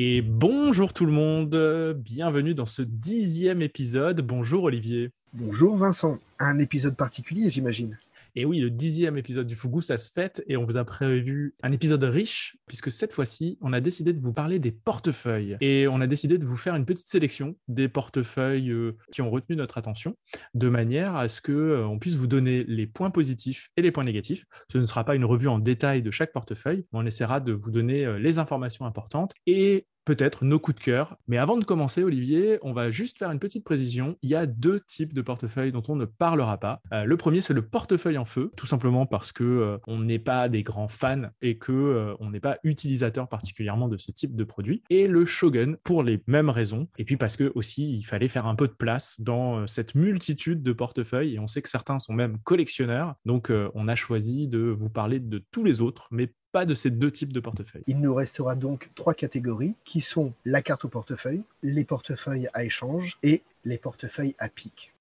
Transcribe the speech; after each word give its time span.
Et 0.00 0.22
bonjour 0.22 0.92
tout 0.92 1.06
le 1.06 1.10
monde, 1.10 1.56
bienvenue 1.98 2.54
dans 2.54 2.66
ce 2.66 2.82
dixième 2.82 3.62
épisode. 3.62 4.20
Bonjour 4.20 4.62
Olivier. 4.62 5.10
Bonjour 5.32 5.76
Vincent, 5.76 6.18
un 6.38 6.60
épisode 6.60 6.94
particulier 6.94 7.50
j'imagine. 7.50 7.98
Et 8.34 8.44
oui, 8.44 8.58
le 8.58 8.70
dixième 8.70 9.16
épisode 9.16 9.46
du 9.46 9.54
Fougou, 9.54 9.80
ça 9.80 9.98
se 9.98 10.10
fête 10.10 10.42
et 10.46 10.56
on 10.56 10.64
vous 10.64 10.76
a 10.76 10.84
prévu 10.84 11.54
un 11.62 11.72
épisode 11.72 12.02
riche 12.04 12.56
puisque 12.66 12.90
cette 12.90 13.12
fois-ci, 13.12 13.58
on 13.60 13.72
a 13.72 13.80
décidé 13.80 14.12
de 14.12 14.20
vous 14.20 14.32
parler 14.32 14.58
des 14.58 14.72
portefeuilles 14.72 15.56
et 15.60 15.88
on 15.88 16.00
a 16.00 16.06
décidé 16.06 16.38
de 16.38 16.44
vous 16.44 16.56
faire 16.56 16.74
une 16.74 16.84
petite 16.84 17.08
sélection 17.08 17.56
des 17.68 17.88
portefeuilles 17.88 18.70
euh, 18.70 18.96
qui 19.12 19.22
ont 19.22 19.30
retenu 19.30 19.56
notre 19.56 19.78
attention 19.78 20.16
de 20.54 20.68
manière 20.68 21.16
à 21.16 21.28
ce 21.28 21.40
que 21.40 21.52
euh, 21.52 21.98
puisse 21.98 22.14
vous 22.14 22.26
donner 22.26 22.64
les 22.64 22.86
points 22.86 23.10
positifs 23.10 23.70
et 23.76 23.82
les 23.82 23.90
points 23.90 24.04
négatifs. 24.04 24.44
Ce 24.70 24.78
ne 24.78 24.86
sera 24.86 25.04
pas 25.04 25.14
une 25.14 25.24
revue 25.24 25.48
en 25.48 25.58
détail 25.58 26.02
de 26.02 26.10
chaque 26.10 26.32
portefeuille, 26.32 26.86
mais 26.92 27.00
on 27.00 27.06
essaiera 27.06 27.40
de 27.40 27.52
vous 27.52 27.70
donner 27.70 28.04
euh, 28.04 28.18
les 28.18 28.38
informations 28.38 28.86
importantes 28.86 29.32
et 29.46 29.86
peut-être 30.08 30.46
nos 30.46 30.58
coups 30.58 30.78
de 30.78 30.82
cœur. 30.82 31.18
Mais 31.28 31.36
avant 31.36 31.58
de 31.58 31.66
commencer, 31.66 32.02
Olivier, 32.02 32.58
on 32.62 32.72
va 32.72 32.90
juste 32.90 33.18
faire 33.18 33.30
une 33.30 33.38
petite 33.38 33.62
précision. 33.62 34.16
Il 34.22 34.30
y 34.30 34.34
a 34.34 34.46
deux 34.46 34.80
types 34.80 35.12
de 35.12 35.20
portefeuilles 35.20 35.70
dont 35.70 35.82
on 35.86 35.96
ne 35.96 36.06
parlera 36.06 36.56
pas. 36.56 36.80
Euh, 36.94 37.04
le 37.04 37.16
premier, 37.18 37.42
c'est 37.42 37.52
le 37.52 37.60
portefeuille 37.60 38.16
en 38.16 38.24
feu, 38.24 38.50
tout 38.56 38.64
simplement 38.64 39.04
parce 39.04 39.32
que 39.32 39.44
euh, 39.44 39.76
on 39.86 39.98
n'est 39.98 40.18
pas 40.18 40.48
des 40.48 40.62
grands 40.62 40.88
fans 40.88 41.24
et 41.42 41.58
que 41.58 41.72
euh, 41.72 42.14
on 42.20 42.30
n'est 42.30 42.40
pas 42.40 42.56
utilisateur 42.64 43.28
particulièrement 43.28 43.86
de 43.86 43.98
ce 43.98 44.10
type 44.10 44.34
de 44.34 44.44
produit. 44.44 44.82
Et 44.88 45.08
le 45.08 45.26
Shogun 45.26 45.74
pour 45.84 46.02
les 46.02 46.22
mêmes 46.26 46.48
raisons. 46.48 46.88
Et 46.96 47.04
puis 47.04 47.18
parce 47.18 47.36
que 47.36 47.52
aussi, 47.54 47.98
il 47.98 48.04
fallait 48.04 48.28
faire 48.28 48.46
un 48.46 48.54
peu 48.54 48.66
de 48.66 48.72
place 48.72 49.20
dans 49.20 49.66
cette 49.66 49.94
multitude 49.94 50.62
de 50.62 50.72
portefeuilles. 50.72 51.34
Et 51.34 51.38
on 51.38 51.48
sait 51.48 51.60
que 51.60 51.68
certains 51.68 51.98
sont 51.98 52.14
même 52.14 52.38
collectionneurs. 52.44 53.14
Donc, 53.26 53.52
on 53.74 53.88
a 53.88 53.94
choisi 53.94 54.48
de 54.48 54.60
vous 54.60 54.88
parler 54.88 55.20
de 55.20 55.44
tous 55.50 55.64
les 55.64 55.82
autres, 55.82 56.08
mais 56.10 56.32
pas 56.52 56.64
de 56.64 56.74
ces 56.74 56.90
deux 56.90 57.10
types 57.10 57.32
de 57.32 57.40
portefeuilles. 57.40 57.84
Il 57.86 58.00
nous 58.00 58.14
restera 58.14 58.54
donc 58.54 58.90
trois 58.94 59.14
catégories 59.14 59.74
qui 59.84 60.00
sont 60.00 60.32
la 60.44 60.62
carte 60.62 60.84
au 60.84 60.88
portefeuille, 60.88 61.42
les 61.62 61.84
portefeuilles 61.84 62.48
à 62.54 62.64
échange 62.64 63.18
et 63.22 63.42
les 63.64 63.78
portefeuilles 63.78 64.34
à 64.38 64.48
pic. 64.48 64.92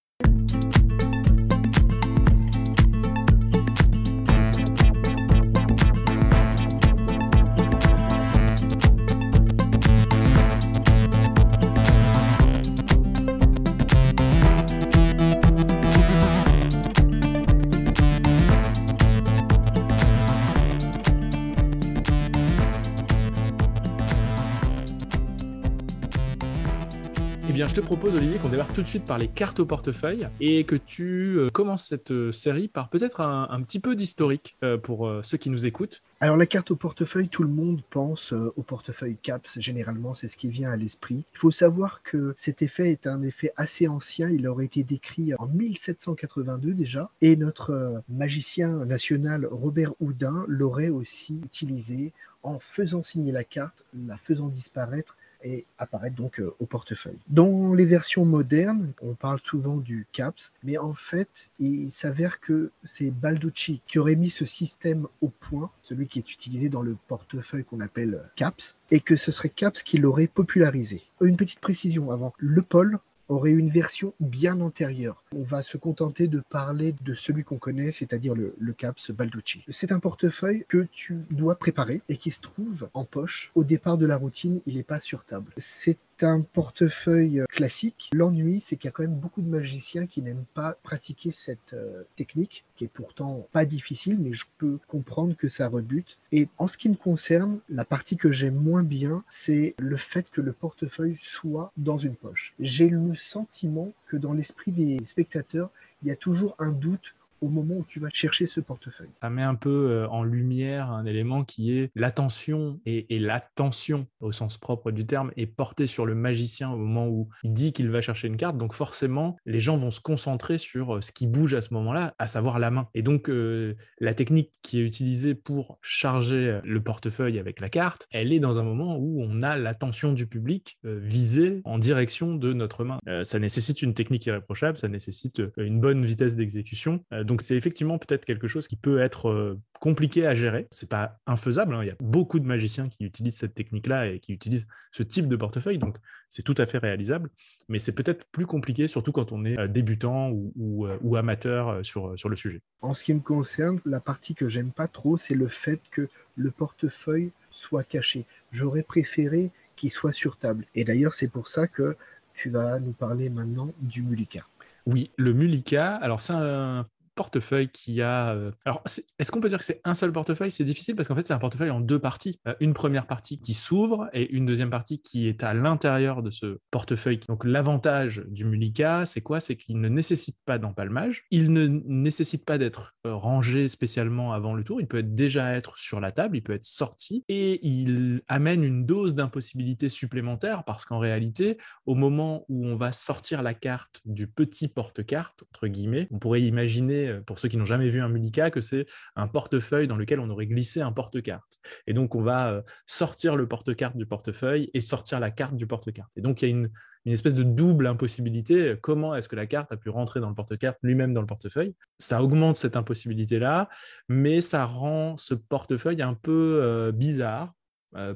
Je 27.65 27.73
te 27.73 27.81
propose, 27.81 28.15
Olivier, 28.15 28.37
qu'on 28.37 28.49
démarre 28.49 28.71
tout 28.71 28.83
de 28.83 28.87
suite 28.87 29.05
par 29.05 29.17
les 29.17 29.27
cartes 29.27 29.59
au 29.59 29.65
portefeuille 29.65 30.27
et 30.39 30.63
que 30.63 30.75
tu 30.75 31.37
euh, 31.39 31.49
commences 31.49 31.87
cette 31.87 32.11
euh, 32.11 32.31
série 32.31 32.67
par 32.67 32.87
peut-être 32.89 33.21
un, 33.21 33.61
petit 33.63 33.79
peu 33.79 33.95
d'historique 33.95 34.55
euh, 34.63 34.77
pour 34.77 35.11
ceux 35.23 35.37
qui 35.37 35.49
nous 35.49 35.65
écoutent. 35.65 36.03
Alors, 36.19 36.37
la 36.37 36.45
carte 36.45 36.69
au 36.69 36.75
portefeuille, 36.75 37.29
tout 37.29 37.41
le 37.41 37.49
monde 37.49 37.81
pense 37.89 38.31
au 38.31 38.61
portefeuille 38.61 39.17
CAPS. 39.21 39.59
Généralement, 39.59 40.13
c'est 40.13 40.27
ce 40.27 40.37
qui 40.37 40.49
vient 40.49 40.69
à 40.69 40.75
l'esprit. 40.75 41.23
Il 41.33 41.37
faut 41.39 41.51
savoir 41.51 42.03
que 42.03 42.33
cet 42.37 42.61
effet 42.61 42.91
est 42.91 43.07
un 43.07 43.23
effet 43.23 43.51
assez 43.55 43.87
ancien. 43.87 44.29
Il 44.29 44.47
aurait 44.47 44.65
été 44.65 44.83
décrit 44.83 45.33
en 45.35 45.47
1782 45.47 46.73
déjà. 46.73 47.09
Et 47.21 47.35
notre 47.35 48.01
magicien 48.09 48.85
national 48.85 49.47
Robert 49.49 49.93
Houdin 49.99 50.45
l'aurait 50.47 50.89
aussi 50.89 51.39
utilisé 51.43 52.13
en 52.43 52.59
faisant 52.59 53.03
signer 53.03 53.31
la 53.31 53.43
carte, 53.43 53.85
la 54.07 54.17
faisant 54.17 54.47
disparaître 54.47 55.15
et 55.43 55.65
apparaître 55.77 56.15
donc 56.15 56.39
euh, 56.39 56.53
au 56.59 56.65
portefeuille. 56.65 57.17
Dans 57.27 57.73
les 57.73 57.85
versions 57.85 58.25
modernes, 58.25 58.91
on 59.01 59.13
parle 59.13 59.39
souvent 59.43 59.77
du 59.77 60.07
CAPS, 60.11 60.51
mais 60.63 60.77
en 60.77 60.93
fait, 60.93 61.49
il 61.59 61.91
s'avère 61.91 62.39
que 62.39 62.71
c'est 62.83 63.11
Balducci 63.11 63.81
qui 63.87 63.99
aurait 63.99 64.15
mis 64.15 64.29
ce 64.29 64.45
système 64.45 65.07
au 65.21 65.29
point, 65.29 65.69
celui 65.81 66.07
qui 66.07 66.19
est 66.19 66.31
utilisé 66.31 66.69
dans 66.69 66.81
le 66.81 66.97
portefeuille 67.07 67.63
qu'on 67.63 67.81
appelle 67.81 68.21
CAPS, 68.35 68.75
et 68.91 68.99
que 68.99 69.15
ce 69.15 69.31
serait 69.31 69.49
CAPS 69.49 69.83
qui 69.83 69.97
l'aurait 69.97 70.27
popularisé. 70.27 71.03
Une 71.21 71.37
petite 71.37 71.59
précision 71.59 72.11
avant, 72.11 72.33
le 72.37 72.61
pôle 72.61 72.99
aurait 73.29 73.51
une 73.51 73.69
version 73.69 74.13
bien 74.19 74.61
antérieure. 74.61 75.23
On 75.35 75.43
va 75.43 75.63
se 75.63 75.77
contenter 75.77 76.27
de 76.27 76.41
parler 76.49 76.95
de 77.03 77.13
celui 77.13 77.43
qu'on 77.43 77.57
connaît, 77.57 77.91
c'est-à-dire 77.91 78.35
le, 78.35 78.53
CAPS 78.77 79.11
Balducci. 79.11 79.63
C'est 79.69 79.91
un 79.91 79.99
portefeuille 79.99 80.65
que 80.67 80.87
tu 80.91 81.25
dois 81.31 81.55
préparer 81.55 82.01
et 82.09 82.17
qui 82.17 82.31
se 82.31 82.41
trouve 82.41 82.89
en 82.93 83.05
poche. 83.05 83.51
Au 83.55 83.63
départ 83.63 83.97
de 83.97 84.05
la 84.05 84.17
routine, 84.17 84.61
il 84.65 84.75
n'est 84.75 84.83
pas 84.83 84.99
sur 84.99 85.23
table. 85.23 85.51
C'est 85.57 85.97
un 86.23 86.41
portefeuille 86.41 87.43
classique. 87.49 88.09
L'ennui, 88.13 88.61
c'est 88.61 88.75
qu'il 88.75 88.87
y 88.87 88.89
a 88.89 88.91
quand 88.91 89.03
même 89.03 89.19
beaucoup 89.19 89.41
de 89.41 89.49
magiciens 89.49 90.07
qui 90.07 90.21
n'aiment 90.21 90.45
pas 90.53 90.77
pratiquer 90.83 91.31
cette 91.31 91.73
euh, 91.73 92.03
technique, 92.15 92.65
qui 92.75 92.85
est 92.85 92.89
pourtant 92.89 93.47
pas 93.51 93.65
difficile, 93.65 94.17
mais 94.19 94.33
je 94.33 94.45
peux 94.57 94.79
comprendre 94.87 95.35
que 95.35 95.49
ça 95.49 95.67
rebute. 95.67 96.17
Et 96.31 96.47
en 96.57 96.67
ce 96.67 96.77
qui 96.77 96.89
me 96.89 96.95
concerne, 96.95 97.59
la 97.69 97.85
partie 97.85 98.17
que 98.17 98.31
j'aime 98.31 98.55
moins 98.55 98.83
bien, 98.83 99.23
c'est 99.29 99.75
le 99.79 99.97
fait 99.97 100.29
que 100.29 100.41
le 100.41 100.53
portefeuille 100.53 101.17
soit 101.19 101.71
dans 101.77 101.97
une 101.97 102.15
poche. 102.15 102.53
J'ai 102.59 102.89
le 102.89 103.15
sentiment 103.15 103.93
que 104.07 104.17
dans 104.17 104.33
l'esprit 104.33 104.71
des 104.71 104.99
spectateurs, 105.05 105.69
il 106.03 106.07
y 106.07 106.11
a 106.11 106.15
toujours 106.15 106.55
un 106.59 106.71
doute 106.71 107.15
au 107.41 107.49
moment 107.49 107.75
où 107.75 107.85
tu 107.87 107.99
vas 107.99 108.09
chercher 108.11 108.45
ce 108.45 108.59
portefeuille. 108.59 109.09
Ça 109.21 109.29
met 109.29 109.43
un 109.43 109.55
peu 109.55 109.69
euh, 109.69 110.07
en 110.09 110.23
lumière 110.23 110.91
un 110.91 111.05
élément 111.05 111.43
qui 111.43 111.77
est 111.77 111.91
l'attention 111.95 112.79
et, 112.85 113.05
l'attention 113.19 114.07
au 114.21 114.31
sens 114.31 114.57
propre 114.57 114.91
du 114.91 115.05
terme 115.05 115.31
est 115.37 115.47
portée 115.47 115.87
sur 115.87 116.05
le 116.05 116.15
magicien 116.15 116.71
au 116.71 116.77
moment 116.77 117.07
où 117.07 117.29
il 117.43 117.53
dit 117.53 117.73
qu'il 117.73 117.89
va 117.89 118.01
chercher 118.01 118.27
une 118.27 118.37
carte. 118.37 118.57
Donc 118.57 118.73
forcément, 118.73 119.37
les 119.45 119.59
gens 119.59 119.75
vont 119.75 119.91
se 119.91 119.99
concentrer 119.99 120.57
sur 120.57 120.97
euh, 120.97 121.01
ce 121.01 121.11
qui 121.11 121.27
bouge 121.27 121.53
à 121.53 121.61
ce 121.61 121.73
moment-là, 121.73 122.13
à 122.19 122.27
savoir 122.27 122.59
la 122.59 122.71
main. 122.71 122.87
Et 122.93 123.01
donc 123.01 123.29
euh, 123.29 123.75
la 123.99 124.13
technique 124.13 124.51
qui 124.61 124.79
est 124.79 124.83
utilisée 124.83 125.35
pour 125.35 125.79
charger 125.81 126.59
le 126.63 126.81
portefeuille 126.81 127.39
avec 127.39 127.59
la 127.59 127.69
carte, 127.69 128.07
elle 128.11 128.33
est 128.33 128.39
dans 128.39 128.59
un 128.59 128.63
moment 128.63 128.97
où 128.97 129.21
on 129.21 129.41
a 129.41 129.57
l'attention 129.57 130.13
du 130.13 130.27
public 130.27 130.77
visée 130.83 131.61
en 131.63 131.79
direction 131.79 132.35
de 132.35 132.53
notre 132.53 132.83
main. 132.83 132.99
ça 133.23 133.39
nécessite 133.39 133.81
une 133.81 133.93
technique 133.93 134.25
irréprochable, 134.25 134.77
ça 134.77 134.87
nécessite 134.87 135.41
une 135.57 135.79
bonne 135.79 136.05
vitesse 136.05 136.35
d'exécution 136.35 137.03
donc 137.27 137.43
c'est 137.43 137.55
effectivement 137.55 137.99
peut-être 137.99 138.25
quelque 138.25 138.47
chose 138.47 138.67
qui 138.67 138.75
peut 138.75 138.99
être 138.99 139.29
euh, 139.29 139.59
compliqué 139.79 140.25
à 140.25 140.33
gérer. 140.33 140.67
C'est 140.71 140.89
pas 140.89 141.19
infaisable. 141.27 141.75
Hein. 141.75 141.83
Il 141.83 141.87
y 141.87 141.91
a 141.91 141.95
beaucoup 141.99 142.39
de 142.39 142.45
magiciens 142.45 142.89
qui 142.89 143.05
utilisent 143.05 143.37
cette 143.37 143.53
technique-là 143.53 144.07
et 144.07 144.19
qui 144.19 144.33
utilisent 144.33 144.67
ce 144.91 145.03
type 145.03 145.27
de 145.27 145.35
portefeuille. 145.35 145.77
Donc 145.77 145.97
c'est 146.29 146.41
tout 146.41 146.55
à 146.57 146.65
fait 146.65 146.79
réalisable. 146.79 147.29
Mais 147.69 147.77
c'est 147.77 147.93
peut-être 147.93 148.25
plus 148.31 148.47
compliqué, 148.47 148.87
surtout 148.87 149.11
quand 149.11 149.31
on 149.31 149.45
est 149.45 149.59
euh, 149.59 149.67
débutant 149.67 150.31
ou, 150.31 150.87
euh, 150.87 151.13
amateur 151.15 151.85
sur, 151.85 152.17
sur 152.17 152.29
le 152.29 152.35
sujet. 152.35 152.61
En 152.81 152.93
ce 152.93 153.03
qui 153.03 153.13
me 153.13 153.19
concerne, 153.19 153.79
la 153.85 153.99
partie 153.99 154.33
que 154.33 154.47
j'aime 154.47 154.71
pas 154.71 154.87
trop, 154.87 155.17
c'est 155.17 155.35
le 155.35 155.47
fait 155.47 155.81
que 155.91 156.09
le 156.35 156.51
portefeuille 156.51 157.31
soit 157.51 157.83
caché. 157.83 158.25
J'aurais 158.51 158.83
préféré 158.83 159.51
qu'il 159.75 159.91
soit 159.91 160.13
sur 160.13 160.37
table. 160.37 160.65
Et 160.75 160.83
d'ailleurs, 160.83 161.13
c'est 161.13 161.27
pour 161.27 161.47
ça 161.47 161.67
que 161.67 161.95
tu 162.33 162.49
vas 162.49 162.79
nous 162.79 162.93
parler 162.93 163.29
maintenant 163.29 163.71
du 163.81 164.01
Mulika. 164.01 164.45
Oui, 164.85 165.11
le 165.17 165.33
Mulika, 165.33 165.95
alors 165.95 166.21
c'est 166.21 166.33
un 166.33 166.87
portefeuille 167.17 167.67
qui 167.67 168.01
a. 168.01 168.33
Euh, 168.33 168.51
alors, 168.63 168.81
est-ce 169.19 169.31
qu'on 169.31 169.41
peut 169.41 169.49
dire 169.49 169.59
que 169.59 169.65
c'est 169.65 169.81
un 169.83 169.95
seul 169.95 170.13
portefeuille? 170.13 170.51
C'est 170.51 170.63
difficile 170.63 170.95
parce 170.95 171.09
qu'en 171.09 171.15
fait, 171.15 171.27
c'est 171.27 171.33
un 171.33 171.39
portefeuille 171.39 171.71
en 171.71 171.81
deux 171.81 171.99
parties. 171.99 172.39
Euh, 172.47 172.53
une 172.61 172.73
première 172.73 173.07
partie 173.07 173.41
qui 173.41 173.53
s'ouvre 173.53 174.07
et 174.13 174.31
une 174.31 174.45
deuxième 174.45 174.69
partie 174.69 175.01
qui 175.01 175.27
est 175.27 175.43
à 175.43 175.53
l'intérieur 175.53 176.23
de 176.23 176.31
ce 176.31 176.59
portefeuille. 176.71 177.19
Donc, 177.27 177.43
l'avantage 177.43 178.23
du 178.27 178.45
Mulika, 178.45 179.05
c'est 179.05 179.21
quoi? 179.21 179.41
C'est 179.41 179.57
qu'il 179.57 179.81
ne 179.81 179.89
nécessite 179.89 180.37
pas 180.45 180.59
d'empalmage. 180.59 181.25
Il 181.31 181.51
ne 181.51 181.67
nécessite 181.67 182.45
pas 182.45 182.57
d'être 182.57 182.95
euh, 183.05 183.15
rangé 183.15 183.67
spécialement 183.67 184.31
avant 184.31 184.53
le 184.53 184.63
tour. 184.63 184.79
Il 184.79 184.87
peut 184.87 185.03
déjà 185.03 185.55
être 185.55 185.77
sur 185.77 185.99
la 185.99 186.11
table, 186.11 186.37
il 186.37 186.43
peut 186.43 186.53
être 186.53 186.63
sorti 186.63 187.25
et 187.27 187.67
il 187.67 188.21
amène 188.27 188.63
une 188.63 188.85
dose 188.85 189.15
d'impossibilité 189.15 189.89
supplémentaire 189.89 190.63
parce 190.63 190.85
qu'en 190.85 190.99
réalité, 190.99 191.57
au 191.87 191.95
moment 191.95 192.45
où 192.47 192.67
on 192.67 192.75
va 192.75 192.91
sortir 192.91 193.41
la 193.41 193.55
carte 193.55 194.01
du 194.05 194.27
petit 194.27 194.67
porte-carte, 194.67 195.43
entre 195.51 195.67
guillemets, 195.67 196.07
on 196.11 196.19
pourrait 196.19 196.43
imaginer 196.43 197.06
euh, 197.07 197.21
pour 197.21 197.39
ceux 197.39 197.49
qui 197.49 197.57
n'ont 197.57 197.65
jamais 197.65 197.89
vu 197.89 198.01
un 198.01 198.09
Mulika, 198.09 198.51
que 198.51 198.61
c'est 198.61 198.85
un 199.15 199.27
portefeuille 199.27 199.87
dans 199.87 199.97
lequel 199.97 200.19
on 200.19 200.29
aurait 200.29 200.47
glissé 200.47 200.81
un 200.81 200.91
porte-carte. 200.91 201.59
Et 201.87 201.93
donc, 201.93 202.15
on 202.15 202.21
va 202.21 202.51
euh, 202.51 202.61
sortir 202.85 203.35
le 203.35 203.47
porte-carte 203.47 203.97
du 203.97 204.05
portefeuille 204.05 204.69
et 204.73 204.81
sortir 204.81 205.19
la 205.19 205.31
carte 205.31 205.55
du 205.55 205.67
porte-carte. 205.67 206.11
Et 206.17 206.21
donc, 206.21 206.41
il 206.41 206.49
y 206.49 206.53
a 206.53 206.55
une, 206.55 206.69
espèce 207.05 207.35
de 207.35 207.43
double 207.43 207.87
impossibilité. 207.87 208.75
Comment 208.81 209.15
est-ce 209.15 209.29
que 209.29 209.37
la 209.37 209.47
carte 209.47 209.71
a 209.71 209.77
pu 209.77 209.89
rentrer 209.89 210.19
dans 210.19 210.27
le 210.27 210.35
porte-carte, 210.35 210.77
lui-même 210.83 211.13
dans 211.13 211.21
le 211.21 211.27
portefeuille? 211.27 211.73
Ça 211.97 212.21
augmente 212.21 212.57
cette 212.57 212.75
impossibilité-là, 212.75 213.69
mais 214.09 214.41
ça 214.41 214.65
rend 214.65 215.15
ce 215.15 215.33
portefeuille 215.33 216.01
un 216.01 216.13
peu 216.13 216.59
euh, 216.61 216.91
bizarre, 216.91 217.53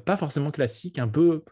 pas 0.04 0.16
forcément 0.16 0.52
classique, 0.52 0.98
un 1.00 1.08
peu 1.08 1.42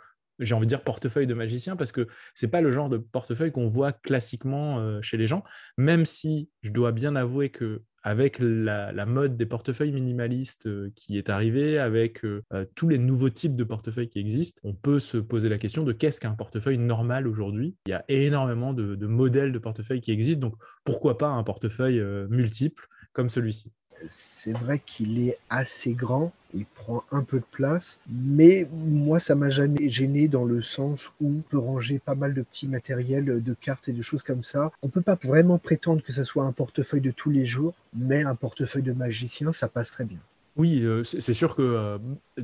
j'ai 0.40 0.54
envie 0.54 0.66
de 0.66 0.70
dire 0.70 0.82
portefeuille 0.82 1.26
de 1.26 1.34
magicien 1.34 1.76
parce 1.76 1.92
que 1.92 2.08
c'est 2.34 2.48
pas 2.48 2.60
le 2.60 2.72
genre 2.72 2.88
de 2.88 2.98
portefeuille 2.98 3.52
qu'on 3.52 3.66
voit 3.66 3.92
classiquement 3.92 4.78
euh, 4.78 5.00
chez 5.02 5.16
les 5.16 5.26
gens, 5.26 5.44
même 5.76 6.06
si 6.06 6.50
je 6.62 6.70
dois 6.70 6.92
bien 6.92 7.16
avouer 7.16 7.50
que 7.50 7.82
avec 8.02 8.38
la, 8.40 9.04
mode 9.04 9.36
des 9.36 9.44
portefeuilles 9.44 9.92
minimalistes 9.92 10.66
euh, 10.66 10.90
qui 10.96 11.18
est 11.18 11.28
arrivée, 11.28 11.78
avec 11.78 12.24
euh, 12.24 12.42
tous 12.74 12.88
les 12.88 12.96
nouveaux 12.96 13.28
types 13.28 13.56
de 13.56 13.64
portefeuilles 13.64 14.08
qui 14.08 14.18
existent, 14.18 14.62
on 14.64 14.72
peut 14.72 14.98
se 14.98 15.18
poser 15.18 15.50
la 15.50 15.58
question 15.58 15.84
de 15.84 15.92
qu'est-ce 15.92 16.18
qu'un 16.18 16.32
portefeuille 16.32 16.78
normal 16.78 17.28
aujourd'hui. 17.28 17.76
Il 17.86 17.90
y 17.90 17.92
a 17.92 18.02
énormément 18.08 18.72
de, 18.72 18.94
de, 18.94 19.06
modèles 19.06 19.52
de 19.52 19.58
portefeuilles 19.58 20.00
qui 20.00 20.12
existent, 20.12 20.48
donc 20.48 20.56
pourquoi 20.82 21.18
pas 21.18 21.28
un 21.28 21.42
portefeuille 21.44 22.02
multiple 22.30 22.86
comme 23.12 23.28
celui-ci 23.28 23.70
c'est 24.08 24.52
vrai 24.52 24.80
qu'il 24.84 25.28
est 25.28 25.38
assez 25.48 25.92
grand, 25.92 26.32
il 26.54 26.64
prend 26.64 27.04
un 27.10 27.22
peu 27.22 27.38
de 27.38 27.44
place, 27.50 27.98
mais 28.08 28.66
moi 28.72 29.20
ça 29.20 29.34
m'a 29.34 29.50
jamais 29.50 29.90
gêné 29.90 30.28
dans 30.28 30.44
le 30.44 30.60
sens 30.60 31.08
où 31.20 31.28
on 31.38 31.42
peut 31.42 31.58
ranger 31.58 31.98
pas 31.98 32.14
mal 32.14 32.34
de 32.34 32.42
petits 32.42 32.68
matériels, 32.68 33.42
de 33.42 33.54
cartes 33.54 33.88
et 33.88 33.92
de 33.92 34.02
choses 34.02 34.22
comme 34.22 34.44
ça. 34.44 34.72
On 34.82 34.88
peut 34.88 35.02
pas 35.02 35.18
vraiment 35.22 35.58
prétendre 35.58 36.02
que 36.02 36.12
ça 36.12 36.24
soit 36.24 36.44
un 36.44 36.52
portefeuille 36.52 37.00
de 37.00 37.10
tous 37.10 37.30
les 37.30 37.46
jours, 37.46 37.74
mais 37.94 38.22
un 38.22 38.34
portefeuille 38.34 38.82
de 38.82 38.92
magicien, 38.92 39.52
ça 39.52 39.68
passe 39.68 39.90
très 39.90 40.04
bien. 40.04 40.18
Oui, 40.56 40.82
euh, 40.82 41.04
c'est 41.04 41.32
sûr 41.32 41.54
que 41.54 41.62
euh, 41.62 41.98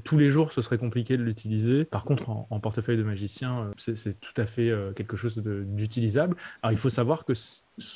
tous 0.05 0.17
les 0.17 0.31
jours, 0.31 0.53
ce 0.53 0.63
serait 0.63 0.79
compliqué 0.79 1.17
de 1.17 1.23
l'utiliser. 1.23 1.85
Par 1.85 2.05
contre, 2.05 2.31
en, 2.31 2.61
portefeuille 2.61 2.97
de 2.97 3.03
magicien, 3.03 3.65
euh, 3.65 3.95
c'est 3.95 4.19
tout 4.21 4.41
à 4.41 4.47
fait 4.47 4.73
quelque 4.95 5.17
chose 5.17 5.37
d'utilisable. 5.37 6.37
Alors, 6.63 6.73
il 6.73 6.79
faut 6.79 6.89
savoir 6.89 7.25
que 7.25 7.33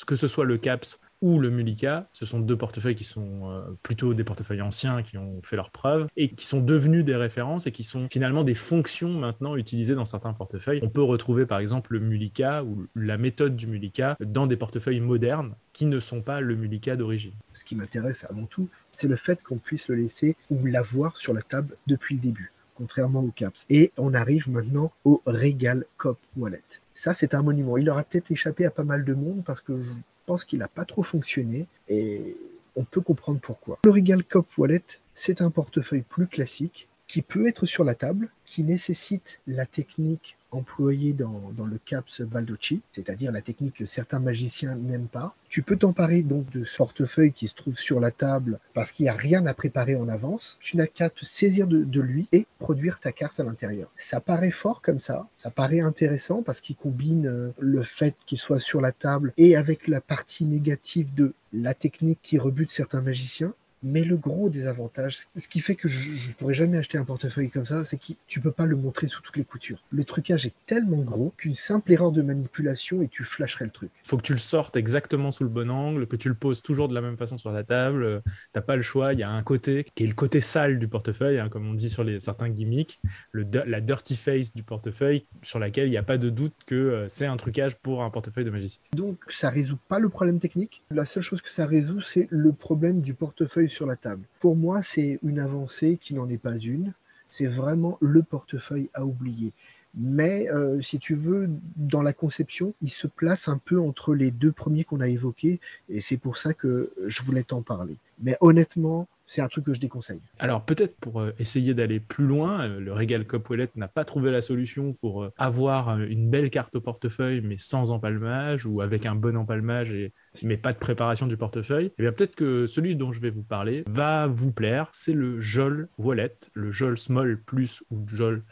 que 0.06 0.16
ce 0.16 0.28
soit 0.28 0.44
le 0.44 0.58
CAPS 0.58 0.98
ou 1.22 1.38
le 1.38 1.50
Mulika. 1.50 2.08
Ce 2.12 2.24
sont 2.24 2.40
deux 2.40 2.56
portefeuilles 2.56 2.96
qui 2.96 3.04
sont 3.04 3.50
euh, 3.50 3.62
plutôt 3.82 4.14
des 4.14 4.24
portefeuilles 4.24 4.62
anciens 4.62 5.02
qui 5.02 5.18
ont 5.18 5.40
fait 5.42 5.56
leurs 5.56 5.70
preuves 5.70 6.06
et 6.16 6.30
qui 6.30 6.46
sont 6.46 6.60
devenus 6.60 7.04
des 7.04 7.16
références 7.16 7.66
et 7.66 7.72
qui 7.72 7.84
sont 7.84 8.08
finalement 8.10 8.44
des 8.44 8.54
fonctions 8.54 9.10
maintenant 9.10 9.56
utilisées 9.56 9.94
dans 9.94 10.06
certains 10.06 10.32
portefeuilles. 10.32 10.80
On 10.82 10.88
peut 10.88 11.02
retrouver 11.02 11.46
par 11.46 11.58
exemple 11.58 11.92
le 11.92 12.00
Mulika 12.00 12.64
ou 12.64 12.86
la 12.94 13.18
méthode 13.18 13.56
du 13.56 13.66
Mulika 13.66 14.16
dans 14.20 14.46
des 14.46 14.56
portefeuilles 14.56 15.00
modernes 15.00 15.54
qui 15.72 15.86
ne 15.86 16.00
sont 16.00 16.22
pas 16.22 16.40
le 16.40 16.56
Mulika 16.56 16.96
d'origine. 16.96 17.34
Ce 17.54 17.64
qui 17.64 17.76
m'intéresse 17.76 18.26
avant 18.28 18.46
tout, 18.46 18.68
c'est 18.92 19.08
le 19.08 19.16
fait 19.16 19.42
qu'on 19.42 19.58
puisse 19.58 19.88
le 19.88 19.96
laisser 19.96 20.36
ou 20.50 20.64
l'avoir 20.66 21.16
sur 21.16 21.34
la 21.34 21.42
table 21.42 21.76
depuis 21.86 22.16
le 22.16 22.20
début 22.20 22.52
contrairement 22.80 23.20
au 23.20 23.30
CAPS. 23.30 23.66
Et 23.68 23.92
on 23.98 24.14
arrive 24.14 24.48
maintenant 24.50 24.90
au 25.04 25.20
Regal 25.26 25.84
Cop 25.98 26.18
Wallet. 26.34 26.62
Ça, 26.94 27.12
c'est 27.12 27.34
un 27.34 27.42
monument. 27.42 27.76
Il 27.76 27.90
aura 27.90 28.04
peut-être 28.04 28.30
échappé 28.30 28.64
à 28.64 28.70
pas 28.70 28.84
mal 28.84 29.04
de 29.04 29.12
monde 29.12 29.42
parce 29.44 29.60
que 29.60 29.78
je 29.78 29.92
pense 30.30 30.44
qu'il 30.44 30.60
n'a 30.60 30.68
pas 30.68 30.84
trop 30.84 31.02
fonctionné 31.02 31.66
et 31.88 32.36
on 32.76 32.84
peut 32.84 33.00
comprendre 33.00 33.40
pourquoi. 33.40 33.80
Le 33.84 33.90
Regal 33.90 34.22
Cop 34.22 34.46
Wallet, 34.58 34.84
c'est 35.12 35.42
un 35.42 35.50
portefeuille 35.50 36.04
plus 36.08 36.28
classique 36.28 36.86
qui 37.10 37.22
peut 37.22 37.48
être 37.48 37.66
sur 37.66 37.82
la 37.82 37.96
table, 37.96 38.28
qui 38.46 38.62
nécessite 38.62 39.40
la 39.48 39.66
technique 39.66 40.36
employée 40.52 41.12
dans, 41.12 41.50
le 41.58 41.78
CAPS 41.84 42.20
Baldocci, 42.20 42.82
c'est-à-dire 42.92 43.32
la 43.32 43.42
technique 43.42 43.74
que 43.74 43.86
certains 43.86 44.20
magiciens 44.20 44.76
n'aiment 44.76 45.08
pas. 45.08 45.34
Tu 45.48 45.62
peux 45.62 45.74
t'emparer 45.74 46.22
donc 46.22 46.48
de 46.52 46.62
ce 46.62 46.76
portefeuille 46.76 47.32
qui 47.32 47.48
se 47.48 47.56
trouve 47.56 47.76
sur 47.76 47.98
la 47.98 48.12
table 48.12 48.60
parce 48.74 48.92
qu'il 48.92 49.04
n'y 49.04 49.10
a 49.10 49.14
rien 49.14 49.44
à 49.46 49.54
préparer 49.54 49.96
en 49.96 50.08
avance. 50.08 50.56
Tu 50.60 50.76
n'as 50.76 50.86
qu'à 50.86 51.10
te 51.10 51.24
saisir 51.24 51.66
de, 51.66 51.82
de, 51.82 52.00
lui 52.00 52.28
et 52.30 52.46
produire 52.60 53.00
ta 53.00 53.10
carte 53.10 53.40
à 53.40 53.44
l'intérieur. 53.44 53.90
Ça 53.96 54.20
paraît 54.20 54.52
fort 54.52 54.80
comme 54.80 55.00
ça, 55.00 55.26
ça 55.36 55.50
paraît 55.50 55.80
intéressant 55.80 56.42
parce 56.42 56.60
qu'il 56.60 56.76
combine 56.76 57.26
euh, 57.26 57.50
le 57.58 57.82
fait 57.82 58.14
qu'il 58.24 58.38
soit 58.38 58.60
sur 58.60 58.80
la 58.80 58.92
table 58.92 59.32
et 59.36 59.56
avec 59.56 59.88
la 59.88 60.00
partie 60.00 60.44
négative 60.44 61.12
de 61.12 61.34
la 61.52 61.74
technique 61.74 62.20
qui 62.22 62.38
rebute 62.38 62.70
certains 62.70 63.00
magiciens. 63.00 63.52
Mais 63.82 64.04
le 64.04 64.16
gros 64.16 64.48
des 64.48 64.66
avantages, 64.66 65.26
ce 65.36 65.48
qui 65.48 65.60
fait 65.60 65.74
que 65.74 65.88
je 65.88 66.28
ne 66.28 66.34
pourrais 66.34 66.54
jamais 66.54 66.78
acheter 66.78 66.98
un 66.98 67.04
portefeuille 67.04 67.50
comme 67.50 67.64
ça, 67.64 67.84
c'est 67.84 67.96
que 67.96 68.12
tu 68.26 68.40
peux 68.40 68.50
pas 68.50 68.66
le 68.66 68.76
montrer 68.76 69.06
sous 69.06 69.22
toutes 69.22 69.36
les 69.36 69.44
coutures. 69.44 69.82
Le 69.90 70.04
trucage 70.04 70.46
est 70.46 70.54
tellement 70.66 71.02
gros 71.02 71.32
qu'une 71.36 71.54
simple 71.54 71.92
erreur 71.92 72.12
de 72.12 72.22
manipulation 72.22 73.02
et 73.02 73.08
tu 73.08 73.24
flasherais 73.24 73.64
le 73.64 73.70
truc. 73.70 73.90
Il 74.04 74.08
faut 74.08 74.16
que 74.16 74.22
tu 74.22 74.32
le 74.32 74.38
sortes 74.38 74.76
exactement 74.76 75.32
sous 75.32 75.44
le 75.44 75.50
bon 75.50 75.70
angle, 75.70 76.06
que 76.06 76.16
tu 76.16 76.28
le 76.28 76.34
poses 76.34 76.62
toujours 76.62 76.88
de 76.88 76.94
la 76.94 77.00
même 77.00 77.16
façon 77.16 77.38
sur 77.38 77.52
la 77.52 77.64
table. 77.64 78.22
T'as 78.52 78.60
pas 78.60 78.76
le 78.76 78.82
choix. 78.82 79.12
Il 79.12 79.18
y 79.18 79.22
a 79.22 79.30
un 79.30 79.42
côté 79.42 79.86
qui 79.94 80.04
est 80.04 80.06
le 80.06 80.14
côté 80.14 80.40
sale 80.40 80.78
du 80.78 80.88
portefeuille, 80.88 81.38
hein, 81.38 81.48
comme 81.48 81.66
on 81.66 81.74
dit 81.74 81.88
sur 81.88 82.04
les, 82.04 82.20
certains 82.20 82.50
gimmicks, 82.50 83.00
le, 83.32 83.46
la 83.66 83.80
dirty 83.80 84.16
face 84.16 84.54
du 84.54 84.62
portefeuille, 84.62 85.24
sur 85.42 85.58
laquelle 85.58 85.86
il 85.86 85.90
n'y 85.90 85.96
a 85.96 86.02
pas 86.02 86.18
de 86.18 86.28
doute 86.28 86.54
que 86.66 86.74
euh, 86.74 87.08
c'est 87.08 87.26
un 87.26 87.36
trucage 87.36 87.76
pour 87.76 88.02
un 88.02 88.10
portefeuille 88.10 88.44
de 88.44 88.50
magicien. 88.50 88.82
Donc 88.94 89.18
ça 89.28 89.48
résout 89.48 89.78
pas 89.88 89.98
le 89.98 90.08
problème 90.08 90.38
technique. 90.38 90.82
La 90.90 91.04
seule 91.04 91.22
chose 91.22 91.40
que 91.40 91.50
ça 91.50 91.66
résout, 91.66 92.00
c'est 92.00 92.28
le 92.30 92.52
problème 92.52 93.00
du 93.00 93.14
portefeuille 93.14 93.69
sur 93.70 93.86
la 93.86 93.96
table. 93.96 94.24
Pour 94.40 94.56
moi, 94.56 94.82
c'est 94.82 95.18
une 95.22 95.38
avancée 95.38 95.98
qui 96.00 96.14
n'en 96.14 96.28
est 96.28 96.38
pas 96.38 96.56
une. 96.56 96.92
C'est 97.30 97.46
vraiment 97.46 97.96
le 98.00 98.22
portefeuille 98.22 98.90
à 98.92 99.04
oublier. 99.04 99.52
Mais 99.94 100.48
euh, 100.50 100.80
si 100.80 100.98
tu 100.98 101.14
veux, 101.14 101.48
dans 101.76 102.02
la 102.02 102.12
conception, 102.12 102.74
il 102.82 102.90
se 102.90 103.06
place 103.06 103.48
un 103.48 103.58
peu 103.58 103.80
entre 103.80 104.14
les 104.14 104.30
deux 104.30 104.52
premiers 104.52 104.84
qu'on 104.84 105.00
a 105.00 105.08
évoqués, 105.08 105.60
et 105.88 106.00
c'est 106.00 106.16
pour 106.16 106.36
ça 106.36 106.54
que 106.54 106.92
je 107.06 107.22
voulais 107.22 107.42
t'en 107.42 107.62
parler. 107.62 107.96
Mais 108.22 108.36
honnêtement, 108.40 109.08
c'est 109.26 109.40
un 109.40 109.48
truc 109.48 109.64
que 109.64 109.74
je 109.74 109.80
déconseille. 109.80 110.20
Alors 110.40 110.64
peut-être 110.64 110.96
pour 110.96 111.20
euh, 111.20 111.32
essayer 111.38 111.72
d'aller 111.72 112.00
plus 112.00 112.26
loin, 112.26 112.68
euh, 112.68 112.80
le 112.80 112.92
Regal 112.92 113.24
Cop 113.24 113.48
Wallet 113.48 113.68
n'a 113.76 113.86
pas 113.86 114.04
trouvé 114.04 114.32
la 114.32 114.42
solution 114.42 114.92
pour 114.94 115.28
avoir 115.38 116.00
une 116.00 116.28
belle 116.28 116.50
carte 116.50 116.74
au 116.74 116.80
portefeuille 116.80 117.40
mais 117.40 117.56
sans 117.56 117.92
empalmage 117.92 118.66
ou 118.66 118.80
avec 118.80 119.06
un 119.06 119.14
bon 119.14 119.36
empalmage 119.36 119.94
mais 120.42 120.56
pas 120.56 120.72
de 120.72 120.78
préparation 120.78 121.28
du 121.28 121.36
portefeuille. 121.36 121.86
Et 121.86 121.92
eh 121.98 122.02
bien 122.02 122.12
peut-être 122.12 122.34
que 122.34 122.66
celui 122.66 122.96
dont 122.96 123.12
je 123.12 123.20
vais 123.20 123.30
vous 123.30 123.44
parler 123.44 123.84
va 123.86 124.26
vous 124.26 124.50
plaire, 124.50 124.88
c'est 124.92 125.14
le 125.14 125.38
Jol 125.38 125.88
Wallet, 125.96 126.34
le 126.54 126.72
Jol 126.72 126.98
Small 126.98 127.38
Plus 127.38 127.84
ou 127.92 128.04
Jol 128.08 128.42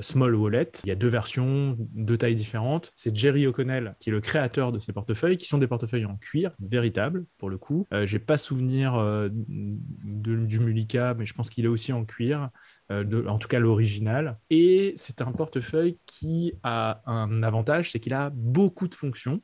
Small 0.00 0.34
Wallet. 0.34 0.70
Il 0.84 0.88
y 0.88 0.92
a 0.92 0.94
deux 0.94 1.08
versions, 1.08 1.76
deux 1.78 2.16
tailles 2.16 2.34
différentes. 2.34 2.92
C'est 2.96 3.14
Jerry 3.14 3.46
O'Connell 3.46 3.94
qui 4.00 4.10
est 4.10 4.12
le 4.12 4.20
créateur 4.20 4.72
de 4.72 4.78
ces 4.78 4.92
portefeuilles, 4.92 5.38
qui 5.38 5.46
sont 5.46 5.58
des 5.58 5.66
portefeuilles 5.66 6.04
en 6.04 6.16
cuir, 6.16 6.52
véritables 6.60 7.24
pour 7.38 7.50
le 7.50 7.58
coup. 7.58 7.86
Euh, 7.92 8.06
J'ai 8.06 8.18
pas 8.18 8.38
souvenir 8.38 8.94
euh, 8.94 9.28
du 9.32 10.60
Mulika, 10.60 11.14
mais 11.14 11.26
je 11.26 11.34
pense 11.34 11.50
qu'il 11.50 11.64
est 11.64 11.68
aussi 11.68 11.92
en 11.92 12.04
cuir, 12.04 12.50
euh, 12.90 13.26
en 13.26 13.38
tout 13.38 13.48
cas 13.48 13.58
l'original. 13.58 14.38
Et 14.50 14.92
c'est 14.96 15.22
un 15.22 15.32
portefeuille 15.32 15.98
qui 16.06 16.54
a 16.62 17.02
un 17.06 17.42
avantage, 17.42 17.90
c'est 17.90 18.00
qu'il 18.00 18.14
a 18.14 18.30
beaucoup 18.30 18.88
de 18.88 18.94
fonctions. 18.94 19.40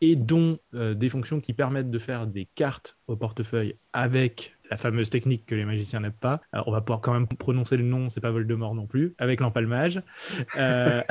et 0.00 0.14
dont 0.14 0.58
des 0.72 1.08
fonctions 1.08 1.40
qui 1.40 1.52
permettent 1.52 1.90
de 1.90 1.98
faire 1.98 2.28
des 2.28 2.48
cartes 2.54 2.96
au 3.08 3.16
portefeuille 3.16 3.74
avec 3.92 4.54
la 4.72 4.78
fameuse 4.78 5.10
technique 5.10 5.44
que 5.44 5.54
les 5.54 5.66
magiciens 5.66 6.00
n'aiment 6.00 6.12
pas. 6.12 6.40
On 6.54 6.72
va 6.72 6.80
pouvoir 6.80 7.02
quand 7.02 7.12
même 7.12 7.26
prononcer 7.28 7.76
le 7.76 7.84
nom, 7.84 8.08
c'est 8.08 8.22
pas 8.22 8.30
Voldemort 8.30 8.74
non 8.74 8.86
plus, 8.86 9.14
avec 9.18 9.40
l'empalmage. 9.40 10.00
Euh, 10.56 11.02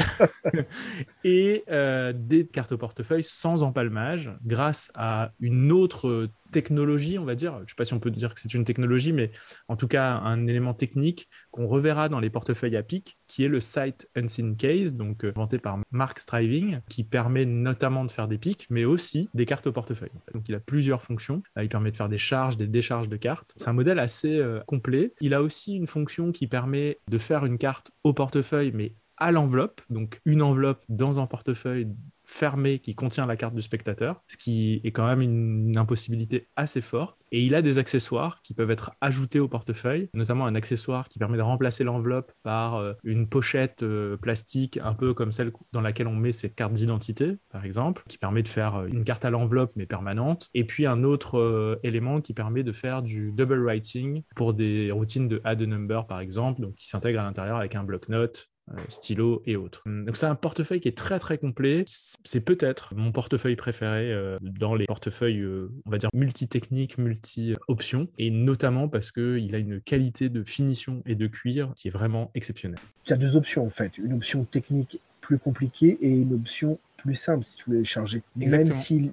et 1.24 1.64
euh, 1.70 2.12
des 2.12 2.48
cartes 2.48 2.72
au 2.72 2.80
portefeuille 2.80 3.24
sans 3.24 3.62
empalmage, 3.62 4.32
grâce 4.44 4.92
à 4.96 5.34
une 5.40 5.72
autre 5.72 6.28
technologie, 6.52 7.18
on 7.18 7.26
va 7.26 7.36
dire. 7.36 7.56
Je 7.58 7.64
ne 7.64 7.68
sais 7.68 7.76
pas 7.76 7.86
si 7.86 7.94
on 7.94 8.00
peut 8.00 8.12
dire 8.12 8.34
que 8.34 8.40
c'est 8.40 8.54
une 8.54 8.66
technologie, 8.66 9.14
mais 9.14 9.32
en 9.68 9.76
tout 9.76 9.88
cas 9.88 10.14
un 10.14 10.48
élément 10.48 10.74
technique 10.74 11.30
qu'on 11.52 11.68
reverra 11.68 12.10
dans 12.10 12.20
les 12.20 12.30
portefeuilles 12.30 12.78
à 12.78 12.84
pic, 12.84 13.18
qui 13.28 13.44
est 13.44 13.48
le 13.48 13.60
Sight 13.60 14.10
Unseen 14.16 14.56
Case, 14.58 14.94
donc 14.94 15.24
euh, 15.24 15.30
inventé 15.30 15.58
par 15.58 15.80
Mark 15.92 16.20
Striving, 16.20 16.80
qui 16.90 17.04
permet 17.04 17.46
notamment 17.46 18.06
de 18.06 18.12
faire 18.12 18.28
des 18.28 18.38
pics, 18.38 18.68
mais 18.70 18.86
aussi 18.86 19.30
des 19.34 19.46
cartes 19.46 19.68
au 19.68 19.72
portefeuille. 19.72 20.12
Donc 20.34 20.48
il 20.50 20.56
a 20.56 20.60
plusieurs 20.60 21.04
fonctions. 21.04 21.42
il 21.60 21.70
permet 21.70 21.92
de 21.92 21.98
faire 21.98 22.10
des 22.10 22.18
charges, 22.18 22.58
des 22.58 22.68
décharges 22.68 23.10
de 23.10 23.18
cartes. 23.18 23.54
C'est 23.58 23.68
un 23.68 23.74
modèle 23.74 24.00
assez 24.00 24.38
euh, 24.38 24.60
complet. 24.68 25.14
Il 25.22 25.34
a 25.34 25.42
aussi 25.42 25.76
une 25.76 25.88
fonction 25.88 26.32
qui 26.32 26.48
permet 26.48 27.00
de 27.10 27.18
faire 27.18 27.46
une 27.46 27.58
carte 27.58 27.92
au 28.04 28.14
portefeuille, 28.14 28.72
mais 28.74 28.96
à 29.22 29.32
l'enveloppe, 29.32 29.82
donc 29.92 30.20
une 30.26 30.42
enveloppe 30.42 30.84
dans 30.90 31.20
un 31.20 31.28
portefeuille 31.28 31.88
fermé 32.32 32.80
qui 32.80 32.96
contient 32.96 33.26
la 33.26 33.36
carte 33.36 33.54
du 33.54 33.62
spectateur, 33.62 34.24
ce 34.28 34.38
qui 34.38 34.80
est 34.84 34.92
quand 34.92 35.06
même 35.06 35.22
une, 35.22 35.78
impossibilité 35.78 36.48
assez 36.56 36.82
forte. 36.82 37.18
Et 37.32 37.42
il 37.42 37.56
a 37.56 37.62
des 37.62 37.78
accessoires 37.78 38.42
qui 38.42 38.54
peuvent 38.54 38.72
être 38.72 38.92
ajoutés 39.00 39.40
au 39.40 39.48
portefeuille, 39.48 40.10
notamment 40.14 40.46
un 40.46 40.56
accessoire 40.56 41.08
qui 41.08 41.18
permet 41.18 41.38
de 41.38 41.42
remplacer 41.42 41.84
l'enveloppe 41.84 42.34
par 42.44 42.76
euh, 42.76 42.94
une 43.04 43.28
pochette 43.28 43.84
euh, 43.84 44.18
plastique, 44.18 44.80
un 44.84 44.94
peu 44.94 45.14
comme 45.14 45.32
celle 45.32 45.52
dans 45.72 45.82
laquelle 45.82 46.08
on 46.08 46.16
met 46.16 46.34
ses 46.34 46.52
cartes 46.52 46.74
d'identité, 46.74 47.38
par 47.50 47.64
exemple, 47.66 48.04
qui 48.08 48.18
permet 48.18 48.44
de 48.44 48.50
faire 48.50 48.76
euh, 48.76 48.88
une 48.88 49.04
carte 49.04 49.24
à 49.24 49.30
l'enveloppe 49.30 49.72
mais 49.76 49.86
permanente. 49.86 50.50
Et 50.54 50.66
puis 50.66 50.86
un 50.86 51.04
autre 51.04 51.80
élément 51.84 52.22
qui 52.22 52.34
permet 52.34 52.64
de 52.64 52.72
faire 52.72 53.02
du 53.02 53.32
double 53.32 53.64
writing 53.64 54.24
pour 54.36 54.54
des 54.54 54.92
routines 54.92 55.28
de 55.28 55.42
add 55.44 55.62
a 55.62 55.66
number, 55.66 56.06
par 56.08 56.20
exemple, 56.20 56.62
donc 56.62 56.76
qui 56.76 56.88
s'intègre 56.88 57.22
à 57.22 57.24
l'intérieur 57.24 57.58
avec 57.58 57.76
un 57.76 57.84
bloc-notes 57.84 58.52
euh, 58.74 58.82
stylo 58.90 59.42
et 59.46 59.56
autres. 59.56 59.84
Hum, 59.86 60.06
donc 60.06 60.18
c'est 60.18 60.26
un 60.26 60.36
portefeuille 60.36 60.80
qui 60.80 60.88
est 60.88 60.98
très 60.98 61.20
très 61.20 61.38
complet. 61.38 61.84
C'est 61.88 62.42
peut-être 62.42 62.96
mon 62.96 63.12
portefeuille 63.12 63.56
préféré 63.56 64.12
euh, 64.12 64.38
dans 64.42 64.76
les 64.76 64.86
portefeuilles, 64.86 65.42
euh, 65.42 65.72
on 65.86 65.90
va 65.90 65.98
dire, 65.98 66.10
multi-techniques, 66.14 66.98
multi-options, 66.98 68.08
et 68.18 68.32
notamment 68.32 68.88
parce 68.88 69.12
qu'il 69.12 69.56
a 69.56 69.58
une 69.58 69.82
qualité 69.82 70.30
de 70.30 70.44
finition 70.44 71.02
et 71.06 71.16
de 71.16 71.28
cuir 71.28 71.74
qui 71.76 71.88
est 71.88 71.92
vraiment 71.92 72.32
exceptionnelle. 72.36 72.80
Tu 73.06 73.14
as 73.14 73.18
deux 73.18 73.36
options 73.36 73.66
en 73.66 73.70
fait, 73.70 73.98
une 73.98 74.14
option 74.14 74.44
technique 74.46 75.00
plus 75.22 75.38
compliquée 75.38 75.98
et 76.02 76.10
une 76.10 76.34
option 76.34 76.80
plus 76.98 77.16
simple 77.16 77.44
si 77.44 77.56
tu 77.56 77.66
voulais 77.66 77.80
les 77.80 77.86
charger. 77.86 78.22
Même 78.36 78.72
si 78.72 79.12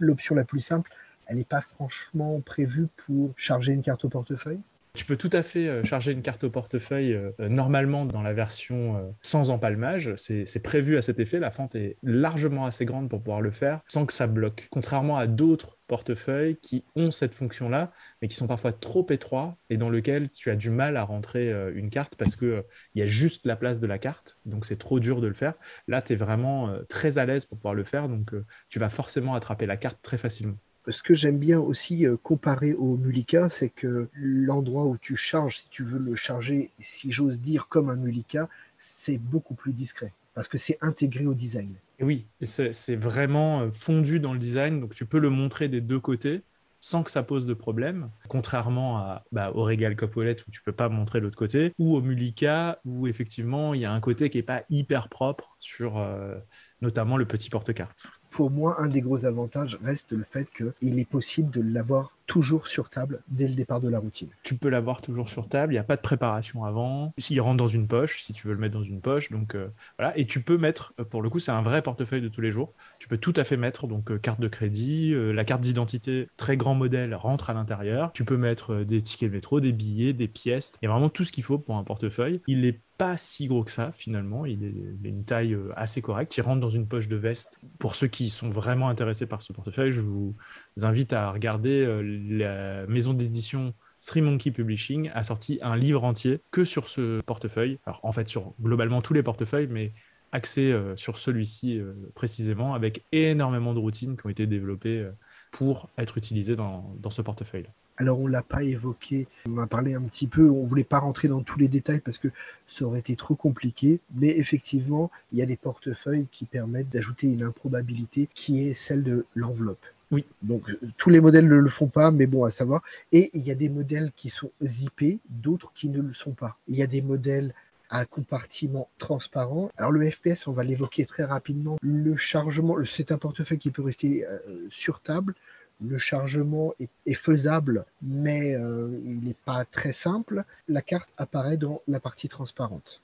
l'option 0.00 0.34
la, 0.34 0.44
plus 0.44 0.60
simple, 0.60 0.90
elle 1.26 1.36
n'est 1.36 1.44
pas 1.44 1.60
franchement 1.60 2.40
prévue 2.40 2.88
pour 3.06 3.32
charger 3.36 3.72
une 3.72 3.82
carte 3.82 4.04
au 4.04 4.08
portefeuille 4.08 4.60
Tu 4.94 5.06
peux 5.06 5.16
tout 5.16 5.30
à 5.32 5.42
fait 5.42 5.68
euh, 5.68 5.84
charger 5.84 6.12
une 6.12 6.20
carte 6.20 6.44
au 6.44 6.50
portefeuille 6.50 7.14
euh, 7.14 7.32
normalement 7.48 8.04
dans 8.04 8.20
la 8.20 8.34
version 8.34 8.98
euh, 8.98 9.10
sans 9.22 9.48
empalmage. 9.48 10.14
C'est 10.16 10.62
prévu 10.62 10.98
à 10.98 11.02
cet 11.02 11.18
effet. 11.18 11.38
La 11.40 11.50
fente 11.50 11.74
est 11.74 11.96
largement 12.02 12.66
assez 12.66 12.84
grande 12.84 13.08
pour 13.08 13.22
pouvoir 13.22 13.40
le 13.40 13.50
faire 13.50 13.80
sans 13.88 14.04
que 14.04 14.12
ça 14.12 14.26
bloque. 14.26 14.68
Contrairement 14.70 15.16
à 15.16 15.26
d'autres 15.26 15.78
portefeuilles 15.86 16.58
qui 16.60 16.84
ont 16.94 17.10
cette 17.10 17.34
fonction-là, 17.34 17.90
mais 18.20 18.28
qui 18.28 18.36
sont 18.36 18.46
parfois 18.46 18.72
trop 18.72 19.06
étroits 19.08 19.56
et 19.70 19.78
dans 19.78 19.88
lesquels 19.88 20.30
tu 20.30 20.50
as 20.50 20.56
du 20.56 20.68
mal 20.68 20.98
à 20.98 21.04
rentrer 21.04 21.50
une 21.74 21.88
carte 21.88 22.16
parce 22.16 22.36
qu'il 22.36 22.62
il 22.94 23.00
y 23.00 23.02
a 23.02 23.06
juste 23.06 23.46
la 23.46 23.56
place 23.56 23.80
de 23.80 23.86
la 23.86 23.98
carte. 23.98 24.40
Donc 24.44 24.66
c'est 24.66 24.78
trop 24.78 25.00
dur 25.00 25.22
de 25.22 25.26
le 25.26 25.34
faire. 25.34 25.54
Là, 25.88 26.02
tu 26.02 26.12
es 26.12 26.16
vraiment 26.16 26.74
très 26.88 27.18
à 27.18 27.24
l'aise 27.24 27.46
pour 27.46 27.58
pouvoir 27.58 27.74
le 27.74 27.84
faire. 27.84 28.08
Donc 28.08 28.32
tu 28.68 28.78
vas 28.78 28.90
forcément 28.90 29.34
attraper 29.34 29.66
la 29.66 29.76
carte 29.76 30.00
très 30.02 30.18
facilement 30.18 30.58
ce 30.88 31.02
que 31.02 31.14
j'aime 31.14 31.38
bien 31.38 31.60
aussi 31.60 32.06
euh, 32.06 32.16
comparer 32.22 32.74
au 32.74 32.96
Mulika, 32.96 33.48
c'est 33.48 33.68
que 33.68 34.08
l'endroit 34.14 34.84
où 34.84 34.96
tu 34.98 35.16
charges, 35.16 35.58
si 35.58 35.68
tu 35.70 35.84
veux 35.84 35.98
le 35.98 36.14
charger, 36.14 36.70
si 36.78 37.12
j'ose 37.12 37.40
dire, 37.40 37.68
comme 37.68 37.88
un 37.88 37.96
Mulika, 37.96 38.48
c'est 38.78 39.18
beaucoup 39.18 39.54
plus 39.54 39.72
discret 39.72 40.12
parce 40.34 40.48
que 40.48 40.58
c'est 40.58 40.78
intégré 40.80 41.26
au 41.26 41.34
design. 41.34 41.74
oui, 42.00 42.24
c'est 42.42 42.96
vraiment 42.96 43.60
euh, 43.60 43.70
fondu 43.70 44.18
dans 44.18 44.32
le 44.32 44.38
design, 44.38 44.80
donc 44.80 44.94
tu 44.94 45.04
peux 45.04 45.18
le 45.18 45.30
montrer 45.30 45.68
des 45.68 45.80
deux 45.80 46.00
côtés 46.00 46.42
sans 46.80 47.04
que 47.04 47.12
ça 47.12 47.22
pose 47.22 47.46
de 47.46 47.54
problème, 47.54 48.10
contrairement 48.28 48.98
à, 48.98 49.24
bah, 49.30 49.52
au 49.54 49.62
Regal 49.62 49.94
Copolette 49.94 50.44
où 50.48 50.50
tu 50.50 50.60
peux 50.62 50.72
pas 50.72 50.88
montrer 50.88 51.20
l'autre 51.20 51.36
côté, 51.36 51.72
ou 51.78 51.94
au 51.94 52.02
Mulika 52.02 52.80
où 52.84 53.06
effectivement 53.06 53.72
il 53.72 53.80
y 53.80 53.84
a 53.84 53.92
un 53.92 54.00
côté 54.00 54.30
qui 54.30 54.38
est 54.38 54.42
pas 54.42 54.64
hyper 54.68 55.08
propre 55.08 55.56
sur 55.60 55.98
euh, 55.98 56.34
notamment 56.80 57.16
le 57.16 57.24
petit 57.24 57.50
porte-carte. 57.50 58.04
Pour 58.32 58.50
moi, 58.50 58.80
un 58.80 58.88
des 58.88 59.02
gros 59.02 59.26
avantages 59.26 59.78
reste 59.84 60.12
le 60.12 60.24
fait 60.24 60.48
qu'il 60.50 60.98
est 60.98 61.04
possible 61.04 61.50
de 61.50 61.60
l'avoir 61.60 62.16
toujours 62.26 62.66
sur 62.66 62.88
table 62.88 63.20
dès 63.28 63.46
le 63.46 63.52
départ 63.52 63.78
de 63.78 63.90
la 63.90 63.98
routine. 63.98 64.30
Tu 64.42 64.54
peux 64.54 64.70
l'avoir 64.70 65.02
toujours 65.02 65.28
sur 65.28 65.50
table, 65.50 65.74
il 65.74 65.76
n'y 65.76 65.80
a 65.80 65.84
pas 65.84 65.96
de 65.96 66.00
préparation 66.00 66.64
avant. 66.64 67.12
S'il 67.18 67.38
rentre 67.42 67.58
dans 67.58 67.68
une 67.68 67.86
poche, 67.86 68.22
si 68.22 68.32
tu 68.32 68.46
veux 68.46 68.54
le 68.54 68.58
mettre 68.58 68.72
dans 68.72 68.82
une 68.82 69.02
poche, 69.02 69.30
donc 69.30 69.54
euh, 69.54 69.68
voilà. 69.98 70.16
Et 70.16 70.24
tu 70.24 70.40
peux 70.40 70.56
mettre, 70.56 70.94
euh, 70.98 71.04
pour 71.04 71.20
le 71.20 71.28
coup, 71.28 71.40
c'est 71.40 71.50
un 71.50 71.60
vrai 71.60 71.82
portefeuille 71.82 72.22
de 72.22 72.28
tous 72.28 72.40
les 72.40 72.52
jours. 72.52 72.72
Tu 72.98 73.06
peux 73.06 73.18
tout 73.18 73.34
à 73.36 73.44
fait 73.44 73.58
mettre 73.58 73.86
donc 73.86 74.10
euh, 74.10 74.16
carte 74.16 74.40
de 74.40 74.48
crédit, 74.48 75.14
la 75.14 75.44
carte 75.44 75.60
d'identité, 75.60 76.26
très 76.38 76.56
grand 76.56 76.74
modèle, 76.74 77.14
rentre 77.14 77.50
à 77.50 77.52
l'intérieur. 77.52 78.12
Tu 78.14 78.24
peux 78.24 78.38
mettre 78.38 78.76
des 78.76 79.02
tickets 79.02 79.28
de 79.28 79.34
métro, 79.34 79.60
des 79.60 79.72
billets, 79.72 80.14
des 80.14 80.28
pièces, 80.28 80.72
et 80.80 80.86
vraiment 80.86 81.10
tout 81.10 81.24
ce 81.24 81.32
qu'il 81.32 81.44
faut 81.44 81.58
pour 81.58 81.76
un 81.76 81.84
portefeuille. 81.84 82.40
Il 82.46 82.64
est 82.64 82.80
pas 83.04 83.16
si 83.16 83.48
gros 83.48 83.64
que 83.64 83.70
ça 83.70 83.90
finalement, 83.92 84.46
il 84.46 84.64
est, 84.64 85.08
une 85.08 85.24
taille 85.24 85.56
assez 85.76 86.02
correcte. 86.02 86.36
Il 86.36 86.42
rentre 86.42 86.60
dans 86.60 86.70
une 86.70 86.86
poche 86.86 87.08
de 87.08 87.16
veste. 87.16 87.60
Pour 87.78 87.94
ceux 87.94 88.06
qui 88.06 88.30
sont 88.30 88.48
vraiment 88.48 88.88
intéressés 88.88 89.26
par 89.26 89.42
ce 89.42 89.52
portefeuille, 89.52 89.92
je 89.92 90.00
vous 90.00 90.34
invite 90.80 91.12
à 91.12 91.30
regarder 91.30 91.86
la 92.28 92.86
maison 92.86 93.12
d'édition 93.12 93.74
Three 94.04 94.20
Monkey 94.20 94.50
Publishing 94.50 95.10
a 95.14 95.22
sorti 95.22 95.58
un 95.62 95.76
livre 95.76 96.02
entier 96.02 96.40
que 96.50 96.64
sur 96.64 96.88
ce 96.88 97.20
portefeuille. 97.22 97.78
Alors 97.86 98.00
en 98.02 98.12
fait 98.12 98.28
sur 98.28 98.54
globalement 98.60 99.00
tous 99.00 99.14
les 99.14 99.22
portefeuilles, 99.22 99.68
mais 99.68 99.92
axé 100.32 100.72
euh, 100.72 100.96
sur 100.96 101.18
celui-ci 101.18 101.78
euh, 101.78 101.92
précisément, 102.14 102.74
avec 102.74 103.04
énormément 103.12 103.74
de 103.74 103.78
routines 103.78 104.16
qui 104.16 104.26
ont 104.26 104.30
été 104.30 104.46
développées 104.46 104.98
euh, 104.98 105.12
pour 105.52 105.88
être 105.98 106.18
utilisées 106.18 106.56
dans, 106.56 106.94
dans 106.98 107.10
ce 107.10 107.22
portefeuille. 107.22 107.66
Alors 107.96 108.20
on 108.20 108.26
l'a 108.26 108.42
pas 108.42 108.62
évoqué, 108.62 109.26
on 109.48 109.58
a 109.58 109.66
parlé 109.66 109.94
un 109.94 110.02
petit 110.02 110.26
peu, 110.26 110.48
on 110.48 110.64
voulait 110.64 110.84
pas 110.84 110.98
rentrer 110.98 111.28
dans 111.28 111.42
tous 111.42 111.58
les 111.58 111.68
détails 111.68 112.00
parce 112.00 112.18
que 112.18 112.28
ça 112.66 112.84
aurait 112.84 113.00
été 113.00 113.16
trop 113.16 113.34
compliqué, 113.34 114.00
mais 114.14 114.36
effectivement, 114.38 115.10
il 115.32 115.38
y 115.38 115.42
a 115.42 115.46
des 115.46 115.56
portefeuilles 115.56 116.26
qui 116.32 116.44
permettent 116.44 116.88
d'ajouter 116.88 117.26
une 117.26 117.42
improbabilité 117.42 118.28
qui 118.34 118.66
est 118.66 118.74
celle 118.74 119.02
de 119.02 119.26
l'enveloppe. 119.34 119.84
Oui. 120.10 120.26
Donc 120.42 120.68
euh, 120.68 120.78
tous 120.96 121.10
les 121.10 121.20
modèles 121.20 121.48
ne 121.48 121.54
le 121.54 121.70
font 121.70 121.88
pas, 121.88 122.10
mais 122.10 122.26
bon 122.26 122.44
à 122.44 122.50
savoir. 122.50 122.82
Et 123.12 123.30
il 123.34 123.42
y 123.42 123.50
a 123.50 123.54
des 123.54 123.68
modèles 123.68 124.12
qui 124.14 124.28
sont 124.28 124.50
zippés, 124.62 125.20
d'autres 125.28 125.72
qui 125.74 125.88
ne 125.88 126.02
le 126.02 126.12
sont 126.12 126.32
pas. 126.32 126.58
Il 126.68 126.76
y 126.76 126.82
a 126.82 126.86
des 126.86 127.02
modèles 127.02 127.54
à 127.88 128.06
compartiment 128.06 128.88
transparent. 128.98 129.70
Alors 129.76 129.92
le 129.92 130.10
FPS, 130.10 130.46
on 130.46 130.52
va 130.52 130.64
l'évoquer 130.64 131.04
très 131.04 131.24
rapidement. 131.24 131.76
Le 131.82 132.16
chargement, 132.16 132.76
c'est 132.84 133.12
un 133.12 133.18
portefeuille 133.18 133.58
qui 133.58 133.70
peut 133.70 133.82
rester 133.82 134.26
euh, 134.26 134.38
sur 134.70 135.00
table. 135.00 135.34
Le 135.80 135.98
chargement 135.98 136.74
est, 136.78 137.14
faisable, 137.14 137.84
mais 138.02 138.54
euh, 138.54 138.88
il 139.04 139.20
n'est 139.20 139.36
pas 139.44 139.64
très 139.64 139.92
simple. 139.92 140.44
La 140.68 140.82
carte 140.82 141.10
apparaît 141.16 141.56
dans 141.56 141.82
la 141.88 142.00
partie 142.00 142.28
transparente. 142.28 143.02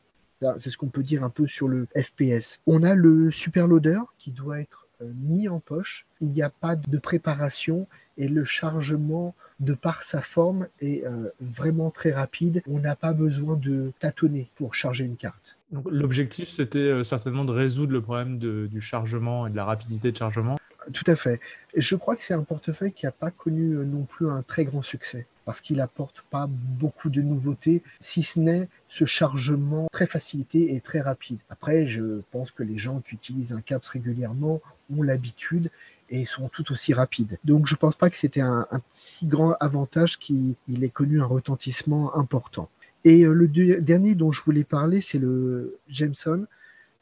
C'est 0.59 0.71
ce 0.71 0.77
qu'on 0.77 0.89
peut 0.89 1.03
dire 1.03 1.25
un 1.25 1.31
peu 1.31 1.47
sur 1.49 1.67
le 1.67 1.89
FPS. 1.97 2.61
On 2.67 2.85
a 2.85 2.95
le 2.95 3.33
super 3.33 3.67
loader 3.67 4.01
qui 4.19 4.31
doit 4.31 4.61
être 4.61 4.87
euh, 5.03 5.11
mis 5.17 5.49
en 5.49 5.59
poche. 5.59 6.07
Il 6.21 6.29
n'y 6.29 6.43
a 6.43 6.51
pas 6.51 6.77
de 6.77 6.99
préparation 6.99 7.89
et 8.17 8.29
le 8.29 8.45
chargement, 8.45 9.35
de 9.59 9.75
par 9.75 10.05
sa 10.05 10.23
forme, 10.23 10.69
est 10.81 11.05
euh, 11.05 11.31
vraiment 11.41 11.91
très 11.91 12.13
rapide. 12.13 12.63
On 12.69 12.79
n'a 12.79 12.95
pas 12.95 13.13
besoin 13.13 13.57
de 13.57 13.93
tâtonner 13.99 14.49
pour 14.55 14.77
charger 14.77 15.05
une 15.05 15.17
carte. 15.17 15.57
L'objectif, 15.91 16.49
c'était 16.49 17.03
certainement 17.03 17.45
de 17.45 17.53
résoudre 17.53 17.93
le 17.93 18.01
problème 18.01 18.39
du 18.39 18.81
chargement 18.81 19.49
et 19.49 19.51
de 19.51 19.57
la 19.57 19.65
rapidité 19.65 20.13
de 20.13 20.17
chargement. 20.17 20.57
Tout 20.93 21.05
à 21.07 21.17
fait. 21.17 21.41
Je 21.77 21.97
crois 21.97 22.17
que 22.17 22.23
c'est 22.23 22.35
un 22.35 22.43
portefeuille 22.43 22.93
qui 22.93 23.07
n'a 23.07 23.13
pas 23.13 23.31
connu 23.31 23.75
non 23.85 24.05
plus 24.05 24.31
un 24.31 24.43
très 24.43 24.65
grand 24.65 24.83
succès 24.83 25.27
parce 25.49 25.63
qu'il 25.63 25.81
apporte 25.81 26.23
pas 26.31 26.47
beaucoup 26.47 27.09
de 27.09 27.23
nouveautés, 27.23 27.83
si 28.01 28.23
ce 28.23 28.39
n'est 28.39 28.69
ce 28.87 29.07
chargement 29.07 29.89
très 29.91 30.07
facilité 30.07 30.75
et 30.75 30.81
très 30.83 31.01
rapide. 31.01 31.39
Après, 31.49 31.87
je 31.87 32.21
pense 32.33 32.51
que 32.51 32.63
les 32.63 32.77
gens 32.77 33.01
qui 33.01 33.15
utilisent 33.15 33.55
un 33.55 33.63
CAPS 33.63 33.89
régulièrement 33.89 34.61
ont 34.95 35.03
l'habitude 35.03 35.71
et 36.11 36.27
sont 36.27 36.49
tout 36.49 36.71
aussi 36.71 36.93
rapides. 36.93 37.39
Donc 37.45 37.67
je 37.67 37.77
ne 37.77 37.79
pense 37.79 37.97
pas 37.97 38.11
que 38.11 38.19
c'était 38.19 38.43
un, 38.43 38.67
si 38.91 39.27
grand 39.27 39.55
avantage 39.59 40.19
qu'il 40.19 40.55
ait 40.83 40.91
connu 40.91 41.19
un 41.21 41.25
retentissement 41.25 42.15
important. 42.15 42.69
Et 43.05 43.23
euh, 43.25 43.33
le 43.33 43.49
dernier 43.49 44.15
dont 44.15 44.33
je 44.33 44.43
voulais 44.43 44.65
parler, 44.65 45.01
c'est 45.01 45.19
le 45.19 45.79
Jameson. 45.89 46.45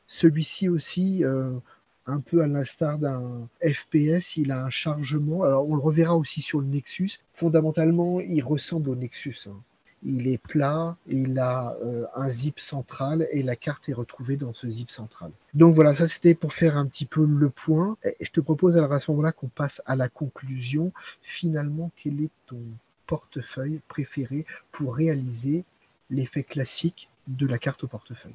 Celui-ci 0.06 0.68
aussi, 0.68 1.24
euh, 1.24 1.50
un 2.06 2.20
peu 2.20 2.42
à 2.42 2.46
l'instar 2.46 2.98
d'un 2.98 3.48
FPS, 3.60 4.36
il 4.36 4.52
a 4.52 4.64
un 4.64 4.70
chargement. 4.70 5.42
Alors, 5.42 5.68
on 5.68 5.74
le 5.74 5.82
reverra 5.82 6.16
aussi 6.16 6.40
sur 6.40 6.60
le 6.60 6.66
Nexus. 6.66 7.18
Fondamentalement, 7.32 8.20
il 8.20 8.42
ressemble 8.42 8.90
au 8.90 8.94
Nexus. 8.94 9.48
Hein. 9.48 9.56
Il 10.04 10.28
est 10.28 10.38
plat, 10.38 10.96
il 11.08 11.38
a 11.38 11.76
euh, 11.82 12.04
un 12.14 12.28
zip 12.28 12.60
central 12.60 13.26
et 13.32 13.42
la 13.42 13.56
carte 13.56 13.88
est 13.88 13.94
retrouvée 13.94 14.36
dans 14.36 14.52
ce 14.52 14.68
zip 14.68 14.90
central. 14.90 15.30
Donc 15.54 15.74
voilà, 15.74 15.94
ça 15.94 16.06
c'était 16.06 16.34
pour 16.34 16.52
faire 16.52 16.76
un 16.76 16.86
petit 16.86 17.06
peu 17.06 17.24
le 17.24 17.50
point. 17.50 17.96
Et 18.04 18.24
je 18.24 18.30
te 18.30 18.40
propose 18.40 18.76
alors 18.76 18.92
à 18.92 19.00
ce 19.00 19.10
moment-là 19.10 19.32
qu'on 19.32 19.48
passe 19.48 19.82
à 19.86 19.96
la 19.96 20.08
conclusion. 20.08 20.92
Finalement, 21.22 21.90
quel 21.96 22.20
est 22.20 22.30
ton 22.46 22.60
portefeuille 23.06 23.80
préféré 23.88 24.44
pour 24.70 24.94
réaliser 24.94 25.64
l'effet 26.10 26.44
classique 26.44 27.08
de 27.26 27.46
la 27.46 27.58
carte 27.58 27.82
au 27.82 27.88
portefeuille? 27.88 28.34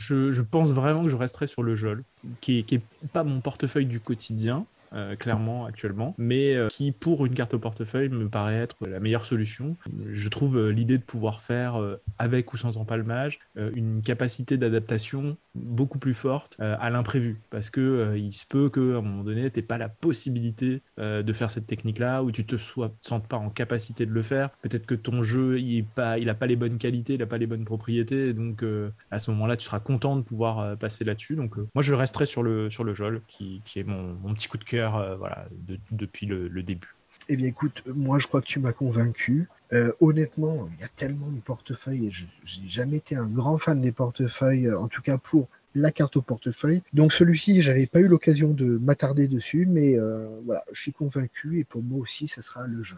Je, 0.00 0.40
pense 0.40 0.72
vraiment 0.72 1.02
que 1.04 1.08
je 1.08 1.16
resterai 1.16 1.46
sur 1.46 1.62
le 1.62 1.76
JOL, 1.76 2.02
qui 2.40 2.64
n'est 2.70 3.08
pas 3.08 3.22
mon 3.22 3.40
portefeuille 3.40 3.86
du 3.86 4.00
quotidien, 4.00 4.64
euh, 4.92 5.14
clairement 5.14 5.66
actuellement, 5.66 6.16
mais 6.18 6.56
euh, 6.56 6.66
qui 6.66 6.90
pour 6.90 7.24
une 7.24 7.34
carte 7.34 7.54
au 7.54 7.60
portefeuille 7.60 8.08
me 8.08 8.28
paraît 8.28 8.56
être 8.56 8.76
la 8.88 8.98
meilleure 8.98 9.24
solution. 9.24 9.76
Je 10.08 10.28
trouve 10.28 10.58
euh, 10.58 10.70
l'idée 10.70 10.98
de 10.98 11.04
pouvoir 11.04 11.42
faire 11.42 11.80
avec 12.18 12.52
ou 12.52 12.56
sans 12.56 12.76
empalmage 12.76 13.38
une 13.56 14.02
capacité 14.02 14.58
d'adaptation 14.58 15.36
beaucoup 15.54 15.98
plus 15.98 16.14
forte 16.14 16.56
à 16.58 16.90
l'imprévu, 16.90 17.40
parce 17.50 17.70
que 17.70 18.14
il 18.16 18.32
se 18.32 18.44
peut 18.46 18.68
qu'à 18.68 18.80
un 18.80 19.02
moment 19.02 19.24
donné, 19.24 19.50
tu 19.50 19.62
pas 19.62 19.78
la 19.78 19.88
possibilité 19.88 20.82
de 20.98 21.32
faire 21.32 21.50
cette 21.50 21.66
technique-là, 21.66 22.22
ou 22.22 22.30
tu 22.32 22.44
te 22.44 22.56
sois, 22.56 22.92
sentes 23.00 23.28
pas 23.28 23.36
en 23.36 23.50
capacité 23.50 24.06
de 24.06 24.12
le 24.12 24.22
faire. 24.22 24.50
Peut-être 24.62 24.86
que 24.86 24.94
ton 24.94 25.22
jeu, 25.22 25.58
il 25.58 25.84
n'a 25.96 26.34
pas, 26.34 26.34
pas 26.34 26.46
les 26.46 26.56
bonnes 26.56 26.78
qualités, 26.78 27.14
il 27.14 27.20
n'a 27.20 27.26
pas 27.26 27.38
les 27.38 27.46
bonnes 27.46 27.64
propriétés, 27.64 28.32
donc 28.32 28.64
à 29.10 29.18
ce 29.18 29.30
moment-là, 29.30 29.56
tu 29.56 29.64
seras 29.64 29.80
content 29.80 30.16
de 30.16 30.22
pouvoir 30.22 30.76
passer 30.78 31.04
là-dessus. 31.04 31.36
Donc 31.36 31.56
moi, 31.74 31.82
je 31.82 31.94
resterai 31.94 32.26
sur 32.26 32.42
le, 32.42 32.70
sur 32.70 32.84
le 32.84 32.94
JOL, 32.94 33.22
qui, 33.28 33.62
qui 33.64 33.80
est 33.80 33.84
mon, 33.84 34.14
mon 34.22 34.34
petit 34.34 34.48
coup 34.48 34.58
de 34.58 34.64
cœur 34.64 34.79
euh, 34.88 35.16
voilà, 35.16 35.46
depuis 35.90 36.26
le, 36.26 36.62
début. 36.62 36.94
Eh 37.28 37.36
bien, 37.36 37.46
écoute, 37.46 37.82
moi, 37.86 38.18
je 38.18 38.26
crois 38.26 38.40
que 38.40 38.46
tu 38.46 38.60
m'as 38.60 38.72
convaincu. 38.72 39.48
Euh, 39.72 39.92
honnêtement, 40.00 40.68
il 40.74 40.80
y 40.80 40.84
a 40.84 40.88
tellement 40.88 41.28
de 41.28 41.40
portefeuilles 41.40 42.06
et 42.06 42.10
je 42.10 42.26
n'ai 42.60 42.68
jamais 42.68 42.96
été 42.96 43.14
un 43.14 43.26
grand 43.26 43.56
fan 43.58 43.80
des 43.80 43.92
portefeuilles, 43.92 44.66
euh, 44.66 44.78
en 44.78 44.88
tout 44.88 45.00
cas 45.00 45.16
pour 45.16 45.48
la 45.76 45.92
carte 45.92 46.16
au 46.16 46.22
portefeuille. 46.22 46.82
Donc 46.92 47.12
celui-ci, 47.12 47.62
j'avais 47.62 47.86
pas 47.86 48.00
eu 48.00 48.08
l'occasion 48.08 48.50
de 48.50 48.64
m'attarder 48.64 49.28
dessus, 49.28 49.66
mais 49.70 49.96
voilà, 50.44 50.64
je 50.72 50.80
suis 50.80 50.92
convaincu 50.92 51.60
et 51.60 51.64
pour 51.64 51.80
moi 51.80 52.00
aussi, 52.00 52.26
ce 52.26 52.42
sera 52.42 52.66
le 52.66 52.82
jeu. 52.82 52.96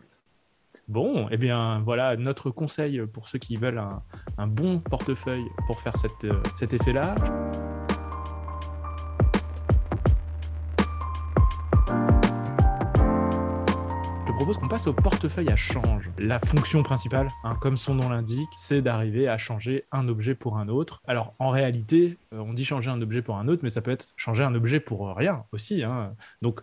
Bon, 0.88 1.28
eh 1.30 1.36
bien 1.36 1.80
voilà 1.84 2.16
notre 2.16 2.50
conseil 2.50 3.02
pour 3.12 3.28
ceux 3.28 3.38
qui 3.38 3.56
veulent 3.56 3.82
un, 4.38 4.46
bon 4.46 4.78
portefeuille 4.78 5.44
pour 5.66 5.82
faire 5.82 5.98
cette, 5.98 6.32
cet 6.56 6.72
effet-là. 6.72 7.14
Propose 14.42 14.58
qu'on 14.58 14.66
passe 14.66 14.88
au 14.88 14.92
portefeuille 14.92 15.50
à 15.50 15.56
change. 15.56 16.10
La 16.18 16.40
fonction 16.40 16.82
principale, 16.82 17.28
hein, 17.44 17.56
comme 17.60 17.76
son 17.76 17.94
nom 17.94 18.08
l'indique, 18.08 18.48
c'est 18.56 18.82
d'arriver 18.82 19.28
à 19.28 19.38
changer 19.38 19.84
un 19.92 20.08
objet 20.08 20.34
pour 20.34 20.56
un 20.56 20.66
autre. 20.66 21.00
Alors 21.06 21.32
en 21.38 21.50
réalité, 21.50 22.18
euh, 22.32 22.40
on 22.40 22.52
dit 22.52 22.64
changer 22.64 22.90
un 22.90 23.00
objet 23.00 23.22
pour 23.22 23.36
un 23.36 23.46
autre, 23.46 23.60
mais 23.62 23.70
ça 23.70 23.82
peut 23.82 23.92
être 23.92 24.12
changer 24.16 24.42
un 24.42 24.52
objet 24.56 24.80
pour 24.80 25.14
rien 25.14 25.44
aussi. 25.52 25.84
Hein. 25.84 26.16
Donc 26.40 26.60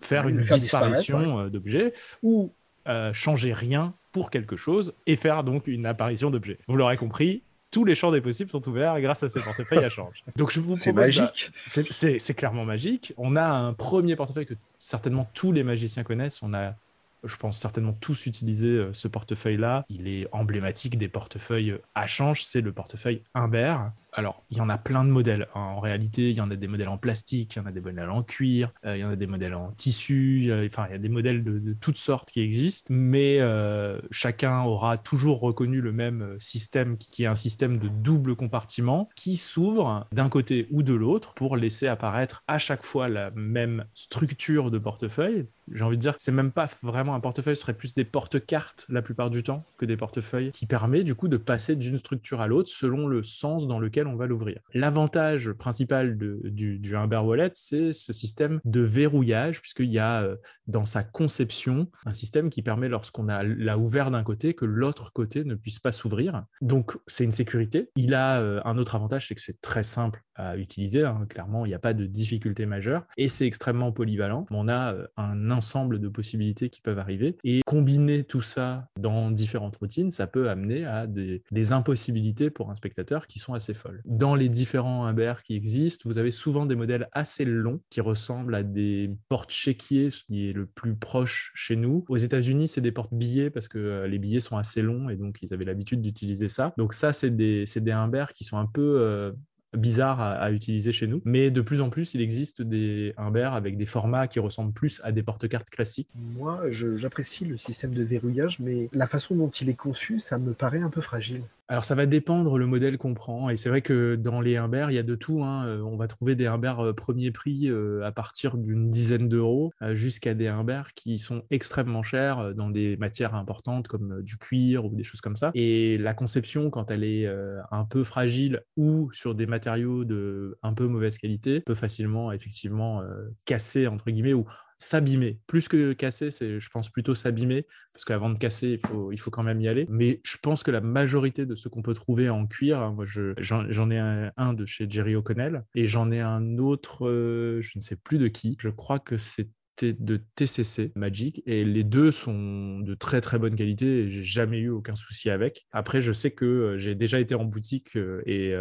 faire 0.00 0.26
une 0.26 0.40
disparition 0.40 1.38
euh, 1.38 1.50
d'objet 1.50 1.92
ou 2.24 2.52
euh, 2.88 3.12
changer 3.12 3.52
rien 3.52 3.94
pour 4.10 4.30
quelque 4.30 4.56
chose 4.56 4.92
et 5.06 5.14
faire 5.14 5.44
donc 5.44 5.68
une 5.68 5.86
apparition 5.86 6.30
d'objet. 6.30 6.58
Vous 6.66 6.74
l'aurez 6.74 6.96
compris, 6.96 7.44
tous 7.70 7.84
les 7.84 7.94
champs 7.94 8.10
des 8.10 8.20
possibles 8.20 8.50
sont 8.50 8.68
ouverts 8.68 9.00
grâce 9.00 9.22
à 9.22 9.28
ces 9.28 9.38
portefeuilles 9.38 9.84
à 9.84 9.88
change. 9.88 10.24
Donc 10.34 10.50
je 10.50 10.58
vous 10.58 10.76
C'est 10.76 10.92
magique. 10.92 11.52
c'est 11.64 12.34
clairement 12.34 12.64
magique. 12.64 13.14
On 13.16 13.36
a 13.36 13.44
un 13.44 13.72
premier 13.72 14.16
portefeuille 14.16 14.46
que 14.46 14.54
certainement 14.80 15.30
tous 15.32 15.52
les 15.52 15.62
magiciens 15.62 16.02
connaissent. 16.02 16.42
On 16.42 16.54
a 16.54 16.74
je 17.24 17.36
pense 17.36 17.58
certainement 17.58 17.92
tous 17.92 18.26
utiliser 18.26 18.68
euh, 18.68 18.94
ce 18.94 19.08
portefeuille-là. 19.08 19.84
Il 19.88 20.08
est 20.08 20.26
emblématique 20.32 20.98
des 20.98 21.08
portefeuilles 21.08 21.78
à 21.94 22.06
change, 22.06 22.42
c'est 22.42 22.60
le 22.60 22.72
portefeuille 22.72 23.22
Humbert. 23.34 23.92
Alors, 24.12 24.42
il 24.50 24.56
y 24.56 24.60
en 24.60 24.68
a 24.68 24.78
plein 24.78 25.04
de 25.04 25.10
modèles. 25.10 25.48
hein. 25.54 25.60
En 25.60 25.80
réalité, 25.80 26.30
il 26.30 26.36
y 26.36 26.40
en 26.40 26.50
a 26.50 26.56
des 26.56 26.68
modèles 26.68 26.88
en 26.88 26.98
plastique, 26.98 27.54
il 27.54 27.58
y 27.58 27.62
en 27.62 27.66
a 27.66 27.72
des 27.72 27.80
modèles 27.80 28.10
en 28.10 28.22
cuir, 28.22 28.72
euh, 28.84 28.96
il 28.96 29.00
y 29.00 29.04
en 29.04 29.10
a 29.10 29.16
des 29.16 29.26
modèles 29.26 29.54
en 29.54 29.70
tissu, 29.70 30.50
enfin, 30.66 30.86
il 30.88 30.92
y 30.92 30.94
a 30.94 30.98
des 30.98 31.08
modèles 31.08 31.44
de, 31.44 31.76
toutes 31.80 31.98
sortes 31.98 32.30
qui 32.30 32.40
existent, 32.40 32.92
mais 32.92 33.38
euh, 33.40 34.00
chacun 34.10 34.62
aura 34.62 34.98
toujours 34.98 35.40
reconnu 35.40 35.80
le 35.80 35.92
même 35.92 36.22
euh, 36.22 36.36
système 36.38 36.96
qui 36.96 37.10
qui 37.10 37.24
est 37.24 37.26
un 37.26 37.36
système 37.36 37.78
de 37.78 37.88
double 37.88 38.36
compartiment 38.36 39.08
qui 39.16 39.36
s'ouvre 39.36 40.06
d'un 40.12 40.28
côté 40.28 40.68
ou 40.70 40.82
de 40.82 40.94
l'autre 40.94 41.34
pour 41.34 41.56
laisser 41.56 41.86
apparaître 41.86 42.42
à 42.46 42.58
chaque 42.58 42.84
fois 42.84 43.08
la 43.08 43.30
même 43.32 43.84
structure 43.94 44.70
de 44.70 44.78
portefeuille. 44.78 45.46
J'ai 45.72 45.84
envie 45.84 45.96
de 45.96 46.00
dire 46.00 46.16
que 46.16 46.22
c'est 46.22 46.32
même 46.32 46.52
pas 46.52 46.68
vraiment 46.82 47.14
un 47.14 47.20
portefeuille, 47.20 47.56
ce 47.56 47.62
serait 47.62 47.74
plus 47.74 47.94
des 47.94 48.04
porte-cartes 48.04 48.86
la 48.88 49.02
plupart 49.02 49.30
du 49.30 49.42
temps 49.42 49.64
que 49.76 49.84
des 49.84 49.96
portefeuilles 49.96 50.50
qui 50.52 50.66
permet 50.66 51.04
du 51.04 51.14
coup 51.14 51.28
de 51.28 51.36
passer 51.36 51.76
d'une 51.76 51.98
structure 51.98 52.40
à 52.40 52.46
l'autre 52.46 52.68
selon 52.68 53.06
le 53.06 53.22
sens 53.22 53.66
dans 53.66 53.78
lequel 53.78 53.99
on 54.06 54.16
va 54.16 54.26
l'ouvrir. 54.26 54.60
L'avantage 54.74 55.52
principal 55.52 56.16
du, 56.16 56.78
du 56.78 56.96
Humber 56.96 57.18
Wallet, 57.24 57.50
c'est 57.54 57.92
ce 57.92 58.12
système 58.12 58.60
de 58.64 58.80
verrouillage, 58.80 59.60
puisqu'il 59.60 59.90
y 59.90 59.98
a 59.98 60.22
euh, 60.22 60.36
dans 60.66 60.86
sa 60.86 61.02
conception 61.02 61.90
un 62.06 62.12
système 62.12 62.50
qui 62.50 62.62
permet, 62.62 62.88
lorsqu'on 62.88 63.24
l'a 63.24 63.78
ouvert 63.78 64.10
d'un 64.10 64.22
côté, 64.22 64.54
que 64.54 64.64
l'autre 64.64 65.12
côté 65.12 65.44
ne 65.44 65.54
puisse 65.54 65.78
pas 65.78 65.92
s'ouvrir. 65.92 66.44
Donc, 66.60 66.96
c'est 67.06 67.24
une 67.24 67.32
sécurité. 67.32 67.90
Il 67.96 68.14
a 68.14 68.40
euh, 68.40 68.60
un 68.64 68.78
autre 68.78 68.94
avantage, 68.94 69.28
c'est 69.28 69.34
que 69.34 69.42
c'est 69.42 69.60
très 69.60 69.84
simple 69.84 70.22
à 70.34 70.56
utiliser. 70.56 71.04
hein. 71.04 71.26
Clairement, 71.28 71.66
il 71.66 71.68
n'y 71.68 71.74
a 71.74 71.78
pas 71.78 71.94
de 71.94 72.06
difficulté 72.06 72.66
majeure 72.66 73.04
et 73.16 73.28
c'est 73.28 73.46
extrêmement 73.46 73.92
polyvalent. 73.92 74.46
On 74.50 74.68
a 74.68 74.94
euh, 74.94 75.06
un 75.16 75.50
ensemble 75.50 75.98
de 75.98 76.08
possibilités 76.08 76.70
qui 76.70 76.80
peuvent 76.80 76.98
arriver 76.98 77.36
et 77.44 77.60
combiner 77.66 78.24
tout 78.24 78.42
ça 78.42 78.88
dans 78.98 79.30
différentes 79.30 79.76
routines, 79.76 80.10
ça 80.10 80.26
peut 80.26 80.48
amener 80.48 80.84
à 80.84 81.06
des, 81.06 81.42
des 81.50 81.72
impossibilités 81.72 82.50
pour 82.50 82.70
un 82.70 82.76
spectateur 82.76 83.26
qui 83.26 83.38
sont 83.38 83.54
assez 83.54 83.74
folles. 83.74 83.89
Dans 84.04 84.34
les 84.34 84.48
différents 84.48 85.06
Humbert 85.06 85.42
qui 85.42 85.54
existent, 85.54 86.08
vous 86.08 86.18
avez 86.18 86.30
souvent 86.30 86.66
des 86.66 86.74
modèles 86.74 87.08
assez 87.12 87.44
longs 87.44 87.80
qui 87.90 88.00
ressemblent 88.00 88.54
à 88.54 88.62
des 88.62 89.10
porte-chéquiers, 89.28 90.10
ce 90.10 90.24
qui 90.24 90.48
est 90.48 90.52
le 90.52 90.66
plus 90.66 90.94
proche 90.94 91.52
chez 91.54 91.76
nous. 91.76 92.04
Aux 92.08 92.16
États-Unis, 92.16 92.68
c'est 92.68 92.80
des 92.80 92.92
porte-billets 92.92 93.50
parce 93.50 93.68
que 93.68 93.78
euh, 93.78 94.06
les 94.06 94.18
billets 94.18 94.40
sont 94.40 94.56
assez 94.56 94.82
longs 94.82 95.08
et 95.08 95.16
donc 95.16 95.38
ils 95.42 95.52
avaient 95.54 95.64
l'habitude 95.64 96.00
d'utiliser 96.00 96.48
ça. 96.48 96.72
Donc 96.76 96.94
ça, 96.94 97.12
c'est 97.12 97.30
des, 97.30 97.64
des 97.64 98.24
qui 98.34 98.44
sont 98.44 98.58
un 98.58 98.66
peu 98.66 99.00
euh, 99.00 99.32
bizarres 99.76 100.20
à, 100.20 100.50
utiliser 100.50 100.92
chez 100.92 101.06
nous. 101.06 101.22
Mais 101.24 101.50
de 101.50 101.60
plus 101.60 101.80
en 101.80 101.90
plus, 101.90 102.14
il 102.14 102.20
existe 102.20 102.62
des 102.62 103.14
Humbert 103.16 103.54
avec 103.54 103.76
des 103.76 103.86
formats 103.86 104.26
qui 104.26 104.40
ressemblent 104.40 104.72
plus 104.72 105.00
à 105.04 105.12
des 105.12 105.22
porte-cartes 105.22 105.70
classiques. 105.70 106.08
Moi, 106.14 106.70
j'apprécie 106.70 107.44
le 107.44 107.56
système 107.56 107.94
de 107.94 108.02
verrouillage, 108.02 108.58
mais 108.58 108.88
la 108.92 109.06
façon 109.06 109.34
dont 109.34 109.50
il 109.50 109.68
est 109.68 109.74
conçu, 109.74 110.20
ça 110.20 110.38
me 110.38 110.52
paraît 110.52 110.80
un 110.80 110.90
peu 110.90 111.00
fragile. 111.00 111.42
Alors 111.70 111.84
ça 111.84 111.94
va 111.94 112.04
dépendre 112.04 112.58
le 112.58 112.66
modèle 112.66 112.98
qu'on 112.98 113.14
prend 113.14 113.48
et 113.48 113.56
c'est 113.56 113.68
vrai 113.68 113.80
que 113.80 114.16
dans 114.16 114.40
les 114.40 114.56
Humbert 114.56 114.90
il 114.90 114.94
y 114.94 114.98
a 114.98 115.04
de 115.04 115.14
tout. 115.14 115.44
hein. 115.44 115.68
Euh, 115.68 115.82
On 115.82 115.96
va 115.96 116.08
trouver 116.08 116.34
des 116.34 116.46
Humbert 116.46 116.80
euh, 116.80 116.92
premier 116.92 117.30
prix 117.30 117.68
euh, 117.70 118.04
à 118.04 118.10
partir 118.10 118.58
d'une 118.58 118.90
dizaine 118.90 119.28
d'euros 119.28 119.70
jusqu'à 119.92 120.34
des 120.34 120.48
Humbert 120.48 120.94
qui 120.94 121.20
sont 121.20 121.44
extrêmement 121.50 122.02
chers 122.02 122.56
dans 122.56 122.70
des 122.70 122.96
matières 122.96 123.36
importantes 123.36 123.86
comme 123.86 124.20
du 124.20 124.36
cuir 124.36 124.84
ou 124.84 124.96
des 124.96 125.04
choses 125.04 125.20
comme 125.20 125.36
ça. 125.36 125.52
Et 125.54 125.96
la 125.98 126.12
conception 126.12 126.70
quand 126.70 126.90
elle 126.90 127.04
est 127.04 127.28
un 127.70 127.84
peu 127.84 128.02
fragile 128.02 128.62
ou 128.76 129.08
sur 129.12 129.36
des 129.36 129.46
matériaux 129.46 130.04
de 130.04 130.58
un 130.64 130.74
peu 130.74 130.88
mauvaise 130.88 131.18
qualité 131.18 131.60
peut 131.60 131.76
facilement 131.76 132.32
effectivement 132.32 133.00
casser 133.44 133.86
entre 133.86 134.10
guillemets 134.10 134.34
ou 134.34 134.44
s'abîmer. 134.80 135.38
Plus 135.46 135.68
que 135.68 135.92
casser, 135.92 136.30
c'est, 136.30 136.58
je 136.58 136.70
pense, 136.70 136.88
plutôt 136.88 137.14
s'abîmer, 137.14 137.66
parce 137.92 138.04
qu'avant 138.04 138.30
de 138.30 138.38
casser, 138.38 138.80
il 138.82 138.86
faut, 138.88 139.12
il 139.12 139.20
faut 139.20 139.30
quand 139.30 139.42
même 139.42 139.60
y 139.60 139.68
aller. 139.68 139.86
Mais 139.90 140.20
je 140.24 140.38
pense 140.38 140.62
que 140.62 140.70
la 140.70 140.80
majorité 140.80 141.46
de 141.46 141.54
ce 141.54 141.68
qu'on 141.68 141.82
peut 141.82 141.94
trouver 141.94 142.30
en 142.30 142.46
cuir, 142.46 142.80
hein, 142.80 142.92
moi, 142.92 143.04
je, 143.04 143.34
j'en, 143.38 143.70
j'en 143.70 143.90
ai 143.90 143.98
un, 143.98 144.54
de 144.54 144.66
chez 144.66 144.86
Jerry 144.88 145.14
O'Connell, 145.14 145.64
et 145.74 145.86
j'en 145.86 146.10
ai 146.10 146.20
un 146.20 146.58
autre, 146.58 147.06
euh, 147.06 147.60
je 147.60 147.72
ne 147.76 147.82
sais 147.82 147.96
plus 147.96 148.18
de 148.18 148.26
qui, 148.28 148.56
je 148.58 148.70
crois 148.70 148.98
que 148.98 149.18
c'était 149.18 149.92
de 149.92 150.20
TCC 150.34 150.92
Magic 150.94 151.42
et 151.46 151.64
les 151.64 151.84
deux 151.84 152.10
sont 152.10 152.80
de 152.80 152.94
très 152.94 153.22
très 153.22 153.38
bonne 153.38 153.56
qualité 153.56 153.86
et 153.86 154.10
j'ai 154.10 154.22
jamais 154.22 154.58
eu 154.58 154.68
aucun 154.68 154.94
souci 154.94 155.30
avec. 155.30 155.66
Après, 155.72 156.02
je 156.02 156.12
sais 156.12 156.32
que 156.32 156.44
euh, 156.44 156.78
j'ai 156.78 156.94
déjà 156.94 157.18
été 157.18 157.34
en 157.34 157.44
boutique 157.44 157.96
euh, 157.96 158.22
et 158.26 158.54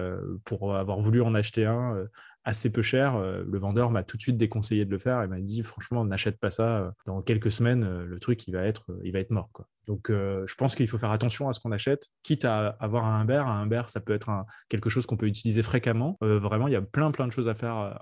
pour 0.45 0.75
avoir 0.75 1.01
voulu 1.01 1.21
en 1.21 1.35
acheter 1.35 1.65
un, 1.65 2.07
assez 2.49 2.71
peu 2.71 2.81
cher, 2.81 3.15
euh, 3.15 3.43
le 3.47 3.59
vendeur 3.59 3.91
m'a 3.91 4.01
tout 4.01 4.17
de 4.17 4.21
suite 4.23 4.35
déconseillé 4.35 4.83
de 4.83 4.89
le 4.89 4.97
faire 4.97 5.21
et 5.21 5.27
m'a 5.27 5.39
dit 5.39 5.61
franchement 5.61 6.03
n'achète 6.03 6.39
pas 6.39 6.49
ça, 6.49 6.79
euh, 6.79 6.91
dans 7.05 7.21
quelques 7.21 7.51
semaines 7.51 7.83
euh, 7.83 8.05
le 8.05 8.19
truc 8.19 8.47
il 8.47 8.53
va 8.53 8.63
être, 8.63 8.87
il 9.03 9.13
va 9.13 9.19
être 9.19 9.29
mort 9.29 9.49
quoi. 9.53 9.67
Donc 9.87 10.11
je 10.11 10.55
pense 10.55 10.75
qu'il 10.75 10.87
faut 10.87 10.99
faire 10.99 11.09
attention 11.09 11.49
à 11.49 11.53
ce 11.53 11.59
qu'on 11.59 11.71
achète, 11.71 12.09
quitte 12.21 12.45
à 12.45 12.67
avoir 12.79 13.05
un 13.05 13.21
Humbert. 13.21 13.47
Un 13.47 13.63
Humbert 13.63 13.89
ça 13.89 13.99
peut 13.99 14.13
être 14.13 14.29
quelque 14.67 14.87
chose 14.87 15.07
qu'on 15.07 15.17
peut 15.17 15.25
utiliser 15.25 15.63
fréquemment. 15.63 16.15
Vraiment 16.21 16.67
il 16.67 16.73
y 16.73 16.75
a 16.75 16.81
plein 16.83 17.09
plein 17.09 17.25
de 17.25 17.31
choses 17.31 17.47
à 17.47 17.55
faire 17.55 17.97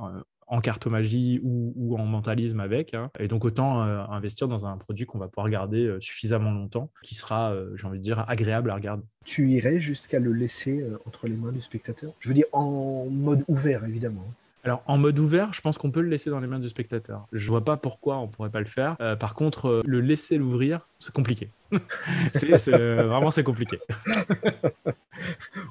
en 0.47 0.62
cartomagie 0.62 1.39
ou, 1.43 1.73
ou 1.75 1.97
en 1.97 2.05
mentalisme 2.05 2.60
avec. 2.60 2.93
hein. 2.93 3.12
Et 3.19 3.27
donc 3.27 3.45
autant 3.45 3.83
euh, 3.83 4.03
investir 4.10 4.47
dans 4.47 4.65
un 4.65 4.77
produit 4.77 5.05
qu'on 5.05 5.19
va 5.19 5.27
pouvoir 5.27 5.49
garder 5.49 5.86
euh, 5.86 5.99
suffisamment 5.99 6.51
longtemps, 6.51 6.89
qui 7.03 7.15
sera, 7.15 7.51
euh, 7.51 7.75
j'ai 7.75 7.86
envie 7.86 7.99
de 7.99 8.03
dire, 8.03 8.25
agréable 8.27 8.71
à 8.71 8.75
regarder. 8.75 9.03
Tu 9.25 9.49
irais 9.49 9.79
jusqu'à 9.79 10.19
le 10.19 10.31
laisser 10.31 10.86
entre 11.05 11.27
les 11.27 11.36
mains 11.36 11.51
du 11.51 11.62
spectateur? 11.62 12.13
Je 12.19 12.29
veux 12.29 12.36
dire, 12.36 12.45
en 12.53 13.07
mode 13.10 13.43
ouvert, 13.49 13.83
évidemment. 13.83 14.23
Alors, 14.63 14.83
en 14.86 14.97
mode 14.97 15.19
ouvert, 15.19 15.53
je 15.53 15.62
pense 15.62 15.77
qu'on 15.77 15.91
peut 15.91 16.01
le 16.01 16.10
laisser 16.10 16.29
dans 16.29 16.39
les 16.39 16.47
mains 16.47 16.60
du 16.60 16.69
spectateur. 16.69 17.25
Je 17.31 17.47
vois 17.47 17.63
pas 17.63 17.77
pourquoi 17.77 18.17
on 18.17 18.27
pourrait 18.27 18.49
pas 18.49 18.60
le 18.60 18.65
faire. 18.65 18.97
Par 19.19 19.33
contre, 19.33 19.81
le 19.86 20.01
laisser 20.01 20.38
l'ouvrir, 20.38 20.88
c'est 20.99 21.13
compliqué. 21.13 21.49
c'est, 22.33 22.57
c'est- 22.60 22.73
euh, 22.73 23.07
vraiment, 23.07 23.31
c'est 23.31 23.43
compliqué. 23.43 23.79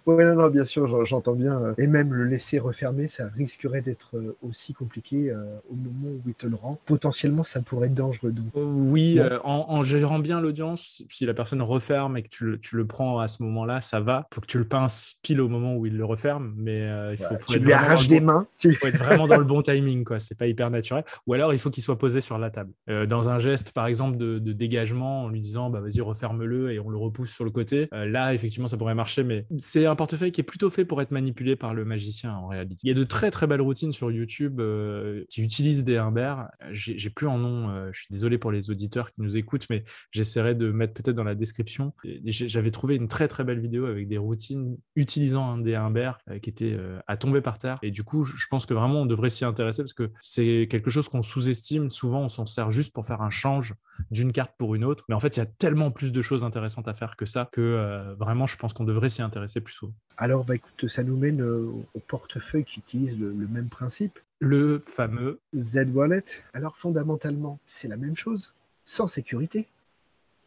Ouais, 0.07 0.25
non, 0.25 0.35
non, 0.35 0.49
bien 0.51 0.65
sûr, 0.65 0.87
j'en- 0.89 1.05
j'entends 1.05 1.35
bien. 1.35 1.75
Et 1.79 1.87
même 1.87 2.13
le 2.13 2.25
laisser 2.25 2.59
refermer, 2.59 3.07
ça 3.09 3.29
risquerait 3.29 3.81
d'être 3.81 4.17
euh, 4.17 4.37
aussi 4.43 4.75
compliqué 4.75 5.31
euh, 5.31 5.45
au 5.71 5.75
moment 5.77 6.09
où 6.17 6.23
il 6.27 6.35
te 6.35 6.47
le 6.47 6.57
rend. 6.57 6.79
Potentiellement, 6.85 7.43
ça 7.45 7.61
pourrait 7.61 7.87
être 7.87 7.95
dangereux. 7.95 8.33
Donc, 8.33 8.47
Oui, 8.55 9.19
euh, 9.19 9.39
en, 9.45 9.67
en 9.69 9.83
gérant 9.85 10.19
bien 10.19 10.41
l'audience, 10.41 11.03
si 11.11 11.27
la 11.27 11.35
personne 11.35 11.63
referme 11.63 12.17
et 12.17 12.23
que 12.23 12.29
tu 12.29 12.45
le, 12.45 12.59
tu 12.59 12.77
le 12.77 12.87
prends 12.87 13.19
à 13.21 13.29
ce 13.29 13.43
moment-là, 13.45 13.81
ça 13.81 14.01
va. 14.01 14.27
faut 14.35 14.41
que 14.41 14.47
tu 14.47 14.59
le 14.59 14.67
pinces 14.67 15.15
pile 15.23 15.41
au 15.41 15.49
moment 15.49 15.77
où 15.77 15.87
il 15.87 15.97
le 15.97 16.05
referme, 16.05 16.55
mais 16.57 16.83
euh, 16.83 17.13
il 17.13 17.19
faut, 17.19 17.37
faut 17.39 17.53
tu 17.53 17.59
lui 17.61 17.73
arraches 17.73 18.09
des 18.09 18.21
bon- 18.21 18.27
mains. 18.27 18.47
tu- 18.59 18.75
faut 18.75 18.87
être 18.89 18.99
vraiment 19.05 19.27
dans 19.29 19.39
le 19.39 19.45
bon 19.45 19.63
timing, 19.63 20.05
quoi. 20.05 20.19
C'est 20.19 20.37
pas 20.37 20.47
hyper 20.47 20.71
naturel. 20.71 21.05
Ou 21.27 21.35
alors, 21.35 21.53
il 21.53 21.59
faut 21.61 21.71
qu'il 21.71 21.83
soit 21.85 21.99
posé 21.99 22.21
sur 22.21 22.39
la 22.39 22.51
table. 22.51 22.73
Dans 23.09 23.29
un 23.29 23.39
geste, 23.39 23.73
par 23.73 23.87
exemple, 23.87 24.17
de, 24.17 24.39
de 24.41 24.53
dégagement, 24.53 25.16
en 25.25 25.29
lui 25.29 25.41
disant, 25.41 25.71
bah, 25.71 25.81
vas-y, 25.81 26.01
referme-le 26.01 26.73
et 26.73 26.79
on 26.79 26.89
le 26.89 26.99
repousse 26.99 27.31
sur 27.31 27.45
le 27.45 27.51
côté. 27.51 27.89
Euh, 27.93 28.07
là, 28.07 28.35
effectivement, 28.35 28.69
ça 28.69 28.77
pourrait 28.77 28.95
marcher, 28.95 29.25
mais 29.25 29.47
c'est 29.59 29.87
un 29.87 29.97
portefeuille 29.97 30.33
qui 30.33 30.41
est 30.41 30.45
plutôt 30.45 30.71
fait 30.71 30.85
pour 30.85 31.01
être 31.03 31.11
manipulé 31.11 31.57
par 31.57 31.75
le 31.75 31.85
magicien, 31.85 32.35
en 32.35 32.49
réalité. 32.49 32.81
Il 32.85 32.89
y 32.89 32.93
a 32.93 32.95
de 32.95 33.05
très, 33.05 33.31
très 33.31 33.47
belles 33.47 33.61
routines 33.61 33.93
sur 33.93 34.11
YouTube 34.11 34.61
euh, 34.61 35.25
qui 35.29 35.43
utilisent 35.43 35.85
des 35.85 35.97
Humbert. 35.97 36.49
J'ai 36.71 37.11
plus 37.11 37.27
en 37.27 37.39
nom, 37.39 37.71
euh, 37.71 37.91
je 37.93 38.01
suis 38.01 38.13
désolé 38.13 38.39
pour 38.39 38.53
les 38.53 38.71
auditeurs 38.71 39.13
qui 39.13 39.23
nous 39.23 39.37
écoutent, 39.37 39.67
mais 39.71 39.85
j'essaierai 40.11 40.55
de 40.55 40.71
mettre 40.71 40.95
peut-être 40.95 41.17
dans 41.17 41.25
la 41.25 41.35
description. 41.35 41.93
J'avais 42.25 42.71
trouvé 42.71 42.97
une 42.97 43.09
très, 43.09 43.29
très 43.29 43.45
belle 43.45 43.61
vidéo 43.61 43.87
avec 43.87 44.09
des 44.09 44.19
routines 44.19 44.77
utilisant 44.95 45.53
un 45.53 45.59
des 45.59 45.75
Humbert 45.75 46.19
qui 46.43 46.51
était 46.51 46.77
à 47.07 47.17
tomber 47.17 47.41
par 47.41 47.59
terre. 47.59 47.79
Et 47.83 47.91
du 47.91 48.03
coup, 48.03 48.25
je 48.25 48.47
pense 48.49 48.67
que 48.67 48.75
vraiment, 48.75 49.03
on 49.03 49.07
devrait 49.07 49.31
s'y 49.31 49.45
intéresser 49.45 49.83
parce 49.83 49.95
que 49.95 50.11
c'est 50.21 50.67
quelque 50.71 50.91
chose 50.91 51.09
qu'on 51.09 51.23
sous-estime. 51.23 51.91
Souvent, 51.91 52.23
on 52.23 52.29
s'en 52.29 52.47
sert 52.47 52.73
juste 52.73 52.93
pour 52.95 53.07
faire 53.07 53.23
un 53.23 53.31
change 53.31 53.75
d'une 54.11 54.33
carte 54.33 54.55
pour 54.59 54.75
une 54.75 54.85
autre. 54.85 55.05
Mais 55.09 55.15
en 55.15 55.21
fait, 55.21 55.37
il 55.37 55.41
y 55.41 55.43
a 55.43 55.47
tellement 55.47 55.91
plus 55.91 56.13
de 56.13 56.21
choses 56.21 56.43
intéressantes 56.43 56.89
à 56.89 56.95
faire 56.95 57.17
que 57.17 57.27
ça 57.27 57.49
que 57.53 57.61
euh, 57.61 58.15
vraiment, 58.15 58.47
je 58.47 58.57
pense 58.57 58.73
qu'on 58.73 58.85
devrait 58.85 59.09
s'y 59.09 59.23
intéresser 59.23 59.61
plus 59.61 59.75
souvent. 59.75 59.95
Alors, 60.17 60.45
bah, 60.45 60.57
écoute, 60.57 60.89
ça 60.89 61.05
nous 61.05 61.17
mène 61.17 61.43
euh, 61.43 61.71
au 61.95 62.01
portefeuille 62.01 62.65
qui 62.65 62.81
utilise 62.81 63.19
le, 63.19 63.33
le 63.33 63.47
même 63.47 63.69
principe. 63.69 64.19
Le 64.41 64.79
fameux 64.79 65.41
Z-Wallet. 65.55 66.25
Alors, 66.55 66.77
fondamentalement, 66.77 67.59
c'est 67.67 67.89
la 67.89 67.97
même 67.97 68.17
chose, 68.17 68.53
sans 68.85 69.07
sécurité. 69.07 69.69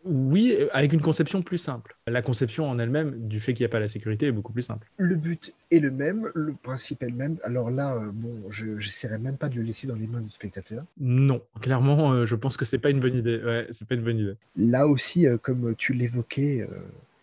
Oui, 0.06 0.56
euh, 0.58 0.68
avec 0.72 0.94
une 0.94 1.02
conception 1.02 1.42
plus 1.42 1.58
simple. 1.58 1.98
La 2.08 2.22
conception 2.22 2.70
en 2.70 2.80
elle-même, 2.80 3.28
du 3.28 3.40
fait 3.40 3.54
qu'il 3.54 3.64
n'y 3.64 3.70
a 3.70 3.72
pas 3.72 3.80
la 3.80 3.88
sécurité, 3.88 4.28
est 4.28 4.32
beaucoup 4.32 4.54
plus 4.54 4.62
simple. 4.62 4.88
Le 4.98 5.16
but 5.16 5.54
est 5.72 5.80
le 5.80 5.92
même, 5.92 6.30
le 6.34 6.54
principe 6.54 7.04
est 7.04 7.10
le 7.10 7.16
même. 7.16 7.38
Alors 7.44 7.70
là, 7.70 7.96
euh, 7.96 8.10
bon, 8.12 8.34
je 8.50 8.68
n'essaierai 8.68 9.18
même 9.18 9.38
pas 9.38 9.50
de 9.50 9.56
le 9.56 9.64
laisser 9.64 9.88
dans 9.88 9.96
les 9.96 10.08
mains 10.08 10.22
du 10.22 10.30
spectateur. 10.30 10.84
Non, 11.00 11.42
clairement, 11.62 12.14
euh, 12.14 12.26
je 12.26 12.36
pense 12.36 12.58
que 12.58 12.66
c'est 12.66 12.80
pas 12.80 12.90
une 12.90 13.00
bonne 13.00 13.16
idée. 13.16 13.42
Ouais, 13.44 13.68
c'est 13.72 13.88
pas 13.88 13.96
une 13.96 14.04
bonne 14.04 14.20
idée. 14.20 14.36
Là 14.56 14.88
aussi, 14.88 15.28
euh, 15.28 15.38
comme 15.38 15.76
tu 15.76 15.94
l'évoquais, 15.94 16.68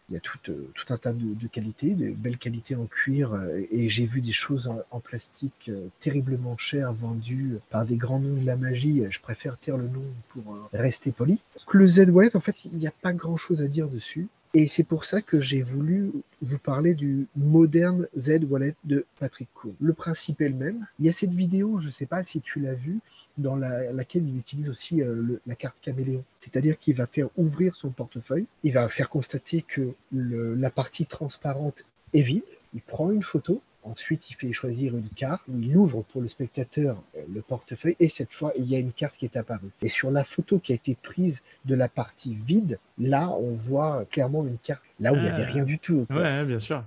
Il 0.09 0.15
y 0.15 0.17
a 0.17 0.21
tout, 0.21 0.39
euh, 0.51 0.71
un 0.89 0.99
tas 0.99 1.13
de, 1.13 1.49
qualités, 1.49 1.95
de 1.95 2.11
belles 2.11 2.39
qualités 2.39 2.77
en 2.77 2.87
cuir, 2.87 3.33
euh, 3.33 3.61
et 3.73 3.89
j'ai 3.89 4.07
vu 4.07 4.21
des 4.21 4.33
choses 4.33 4.71
en, 4.91 5.01
plastique 5.01 5.69
euh, 5.69 5.89
terriblement 5.99 6.57
chères 6.57 6.93
vendues 6.93 7.59
par 7.71 7.85
des 7.85 7.97
grands 7.97 8.21
noms 8.21 8.41
de 8.41 8.47
la 8.47 8.57
magie. 8.57 9.03
Je 9.11 9.21
préfère 9.21 9.59
taire 9.59 9.77
le 9.77 9.89
nom 9.89 10.05
pour 10.29 10.57
rester 10.73 11.11
poli. 11.11 11.41
Le 11.73 11.87
Z 11.87 12.11
Wallet, 12.11 12.37
en 12.37 12.41
fait, 12.41 12.65
il 12.65 12.79
n'y 12.79 12.87
a 12.87 12.93
pas 13.03 13.13
grand 13.13 13.37
chose 13.37 13.63
à 13.63 13.69
dire 13.69 13.89
dessus. 13.89 14.29
Et 14.55 14.69
c'est 14.69 14.85
pour 14.85 15.05
ça 15.05 15.21
que 15.21 15.41
j'ai 15.41 15.61
voulu 15.61 16.13
vous 16.41 16.59
parler 16.59 16.95
du 16.95 17.27
moderne 17.37 18.07
Z 18.17 18.39
Wallet 18.49 18.75
de 18.85 19.05
Patrick 19.19 19.49
Kuhn. 19.55 19.75
Le 19.81 19.93
principe 19.93 20.41
est 20.41 20.49
le 20.49 20.55
même. 20.55 20.87
Il 20.99 21.05
y 21.05 21.09
a 21.09 21.13
cette 21.13 21.33
vidéo, 21.33 21.79
je 21.79 21.89
ne 21.89 21.93
sais 21.93 22.07
pas 22.07 22.25
si 22.25 22.41
tu 22.41 22.61
l'as 22.61 22.75
vue, 22.75 23.01
dans 23.39 23.57
laquelle 23.57 24.27
il 24.29 24.37
utilise 24.37 24.69
aussi 24.69 25.03
euh, 25.03 25.41
la 25.47 25.55
carte 25.55 25.77
caméléon. 25.81 26.25
C'est-à-dire 26.41 26.79
qu'il 26.79 26.97
va 26.97 27.07
faire 27.07 27.29
ouvrir 27.37 27.75
son 27.77 27.91
portefeuille, 27.91 28.47
il 28.63 28.73
va 28.73 28.89
faire 28.89 29.09
constater 29.11 29.63
que 29.63 29.95
la 30.13 30.71
partie 30.71 31.07
transparente 31.07 31.85
est 32.13 32.23
vide, 32.23 32.45
il 32.75 32.81
prend 32.81 33.11
une 33.11 33.23
photo, 33.23 33.61
Ensuite, 33.87 34.31
il 34.31 34.35
fait 34.35 34.53
choisir 34.53 34.97
une 34.97 35.09
carte, 35.11 35.43
il 35.49 35.77
ouvre 35.77 36.03
pour 36.03 36.21
le 36.21 36.27
spectateur 36.27 37.01
euh, 37.17 37.21
le 37.33 37.41
portefeuille 37.41 37.95
et 38.01 38.09
cette 38.09 38.33
fois, 38.33 38.53
il 38.59 38.65
y 38.65 38.75
a 38.75 38.81
une 38.81 38.93
carte 38.93 39.17
qui 39.17 39.27
est 39.27 39.37
apparue. 39.37 39.71
Et 39.81 39.89
sur 39.89 40.11
la 40.11 40.25
photo 40.25 40.59
qui 40.59 40.73
a 40.73 40.75
été 40.75 40.97
prise 41.01 41.43
de 41.67 41.77
la 41.77 41.89
partie 41.89 42.35
vide, 42.35 42.81
là, 42.99 43.31
on 43.31 43.53
voit 43.53 44.05
clairement 44.11 44.45
une 44.45 44.59
carte 44.59 44.83
là 44.99 45.13
où 45.13 45.17
il 45.17 45.23
n'y 45.23 45.29
avait 45.29 45.45
ah. 45.45 45.53
rien 45.53 45.65
du 45.65 45.79
tout. 45.79 46.05
Ouais, 46.11 46.45
bien 46.45 46.59
sûr. 46.59 46.83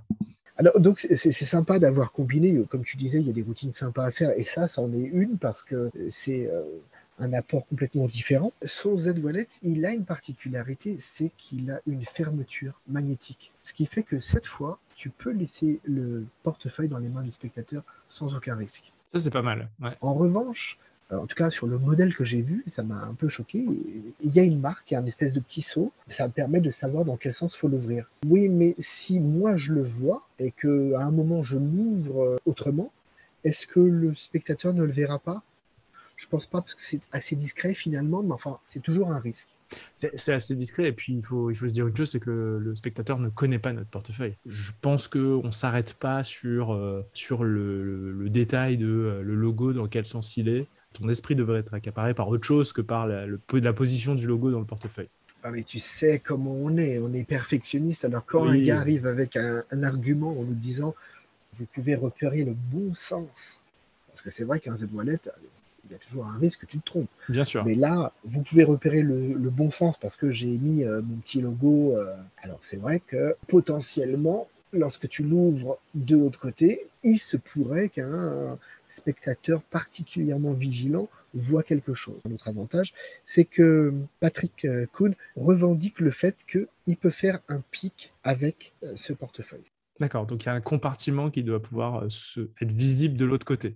Alors, 0.60 0.80
donc, 0.80 1.00
c'est 1.00 1.32
sympa 1.32 1.80
d'avoir 1.80 2.12
combiné. 2.12 2.62
Comme 2.70 2.84
tu 2.84 2.98
disais, 2.98 3.20
il 3.20 3.28
y 3.28 3.30
a 3.30 3.34
des 3.34 3.42
routines 3.42 3.74
sympas 3.74 4.06
à 4.06 4.12
faire 4.12 4.38
et 4.38 4.44
ça, 4.44 4.68
c'en 4.68 4.92
est 4.94 4.98
une 4.98 5.38
parce 5.38 5.64
que 5.64 5.90
c'est. 6.10 6.48
Euh, 6.48 6.64
un 7.20 7.34
apport 7.34 7.68
complètement 7.68 8.08
différent. 8.08 8.54
Son 8.64 8.98
Z-Wallet, 8.98 9.48
il 9.62 9.86
a 9.86 9.92
une 9.92 10.06
particularité, 10.06 10.96
c'est 11.00 11.32
qu'il 11.38 11.70
a 11.72 11.82
une 11.86 12.06
fermeture 12.06 12.80
magnétique. 12.88 13.52
Ce 13.62 13.74
qui 13.74 13.86
fait 13.86 14.04
que 14.04 14.20
cette 14.20 14.46
fois, 14.46 14.80
tu 14.96 15.10
peux 15.10 15.32
laisser 15.32 15.80
le 15.84 16.26
portefeuille 16.44 16.88
dans 16.88 16.98
les 16.98 17.10
mains 17.10 17.24
du 17.24 17.32
spectateur 17.32 17.84
sans 18.08 18.36
aucun 18.36 18.56
risque. 18.56 18.94
Ça, 19.12 19.20
c'est 19.20 19.32
pas 19.32 19.42
mal. 19.42 19.70
En 20.02 20.14
revanche, 20.14 20.78
euh, 20.78 20.99
en 21.12 21.26
tout 21.26 21.36
cas 21.36 21.50
sur 21.50 21.68
le 21.68 21.78
modèle 21.78 22.16
que 22.16 22.24
j'ai 22.24 22.42
vu, 22.42 22.64
ça 22.68 22.84
m'a 22.84 23.02
un 23.04 23.14
peu 23.14 23.30
choqué. 23.30 23.66
Il 24.22 24.36
y 24.36 24.40
a 24.40 24.44
une 24.44 24.60
marque, 24.60 24.92
il 24.92 24.94
y 24.94 24.98
a 24.98 25.00
une 25.00 25.08
espèce 25.08 25.34
de 25.34 25.40
petit 25.40 25.62
saut, 25.62 25.92
ça 26.08 26.28
me 26.28 26.34
permet 26.34 26.62
de 26.62 26.72
savoir 26.72 27.06
dans 27.06 27.18
quel 27.18 27.34
sens 27.34 27.56
faut 27.56 27.68
l'ouvrir. 27.68 28.10
Oui, 28.28 28.48
mais 28.48 28.76
si 28.80 29.20
moi 29.20 29.58
je 29.58 29.74
le 29.74 29.84
vois 29.84 30.28
et 30.40 30.52
qu'à 30.52 30.68
un 31.02 31.12
moment 31.12 31.42
je 31.42 31.58
l'ouvre 31.58 32.24
euh, 32.24 32.38
autrement, 32.46 32.92
est-ce 33.44 33.66
que 33.66 33.80
le 33.80 34.14
spectateur 34.16 34.74
ne 34.74 34.84
le 34.84 34.92
verra 34.92 35.20
pas? 35.20 35.42
Je 36.16 36.28
pense 36.28 36.48
pas 36.48 36.62
parce 36.62 36.76
que 36.76 36.82
c'est 36.84 37.00
assez 37.14 37.36
discret 37.36 37.74
finalement, 37.74 38.22
mais 38.22 38.34
enfin, 38.34 38.60
c'est 38.68 38.82
toujours 38.82 39.12
un 39.12 39.20
risque. 39.20 39.48
C'est 39.94 40.34
assez 40.34 40.56
discret 40.56 40.88
et 40.88 40.92
puis 40.92 41.14
il 41.14 41.24
faut, 41.24 41.54
se 41.54 41.66
dire 41.68 41.88
une 41.88 41.96
chose, 41.96 42.12
c'est 42.12 42.20
que 42.20 42.58
le, 42.60 42.76
spectateur 42.76 43.20
ne 43.20 43.30
connaît 43.30 43.60
pas 43.60 43.72
notre 43.72 43.90
portefeuille. 43.90 44.36
Je 44.46 44.72
pense 44.82 45.08
qu'on 45.08 45.44
ne 45.44 45.52
s'arrête 45.52 45.94
pas 45.94 46.24
sur, 46.24 46.74
euh, 46.74 47.06
sur 47.14 47.44
le, 47.44 48.28
détail 48.30 48.78
de 48.78 48.88
euh, 48.88 49.22
le 49.22 49.36
logo, 49.36 49.74
dans 49.74 49.88
quel 49.88 50.06
sens 50.06 50.36
il 50.38 50.50
est. 50.50 50.68
Ton 50.94 51.08
esprit 51.10 51.36
devrait 51.36 51.60
être 51.60 51.74
accaparé 51.74 52.14
par 52.14 52.30
autre 52.30 52.46
chose 52.46 52.74
que 52.74 52.82
par 52.82 53.08
la, 53.08 53.26
la 53.28 53.74
position 53.74 54.16
du 54.16 54.26
logo 54.26 54.52
dans 54.52 54.60
le 54.60 54.66
portefeuille. 54.66 55.10
Ah 55.44 55.52
mais 55.52 55.64
tu 55.64 55.80
sais 55.80 56.20
comment 56.20 56.54
on 56.54 56.78
est, 56.78 57.00
on 57.00 57.14
est 57.14 57.24
perfectionniste. 57.24 58.04
Alors 58.04 58.26
quand 58.26 58.48
un 58.48 58.58
gars 58.58 58.80
arrive 58.80 59.06
avec 59.06 59.38
un, 59.38 59.64
un 59.72 59.84
argument 59.84 60.32
en 60.32 60.44
nous 60.44 60.54
disant 60.54 60.96
vous 61.54 61.66
pouvez 61.66 61.96
repérer 61.96 62.44
le 62.44 62.54
bon 62.54 62.94
sens, 62.96 63.62
parce 64.08 64.22
que 64.22 64.30
c'est 64.30 64.44
vrai 64.44 64.60
qu'un 64.60 64.76
Z-Wallet, 64.76 65.20
il 65.86 65.94
y 65.94 65.96
a 65.96 65.98
toujours 65.98 66.26
un 66.28 66.38
risque 66.38 66.62
que 66.62 66.66
tu 66.66 66.80
te 66.80 66.86
trompes. 66.86 67.10
Bien 67.30 67.44
sûr. 67.44 67.66
Mais 67.66 67.76
là, 67.76 68.14
vous 68.24 68.42
pouvez 68.42 68.64
repérer 68.64 69.02
le, 69.02 69.50
bon 69.50 69.72
sens 69.72 69.98
parce 69.98 70.16
que 70.16 70.32
j'ai 70.32 70.48
mis 70.48 70.84
euh, 70.84 71.02
mon 71.02 71.18
petit 71.18 71.42
logo. 71.42 71.98
Euh. 71.98 72.16
alors 72.44 72.60
c'est 72.62 72.78
vrai 72.78 73.00
que 73.00 73.36
potentiellement, 73.48 74.48
lorsque 74.74 75.08
tu 75.08 75.24
l'ouvres 75.24 75.80
de 75.96 76.16
l'autre 76.16 76.40
côté, 76.40 76.88
il 77.04 77.18
se 77.18 77.38
pourrait 77.38 77.90
qu'un 77.90 78.58
spectateur 78.90 79.62
particulièrement 79.62 80.54
vigilant 80.54 81.08
voit 81.34 81.64
quelque 81.64 81.94
chose. 81.94 82.20
Un 82.28 82.34
autre 82.34 82.48
avantage, 82.48 82.94
c'est 83.26 83.46
que 83.46 83.94
Patrick 84.20 84.66
euh, 84.66 84.88
Kuhn 84.94 85.14
revendique 85.36 86.00
le 86.00 86.12
fait 86.12 86.36
qu'il 86.50 86.98
peut 86.98 87.10
faire 87.10 87.40
un 87.48 87.62
pic 87.72 88.14
avec 88.24 88.74
ce 88.96 89.14
portefeuille. 89.14 89.72
D'accord, 90.00 90.26
donc 90.26 90.44
il 90.44 90.48
y 90.48 90.50
a 90.50 90.54
un 90.54 90.62
compartiment 90.62 91.30
qui 91.30 91.44
doit 91.44 91.62
pouvoir 91.62 92.06
être 92.06 92.72
visible 92.72 93.18
de 93.18 93.26
l'autre 93.26 93.46
côté 93.46 93.76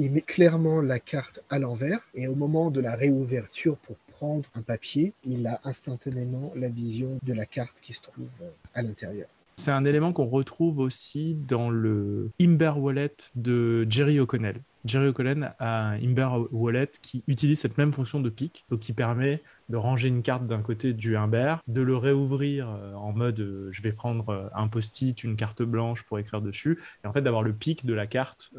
il 0.00 0.12
met 0.12 0.22
clairement 0.22 0.80
la 0.80 0.98
carte 0.98 1.40
à 1.50 1.58
l'envers 1.58 2.00
et 2.14 2.26
au 2.26 2.34
moment 2.34 2.70
de 2.70 2.80
la 2.80 2.96
réouverture 2.96 3.76
pour 3.76 3.96
prendre 3.96 4.48
un 4.54 4.62
papier, 4.62 5.12
il 5.24 5.46
a 5.46 5.60
instantanément 5.62 6.52
la 6.56 6.70
vision 6.70 7.18
de 7.22 7.34
la 7.34 7.44
carte 7.44 7.80
qui 7.82 7.92
se 7.92 8.00
trouve 8.00 8.30
euh, 8.40 8.48
à 8.72 8.80
l'intérieur. 8.80 9.28
C'est 9.60 9.72
un 9.72 9.84
élément 9.84 10.14
qu'on 10.14 10.26
retrouve 10.26 10.78
aussi 10.78 11.34
dans 11.34 11.68
le 11.68 12.30
Imber 12.40 12.72
Wallet 12.78 13.14
de 13.34 13.86
Jerry 13.90 14.18
O'Connell. 14.18 14.62
Jerry 14.86 15.08
O'Connell 15.08 15.54
a 15.58 15.88
un 15.90 16.02
Imber 16.02 16.30
Wallet 16.50 16.90
qui 17.02 17.22
utilise 17.26 17.60
cette 17.60 17.76
même 17.76 17.92
fonction 17.92 18.20
de 18.20 18.30
pic, 18.30 18.64
donc 18.70 18.80
qui 18.80 18.94
permet 18.94 19.42
de 19.68 19.76
ranger 19.76 20.08
une 20.08 20.22
carte 20.22 20.46
d'un 20.46 20.62
côté 20.62 20.94
du 20.94 21.14
Imber, 21.14 21.56
de 21.68 21.82
le 21.82 21.94
réouvrir 21.94 22.70
euh, 22.70 22.94
en 22.94 23.12
mode 23.12 23.40
euh, 23.40 23.68
je 23.70 23.82
vais 23.82 23.92
prendre 23.92 24.50
un 24.54 24.66
post-it, 24.66 25.22
une 25.24 25.36
carte 25.36 25.60
blanche 25.62 26.04
pour 26.04 26.18
écrire 26.18 26.40
dessus, 26.40 26.78
et 27.04 27.06
en 27.06 27.12
fait 27.12 27.20
d'avoir 27.20 27.42
le 27.42 27.52
pic 27.52 27.84
de 27.84 27.92
la 27.92 28.06
carte 28.06 28.50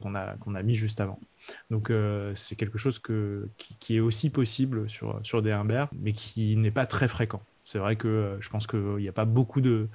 qu'on 0.00 0.14
a, 0.14 0.36
a 0.54 0.62
mis 0.62 0.74
juste 0.74 1.00
avant. 1.00 1.18
Donc 1.70 1.90
c'est 2.34 2.56
quelque 2.56 2.76
chose 2.76 3.00
qui, 3.56 3.96
est 3.96 4.00
aussi 4.00 4.28
possible 4.28 4.90
sur, 4.90 5.20
sur 5.22 5.40
des 5.40 5.52
Imber, 5.52 5.86
mais 5.98 6.12
qui 6.12 6.54
n'est 6.56 6.70
pas 6.70 6.84
très 6.84 7.08
fréquent. 7.08 7.40
C'est 7.70 7.78
vrai 7.78 7.94
que 7.94 8.08
euh, 8.08 8.40
je 8.40 8.48
pense 8.48 8.66
qu'il 8.66 8.96
n'y 8.96 9.06
a 9.06 9.12
pas 9.12 9.24
beaucoup 9.24 9.60
de, 9.60 9.88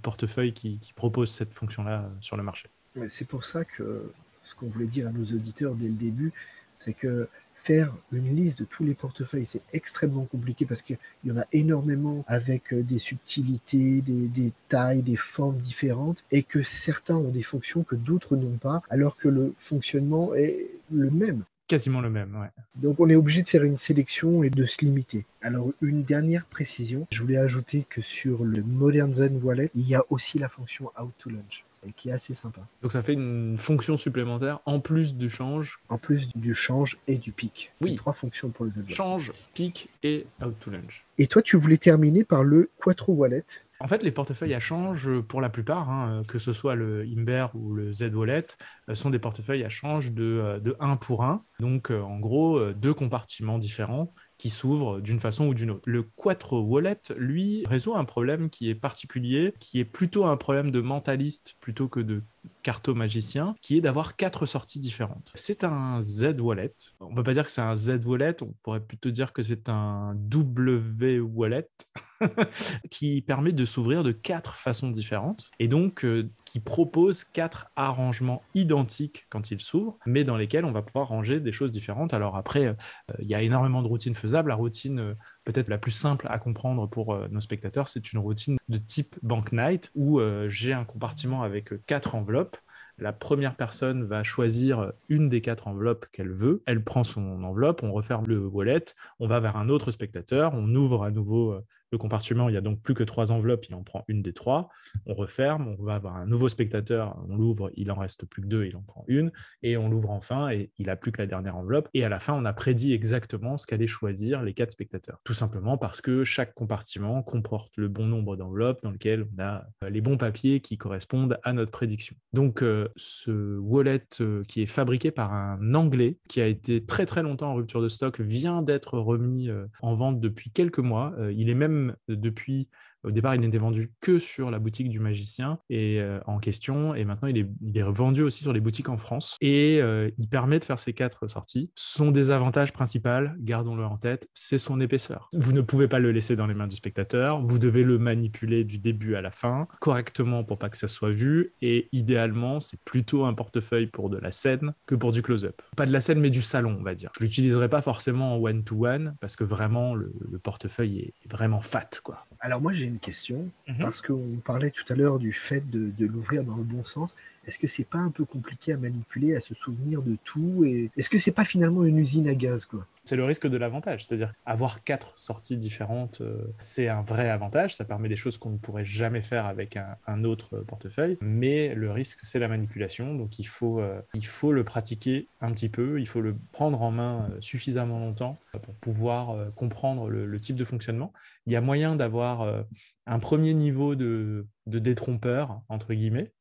portefeuilles 0.00 0.54
qui, 0.54 0.78
proposent 0.94 1.32
cette 1.32 1.52
fonction-là 1.52 2.02
euh, 2.04 2.08
sur 2.20 2.36
le 2.36 2.44
marché. 2.44 2.68
C'est 3.08 3.26
pour 3.26 3.44
ça 3.44 3.64
que 3.64 4.12
ce 4.44 4.54
qu'on 4.54 4.68
voulait 4.68 4.86
dire 4.86 5.08
à 5.08 5.10
nos 5.10 5.24
auditeurs 5.24 5.74
dès 5.74 5.88
le 5.88 5.94
début, 5.94 6.32
c'est 6.78 6.92
que 6.92 7.28
faire 7.56 7.92
une 8.12 8.36
liste 8.36 8.60
de 8.60 8.64
tous 8.64 8.84
les 8.84 8.94
portefeuilles, 8.94 9.44
c'est 9.44 9.64
extrêmement 9.72 10.24
compliqué 10.26 10.66
parce 10.66 10.82
qu'il 10.82 10.98
y 11.24 11.32
en 11.32 11.38
a 11.38 11.46
énormément 11.50 12.24
avec 12.28 12.72
euh, 12.72 12.84
des 12.84 13.00
subtilités, 13.00 14.02
des, 14.02 14.28
des, 14.28 14.52
tailles, 14.68 15.02
des 15.02 15.16
formes 15.16 15.58
différentes 15.58 16.24
et 16.30 16.44
que 16.44 16.62
certains 16.62 17.16
ont 17.16 17.30
des 17.30 17.42
fonctions 17.42 17.82
que 17.82 17.96
d'autres 17.96 18.36
n'ont 18.36 18.58
pas 18.58 18.82
alors 18.88 19.16
que 19.16 19.26
le 19.26 19.52
fonctionnement 19.58 20.32
est 20.36 20.70
le 20.92 21.10
même 21.10 21.42
quasiment 21.66 22.00
le 22.00 22.10
même. 22.10 22.36
Ouais. 22.36 22.48
Donc 22.76 23.00
on 23.00 23.08
est 23.08 23.16
obligé 23.16 23.42
de 23.42 23.48
faire 23.48 23.64
une 23.64 23.76
sélection 23.76 24.42
et 24.42 24.50
de 24.50 24.66
se 24.66 24.84
limiter. 24.84 25.24
Alors 25.42 25.70
une 25.80 26.02
dernière 26.02 26.44
précision, 26.46 27.06
je 27.10 27.22
voulais 27.22 27.38
ajouter 27.38 27.86
que 27.88 28.02
sur 28.02 28.44
le 28.44 28.62
Modern 28.62 29.12
Zen 29.14 29.40
Wallet, 29.42 29.70
il 29.74 29.88
y 29.88 29.94
a 29.94 30.04
aussi 30.10 30.38
la 30.38 30.48
fonction 30.48 30.90
Out 31.00 31.12
to 31.18 31.30
Launch 31.30 31.64
et 31.86 31.92
qui 31.92 32.08
est 32.08 32.12
assez 32.12 32.34
sympa. 32.34 32.60
Donc 32.82 32.92
ça 32.92 33.02
fait 33.02 33.12
une 33.12 33.56
fonction 33.56 33.96
supplémentaire 33.96 34.60
en 34.66 34.80
plus 34.80 35.14
du 35.14 35.30
change. 35.30 35.78
En 35.88 35.98
plus 35.98 36.28
du 36.34 36.54
change 36.54 36.98
et 37.06 37.16
du 37.16 37.32
pic. 37.32 37.72
Oui. 37.80 37.96
Trois 37.96 38.12
fonctions 38.12 38.50
pour 38.50 38.64
le 38.64 38.72
Zen. 38.72 38.88
Change, 38.88 39.32
pic 39.54 39.88
et 40.02 40.26
out 40.44 40.54
to 40.60 40.70
launch. 40.70 41.04
Et 41.18 41.26
toi, 41.26 41.42
tu 41.42 41.56
voulais 41.56 41.78
terminer 41.78 42.24
par 42.24 42.44
le 42.44 42.70
Quattro 42.78 43.12
Wallet. 43.12 43.44
En 43.80 43.88
fait, 43.88 44.02
les 44.02 44.10
portefeuilles 44.10 44.54
à 44.54 44.60
change, 44.60 45.20
pour 45.20 45.40
la 45.40 45.50
plupart, 45.50 45.90
hein, 45.90 46.22
que 46.26 46.38
ce 46.38 46.52
soit 46.52 46.74
le 46.74 47.02
Imber 47.02 47.48
ou 47.54 47.74
le 47.74 47.92
Z 47.92 48.14
Wallet, 48.14 48.46
euh, 48.88 48.94
sont 48.94 49.10
des 49.10 49.18
portefeuilles 49.18 49.64
à 49.64 49.68
change 49.68 50.12
de, 50.12 50.60
1 50.80 50.92
euh, 50.92 50.96
pour 50.96 51.24
1. 51.24 51.44
Donc, 51.60 51.90
euh, 51.90 52.00
en 52.00 52.18
gros, 52.18 52.72
deux 52.72 52.94
compartiments 52.94 53.58
différents 53.58 54.14
qui 54.38 54.50
s'ouvrent 54.50 55.00
d'une 55.00 55.20
façon 55.20 55.46
ou 55.46 55.54
d'une 55.54 55.70
autre. 55.70 55.82
Le 55.86 56.02
Quattro 56.02 56.60
Wallet, 56.60 57.00
lui, 57.16 57.64
résout 57.66 57.94
un 57.94 58.04
problème 58.04 58.50
qui 58.50 58.68
est 58.68 58.74
particulier, 58.74 59.54
qui 59.60 59.80
est 59.80 59.84
plutôt 59.84 60.26
un 60.26 60.36
problème 60.36 60.70
de 60.70 60.80
mentaliste 60.80 61.56
plutôt 61.60 61.88
que 61.88 62.00
de 62.00 62.22
carto-magicien, 62.62 63.56
qui 63.62 63.78
est 63.78 63.80
d'avoir 63.80 64.16
quatre 64.16 64.46
sorties 64.46 64.80
différentes. 64.80 65.32
C'est 65.34 65.64
un 65.64 66.02
Z 66.02 66.38
Wallet. 66.38 66.74
On 67.00 67.10
ne 67.10 67.14
peut 67.14 67.22
pas 67.22 67.32
dire 67.32 67.44
que 67.44 67.50
c'est 67.50 67.62
un 67.62 67.76
Z 67.76 68.04
Wallet, 68.04 68.36
on 68.42 68.52
pourrait 68.62 68.80
plutôt 68.80 69.10
dire 69.10 69.32
que 69.32 69.42
c'est 69.42 69.68
un 69.68 70.14
W 70.14 71.20
Wallet 71.20 71.68
qui 72.90 73.22
permet 73.22 73.52
de 73.52 73.64
s'ouvrir 73.64 74.02
de 74.02 74.12
quatre 74.12 74.54
façons 74.54 74.90
différentes 74.90 75.50
et 75.58 75.68
donc 75.68 76.04
euh, 76.04 76.30
qui 76.44 76.60
propose 76.60 77.24
quatre 77.24 77.70
arrangements 77.76 78.42
identiques 78.54 79.26
quand 79.30 79.50
il 79.50 79.60
s'ouvre, 79.60 79.98
mais 80.06 80.24
dans 80.24 80.36
lesquels 80.36 80.64
on 80.64 80.72
va 80.72 80.82
pouvoir 80.82 81.08
ranger 81.08 81.40
des 81.40 81.52
choses 81.52 81.72
différentes. 81.72 82.14
Alors 82.14 82.36
après, 82.36 82.66
euh, 82.66 82.74
il 83.20 83.28
y 83.28 83.34
a 83.34 83.42
énormément 83.42 83.82
de 83.82 83.88
routines 83.88 84.14
faisables. 84.14 84.48
La 84.48 84.54
routine 84.54 85.00
euh, 85.00 85.14
peut-être 85.44 85.68
la 85.68 85.78
plus 85.78 85.92
simple 85.92 86.26
à 86.30 86.38
comprendre 86.38 86.88
pour 86.88 87.16
nos 87.30 87.40
spectateurs, 87.40 87.88
c'est 87.88 88.12
une 88.12 88.18
routine 88.18 88.56
de 88.68 88.78
type 88.78 89.16
Bank 89.22 89.52
Night 89.52 89.92
où 89.94 90.20
j'ai 90.48 90.72
un 90.72 90.84
compartiment 90.84 91.42
avec 91.42 91.86
quatre 91.86 92.16
enveloppes 92.16 92.56
la 92.98 93.12
première 93.12 93.56
personne 93.56 94.04
va 94.04 94.24
choisir 94.24 94.92
une 95.08 95.28
des 95.28 95.42
quatre 95.42 95.68
enveloppes 95.68 96.06
qu'elle 96.12 96.32
veut. 96.32 96.62
Elle 96.66 96.82
prend 96.82 97.04
son 97.04 97.44
enveloppe, 97.44 97.82
on 97.82 97.92
referme 97.92 98.26
le 98.26 98.46
wallet, 98.46 98.86
on 99.20 99.28
va 99.28 99.38
vers 99.38 99.56
un 99.56 99.68
autre 99.68 99.90
spectateur, 99.90 100.52
on 100.54 100.74
ouvre 100.74 101.04
à 101.04 101.10
nouveau 101.10 101.60
le 101.92 101.98
compartiment, 101.98 102.48
il 102.48 102.52
n'y 102.52 102.58
a 102.58 102.62
donc 102.62 102.80
plus 102.82 102.94
que 102.94 103.04
trois 103.04 103.32
enveloppes, 103.32 103.66
il 103.68 103.74
en 103.74 103.82
prend 103.82 104.04
une 104.08 104.22
des 104.22 104.32
trois. 104.32 104.68
On 105.06 105.14
referme, 105.14 105.76
on 105.78 105.82
va 105.82 105.94
avoir 105.94 106.16
un 106.16 106.26
nouveau 106.26 106.48
spectateur, 106.48 107.16
on 107.28 107.36
l'ouvre, 107.36 107.70
il 107.76 107.90
en 107.90 107.96
reste 107.96 108.26
plus 108.26 108.42
que 108.42 108.46
deux, 108.46 108.66
il 108.66 108.76
en 108.76 108.82
prend 108.82 109.04
une, 109.08 109.30
et 109.62 109.76
on 109.76 109.88
l'ouvre 109.88 110.10
enfin 110.10 110.48
et 110.50 110.70
il 110.78 110.86
n'a 110.86 110.96
plus 110.96 111.12
que 111.12 111.20
la 111.20 111.26
dernière 111.26 111.56
enveloppe. 111.56 111.88
Et 111.94 112.04
à 112.04 112.08
la 112.08 112.20
fin, 112.20 112.34
on 112.34 112.44
a 112.44 112.52
prédit 112.52 112.92
exactement 112.92 113.56
ce 113.56 113.66
qu'allaient 113.66 113.86
choisir 113.86 114.42
les 114.42 114.54
quatre 114.54 114.70
spectateurs. 114.70 115.20
Tout 115.24 115.34
simplement 115.34 115.78
parce 115.78 116.00
que 116.00 116.24
chaque 116.24 116.54
compartiment 116.54 117.22
comporte 117.22 117.72
le 117.76 117.88
bon 117.88 118.06
nombre 118.06 118.36
d'enveloppes 118.36 118.82
dans 118.82 118.90
lequel 118.90 119.26
on 119.36 119.42
a 119.42 119.66
euh, 119.84 119.90
les 119.90 120.00
bons 120.00 120.16
papiers 120.16 120.60
qui 120.60 120.78
correspondent 120.78 121.38
à 121.42 121.52
notre 121.52 121.70
prédiction. 121.70 122.16
Donc, 122.32 122.62
euh, 122.62 122.88
ce 122.96 123.58
wallet 123.58 124.02
euh, 124.20 124.42
qui 124.44 124.62
est 124.62 124.66
fabriqué 124.66 125.10
par 125.10 125.32
un 125.32 125.74
Anglais 125.74 126.18
qui 126.28 126.40
a 126.40 126.46
été 126.46 126.84
très 126.84 127.06
très 127.06 127.22
longtemps 127.22 127.50
en 127.50 127.54
rupture 127.54 127.82
de 127.82 127.88
stock 127.88 128.20
vient 128.20 128.62
d'être 128.62 128.98
remis 128.98 129.50
en 129.82 129.94
vente 129.94 130.20
depuis 130.20 130.50
quelques 130.50 130.78
mois. 130.78 131.14
il 131.32 131.50
est 131.50 131.54
même 131.54 131.75
depuis 132.08 132.68
au 133.04 133.10
départ, 133.10 133.34
il 133.34 133.40
n'était 133.40 133.58
vendu 133.58 133.92
que 134.00 134.18
sur 134.18 134.50
la 134.50 134.58
boutique 134.58 134.88
du 134.88 135.00
magicien 135.00 135.58
et, 135.70 136.00
euh, 136.00 136.18
en 136.26 136.38
question, 136.38 136.94
et 136.94 137.04
maintenant 137.04 137.28
il 137.28 137.38
est, 137.38 137.82
vendu 137.82 138.22
aussi 138.22 138.42
sur 138.42 138.52
les 138.52 138.60
boutiques 138.60 138.88
en 138.88 138.96
France. 138.96 139.36
Et 139.40 139.78
euh, 139.80 140.10
il 140.18 140.28
permet 140.28 140.58
de 140.58 140.64
faire 140.64 140.78
ces 140.78 140.92
quatre 140.92 141.28
sorties. 141.28 141.70
Son 141.76 142.10
désavantage 142.10 142.72
principal, 142.72 143.36
gardons-le 143.38 143.84
en 143.84 143.96
tête, 143.96 144.28
c'est 144.34 144.58
son 144.58 144.80
épaisseur. 144.80 145.28
Vous 145.32 145.52
ne 145.52 145.60
pouvez 145.60 145.88
pas 145.88 145.98
le 145.98 146.10
laisser 146.10 146.34
dans 146.34 146.46
les 146.46 146.54
mains 146.54 146.66
du 146.66 146.76
spectateur, 146.76 147.40
vous 147.40 147.58
devez 147.58 147.84
le 147.84 147.98
manipuler 147.98 148.64
du 148.64 148.78
début 148.78 149.14
à 149.14 149.20
la 149.20 149.30
fin, 149.30 149.68
correctement 149.80 150.42
pour 150.42 150.58
pas 150.58 150.68
que 150.68 150.76
ça 150.76 150.88
soit 150.88 151.10
vu, 151.10 151.54
et 151.62 151.88
idéalement, 151.92 152.60
c'est 152.60 152.80
plutôt 152.84 153.24
un 153.24 153.34
portefeuille 153.34 153.86
pour 153.86 154.10
de 154.10 154.18
la 154.18 154.32
scène 154.32 154.74
que 154.86 154.94
pour 154.94 155.12
du 155.12 155.22
close-up. 155.22 155.62
Pas 155.76 155.86
de 155.86 155.92
la 155.92 156.00
scène, 156.00 156.20
mais 156.20 156.30
du 156.30 156.42
salon, 156.42 156.76
on 156.80 156.82
va 156.82 156.94
dire. 156.94 157.10
Je 157.18 157.24
l'utiliserai 157.24 157.68
pas 157.68 157.82
forcément 157.82 158.34
en 158.34 158.38
one-to-one, 158.38 159.16
parce 159.20 159.36
que 159.36 159.44
vraiment, 159.44 159.94
le 159.94 160.38
portefeuille 160.42 160.98
est 160.98 161.30
vraiment 161.30 161.60
fat, 161.60 161.90
quoi. 162.02 162.26
Alors 162.40 162.60
moi 162.60 162.72
j'ai 162.72 162.84
une 162.84 162.98
question, 162.98 163.50
mhm. 163.66 163.78
parce 163.78 164.02
qu'on 164.02 164.40
parlait 164.44 164.70
tout 164.70 164.84
à 164.92 164.94
l'heure 164.94 165.18
du 165.18 165.32
fait 165.32 165.68
de, 165.70 166.06
l'ouvrir 166.06 166.44
dans 166.44 166.56
le 166.56 166.62
bon 166.62 166.84
sens. 166.84 167.16
Est-ce 167.46 167.58
que 167.58 167.66
c'est 167.66 167.84
pas 167.84 167.98
un 167.98 168.10
peu 168.10 168.24
compliqué 168.24 168.72
à 168.72 168.76
manipuler, 168.76 169.36
à 169.36 169.40
se 169.40 169.54
souvenir 169.54 170.02
de 170.02 170.16
tout 170.24 170.64
Est-ce 170.96 171.08
que 171.08 171.18
c'est 171.18 171.32
pas 171.32 171.44
finalement 171.44 171.84
une 171.84 171.98
usine 171.98 172.28
à 172.28 172.34
gaz 172.34 172.66
quoi? 172.66 172.86
C'est 173.06 173.14
le 173.14 173.24
risque 173.24 173.46
de 173.46 173.56
l'avantage, 173.56 174.04
c'est-à-dire 174.04 174.32
avoir 174.46 174.82
quatre 174.82 175.16
sorties 175.16 175.56
différentes, 175.56 176.20
euh, 176.22 176.52
c'est 176.58 176.88
un 176.88 177.02
vrai 177.02 177.30
avantage, 177.30 177.76
ça 177.76 177.84
permet 177.84 178.08
des 178.08 178.16
choses 178.16 178.36
qu'on 178.36 178.50
ne 178.50 178.58
pourrait 178.58 178.84
jamais 178.84 179.22
faire 179.22 179.46
avec 179.46 179.78
un, 180.08 180.24
autre 180.24 180.58
portefeuille, 180.66 181.16
mais 181.20 181.72
le 181.76 181.92
risque 181.92 182.18
c'est 182.24 182.40
la 182.40 182.48
manipulation, 182.48 183.14
donc 183.14 183.38
il 183.38 183.44
faut, 183.44 183.78
euh, 183.78 184.00
il 184.14 184.26
faut 184.26 184.50
le 184.50 184.64
pratiquer 184.64 185.28
un 185.40 185.52
petit 185.52 185.68
peu, 185.68 186.00
il 186.00 186.08
faut 186.08 186.20
le 186.20 186.34
prendre 186.50 186.82
en 186.82 186.90
main 186.90 187.28
euh, 187.30 187.40
suffisamment 187.40 188.00
longtemps 188.00 188.40
pour 188.60 188.74
pouvoir 188.74 189.52
comprendre 189.54 190.08
le, 190.08 190.40
type 190.40 190.56
de 190.56 190.64
fonctionnement. 190.64 191.12
Il 191.46 191.52
y 191.52 191.56
a 191.56 191.60
moyen 191.60 191.94
d'avoir 191.94 192.64
un 193.06 193.18
premier 193.18 193.54
niveau 193.54 193.94
de, 193.94 194.46
de 194.66 194.78
détrompeur, 194.78 195.60
entre 195.68 195.92
guillemets, 195.94 196.32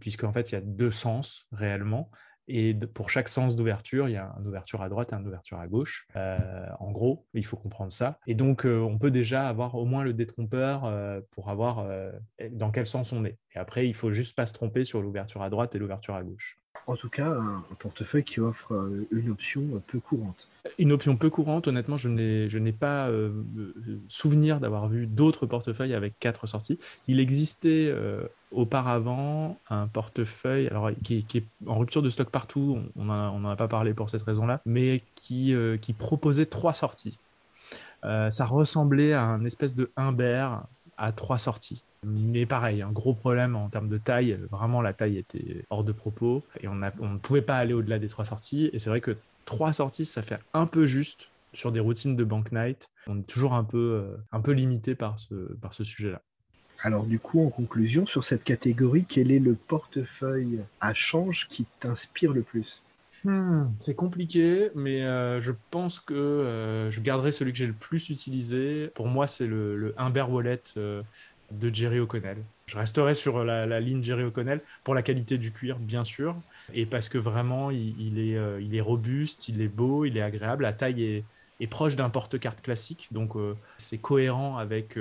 puisqu'en 0.00 0.32
fait 0.32 0.52
il 0.52 0.54
y 0.54 0.58
a 0.58 0.60
deux 0.60 0.90
sens 0.90 1.46
réellement. 1.52 2.10
Et 2.46 2.74
pour 2.74 3.08
chaque 3.08 3.28
sens 3.28 3.56
d'ouverture, 3.56 4.08
il 4.08 4.12
y 4.12 4.16
a 4.16 4.34
une 4.38 4.46
ouverture 4.46 4.82
à 4.82 4.88
droite 4.88 5.12
et 5.12 5.16
une 5.16 5.26
ouverture 5.26 5.58
à 5.58 5.66
gauche. 5.66 6.06
Euh, 6.16 6.38
en 6.78 6.92
gros, 6.92 7.26
il 7.32 7.44
faut 7.44 7.56
comprendre 7.56 7.92
ça. 7.92 8.18
Et 8.26 8.34
donc, 8.34 8.66
euh, 8.66 8.80
on 8.80 8.98
peut 8.98 9.10
déjà 9.10 9.48
avoir 9.48 9.74
au 9.76 9.86
moins 9.86 10.04
le 10.04 10.12
détrompeur 10.12 10.84
euh, 10.84 11.20
pour 11.30 11.48
avoir 11.48 11.86
dans 12.50 12.70
quel 12.70 12.86
sens 12.86 13.12
on 13.12 13.24
est. 13.24 13.38
Et 13.54 13.58
après, 13.58 13.86
il 13.86 13.94
faut 13.94 14.10
juste 14.10 14.36
pas 14.36 14.46
se 14.46 14.52
tromper 14.52 14.84
sur 14.84 15.00
l'ouverture 15.00 15.42
à 15.42 15.50
droite 15.50 15.74
et 15.74 15.78
l'ouverture 15.78 16.14
à 16.14 16.22
gauche. 16.22 16.58
En 16.86 16.96
tout 16.96 17.08
cas, 17.08 17.30
un, 17.30 17.64
portefeuille 17.78 18.24
qui 18.24 18.40
offre 18.40 18.90
une 19.10 19.30
option 19.30 19.62
peu 19.86 20.00
courante. 20.00 20.48
Une 20.78 20.92
option 20.92 21.16
peu 21.16 21.30
courante, 21.30 21.66
honnêtement, 21.66 21.96
je 21.96 22.08
n'ai 22.08 22.72
pas 22.72 23.08
souvenir 24.08 24.60
d'avoir 24.60 24.88
vu 24.88 25.06
d'autres 25.06 25.46
portefeuilles 25.46 25.94
avec 25.94 26.18
quatre 26.18 26.46
sorties. 26.46 26.78
Il 27.08 27.20
existait 27.20 27.90
auparavant 28.54 29.58
un 29.68 29.86
portefeuille 29.86 30.68
alors, 30.68 30.90
qui, 31.02 31.24
est 31.34 31.44
en 31.66 31.78
rupture 31.78 32.02
de 32.02 32.10
stock 32.10 32.30
partout, 32.30 32.78
on 32.96 33.04
n'en 33.04 33.50
a 33.50 33.56
pas 33.56 33.68
parlé 33.68 33.94
pour 33.94 34.10
cette 34.10 34.22
raison-là, 34.22 34.60
mais 34.64 35.02
qui, 35.16 35.54
euh, 35.54 35.76
qui, 35.76 35.92
proposait 35.92 36.46
trois 36.46 36.74
sorties. 36.74 37.18
Euh, 38.04 38.30
ça 38.30 38.46
ressemblait 38.46 39.12
à 39.12 39.22
un 39.22 39.44
espèce 39.44 39.74
de 39.74 39.90
Humbert 39.96 40.62
à 40.96 41.12
trois 41.12 41.38
sorties. 41.38 41.82
Mais 42.04 42.46
pareil, 42.46 42.82
un 42.82 42.92
gros 42.92 43.14
problème 43.14 43.56
en 43.56 43.68
termes 43.68 43.88
de 43.88 43.98
taille, 43.98 44.38
vraiment 44.50 44.82
la 44.82 44.92
taille 44.92 45.18
était 45.18 45.64
hors 45.70 45.84
de 45.84 45.92
propos 45.92 46.42
et 46.60 46.68
on, 46.68 46.80
on 47.00 47.08
ne 47.08 47.18
pouvait 47.18 47.42
pas 47.42 47.56
aller 47.56 47.74
au-delà 47.74 47.98
des 47.98 48.08
trois 48.08 48.24
sorties. 48.24 48.70
Et 48.72 48.78
c'est 48.78 48.90
vrai 48.90 49.00
que 49.00 49.16
trois 49.44 49.72
sorties, 49.72 50.04
ça 50.04 50.22
fait 50.22 50.38
un 50.52 50.66
peu 50.66 50.86
juste 50.86 51.30
sur 51.52 51.72
des 51.72 51.80
routines 51.80 52.16
de 52.16 52.24
Bank 52.24 52.52
Night. 52.52 52.88
On 53.06 53.18
est 53.18 53.26
toujours 53.26 53.54
un 53.54 53.64
peu, 53.64 53.78
euh, 53.78 54.16
un 54.32 54.40
peu 54.40 54.52
limité 54.52 54.94
par 54.94 55.18
ce, 55.18 55.34
par 55.60 55.72
ce 55.72 55.84
sujet-là. 55.84 56.20
Alors 56.82 57.04
du 57.04 57.18
coup, 57.18 57.44
en 57.44 57.48
conclusion, 57.48 58.04
sur 58.06 58.24
cette 58.24 58.44
catégorie, 58.44 59.06
quel 59.08 59.30
est 59.30 59.38
le 59.38 59.54
portefeuille 59.54 60.60
à 60.80 60.92
change 60.92 61.48
qui 61.48 61.66
t'inspire 61.80 62.32
le 62.32 62.42
plus? 62.42 62.82
Hmm, 63.24 63.68
C'est 63.78 63.94
compliqué, 63.94 64.68
mais 64.74 65.02
euh, 65.02 65.40
je 65.40 65.52
pense 65.70 65.98
que 65.98 66.12
euh, 66.12 66.90
je 66.90 67.00
garderai 67.00 67.32
celui 67.32 67.52
que 67.52 67.58
j'ai 67.58 67.66
le 67.66 67.72
plus 67.72 68.10
utilisé. 68.10 68.88
Pour 68.94 69.06
moi, 69.06 69.26
c'est 69.28 69.46
le, 69.46 69.76
le 69.76 69.94
Humber 69.96 70.26
Wallet 70.28 70.60
euh, 70.76 71.02
de 71.50 71.74
Jerry 71.74 72.00
O'Connell. 72.00 72.38
Je 72.66 72.78
resterai 72.78 73.14
sur 73.14 73.44
la, 73.44 73.80
ligne 73.80 74.02
Jerry 74.02 74.24
O'Connell 74.24 74.60
pour 74.84 74.94
la 74.94 75.02
qualité 75.02 75.38
du 75.38 75.52
cuir, 75.52 75.78
bien 75.78 76.04
sûr, 76.04 76.34
et 76.72 76.86
parce 76.86 77.08
que 77.08 77.18
vraiment, 77.18 77.70
il, 77.70 78.18
est, 78.18 78.38
il 78.62 78.74
est 78.74 78.80
robuste, 78.80 79.48
il 79.48 79.60
est 79.60 79.68
beau, 79.68 80.04
il 80.04 80.16
est 80.16 80.22
agréable. 80.22 80.62
La 80.62 80.72
taille 80.72 81.24
est, 81.60 81.66
proche 81.66 81.96
d'un 81.96 82.10
porte-carte 82.10 82.62
classique, 82.62 83.08
donc 83.10 83.32
c'est 83.76 83.98
cohérent 83.98 84.56
avec 84.56 84.96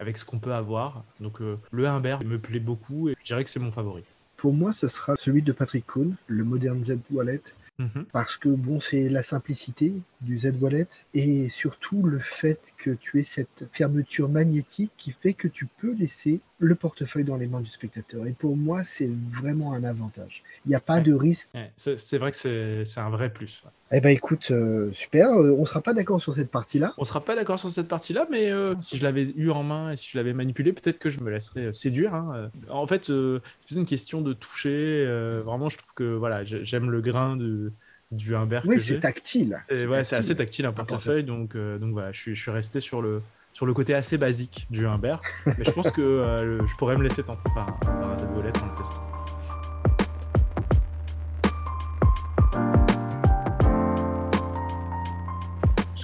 avec 0.00 0.16
ce 0.16 0.24
qu'on 0.24 0.38
peut 0.38 0.54
avoir. 0.54 1.04
Donc 1.20 1.40
euh, 1.40 1.58
le 1.70 1.86
Humbert 1.86 2.24
me 2.24 2.38
plaît 2.38 2.60
beaucoup 2.60 3.08
et 3.08 3.16
je 3.18 3.24
dirais 3.24 3.44
que 3.44 3.50
c'est 3.50 3.60
mon 3.60 3.72
favori. 3.72 4.04
Pour 4.36 4.52
moi, 4.52 4.72
ce 4.72 4.88
sera 4.88 5.16
celui 5.16 5.42
de 5.42 5.52
Patrick 5.52 5.86
Kuhn, 5.86 6.14
le 6.28 6.44
Modern 6.44 6.82
Z 6.84 6.98
Wallet. 7.10 7.42
Mhm. 7.78 8.06
Parce 8.12 8.36
que 8.36 8.48
bon, 8.48 8.80
c'est 8.80 9.08
la 9.08 9.22
simplicité 9.22 9.92
du 10.20 10.38
Z 10.38 10.54
Wallet 10.60 10.88
et 11.14 11.48
surtout 11.48 12.02
le 12.02 12.18
fait 12.18 12.74
que 12.76 12.90
tu 12.90 13.20
aies 13.20 13.24
cette 13.24 13.66
fermeture 13.72 14.28
magnétique 14.28 14.90
qui 14.96 15.12
fait 15.12 15.32
que 15.32 15.46
tu 15.46 15.66
peux 15.66 15.92
laisser 15.92 16.40
le 16.58 16.74
portefeuille 16.74 17.24
dans 17.24 17.36
les 17.36 17.46
mains 17.46 17.60
du 17.60 17.70
spectateur. 17.70 18.26
Et 18.26 18.32
pour 18.32 18.56
moi, 18.56 18.82
c'est 18.82 19.10
vraiment 19.30 19.74
un 19.74 19.84
avantage. 19.84 20.42
Il 20.66 20.70
n'y 20.70 20.74
a 20.74 20.80
pas 20.80 21.00
de 21.00 21.12
risque. 21.12 21.48
c'est 21.76 22.18
vrai 22.18 22.32
que 22.32 22.84
c'est 22.84 23.00
un 23.00 23.10
vrai 23.10 23.32
plus. 23.32 23.62
Eh 23.90 24.00
ben 24.00 24.10
écoute, 24.10 24.50
euh, 24.50 24.90
super. 24.92 25.30
Euh, 25.30 25.54
on 25.56 25.62
ne 25.62 25.66
sera 25.66 25.80
pas 25.80 25.94
d'accord 25.94 26.20
sur 26.20 26.34
cette 26.34 26.50
partie-là. 26.50 26.92
On 26.98 27.02
ne 27.02 27.06
sera 27.06 27.24
pas 27.24 27.34
d'accord 27.34 27.58
sur 27.58 27.70
cette 27.70 27.88
partie-là, 27.88 28.26
mais 28.30 28.50
euh, 28.50 28.74
si 28.82 28.98
je 28.98 29.02
l'avais 29.02 29.32
eu 29.34 29.50
en 29.50 29.62
main 29.62 29.92
et 29.92 29.96
si 29.96 30.10
je 30.10 30.18
l'avais 30.18 30.34
manipulé, 30.34 30.72
peut-être 30.72 30.98
que 30.98 31.08
je 31.08 31.20
me 31.20 31.30
laisserais 31.30 31.72
séduire. 31.72 32.14
Hein. 32.14 32.50
En 32.68 32.86
fait, 32.86 33.06
c'est 33.06 33.74
une 33.74 33.86
question 33.86 34.20
de 34.20 34.32
toucher. 34.34 35.06
vraiment, 35.44 35.68
je 35.68 35.78
trouve 35.78 35.94
que 35.94 36.14
voilà, 36.14 36.44
j'aime 36.44 36.90
le 36.90 37.00
grain 37.00 37.36
de, 37.36 37.72
du 38.12 38.34
Humbert. 38.34 38.64
Oui, 38.66 38.78
c'est 38.78 39.00
tactile. 39.00 39.58
C'est 39.68 40.14
assez 40.14 40.36
tactile 40.36 40.66
un 40.66 40.72
portefeuille, 40.72 41.24
donc, 41.24 41.56
donc 41.56 41.92
voilà, 41.92 42.12
je 42.12 42.20
suis, 42.20 42.34
je 42.34 42.42
suis 42.42 42.50
resté 42.50 42.80
sur 42.80 43.00
le, 43.00 43.22
sur 43.54 43.64
le 43.64 43.72
côté 43.72 43.94
assez 43.94 44.18
basique 44.18 44.66
du 44.70 44.86
Humbert. 44.86 45.22
mais 45.46 45.64
je 45.64 45.70
pense 45.70 45.90
que 45.90 46.58
je 46.66 46.76
pourrais 46.76 46.96
me 46.98 47.04
laisser 47.04 47.22
tenter 47.22 47.48
par, 47.54 47.78
par 47.80 48.10
un 48.10 48.18
Z-Wallet 48.18 48.52
en 48.62 48.66
le 48.66 48.76
testant. 48.76 49.17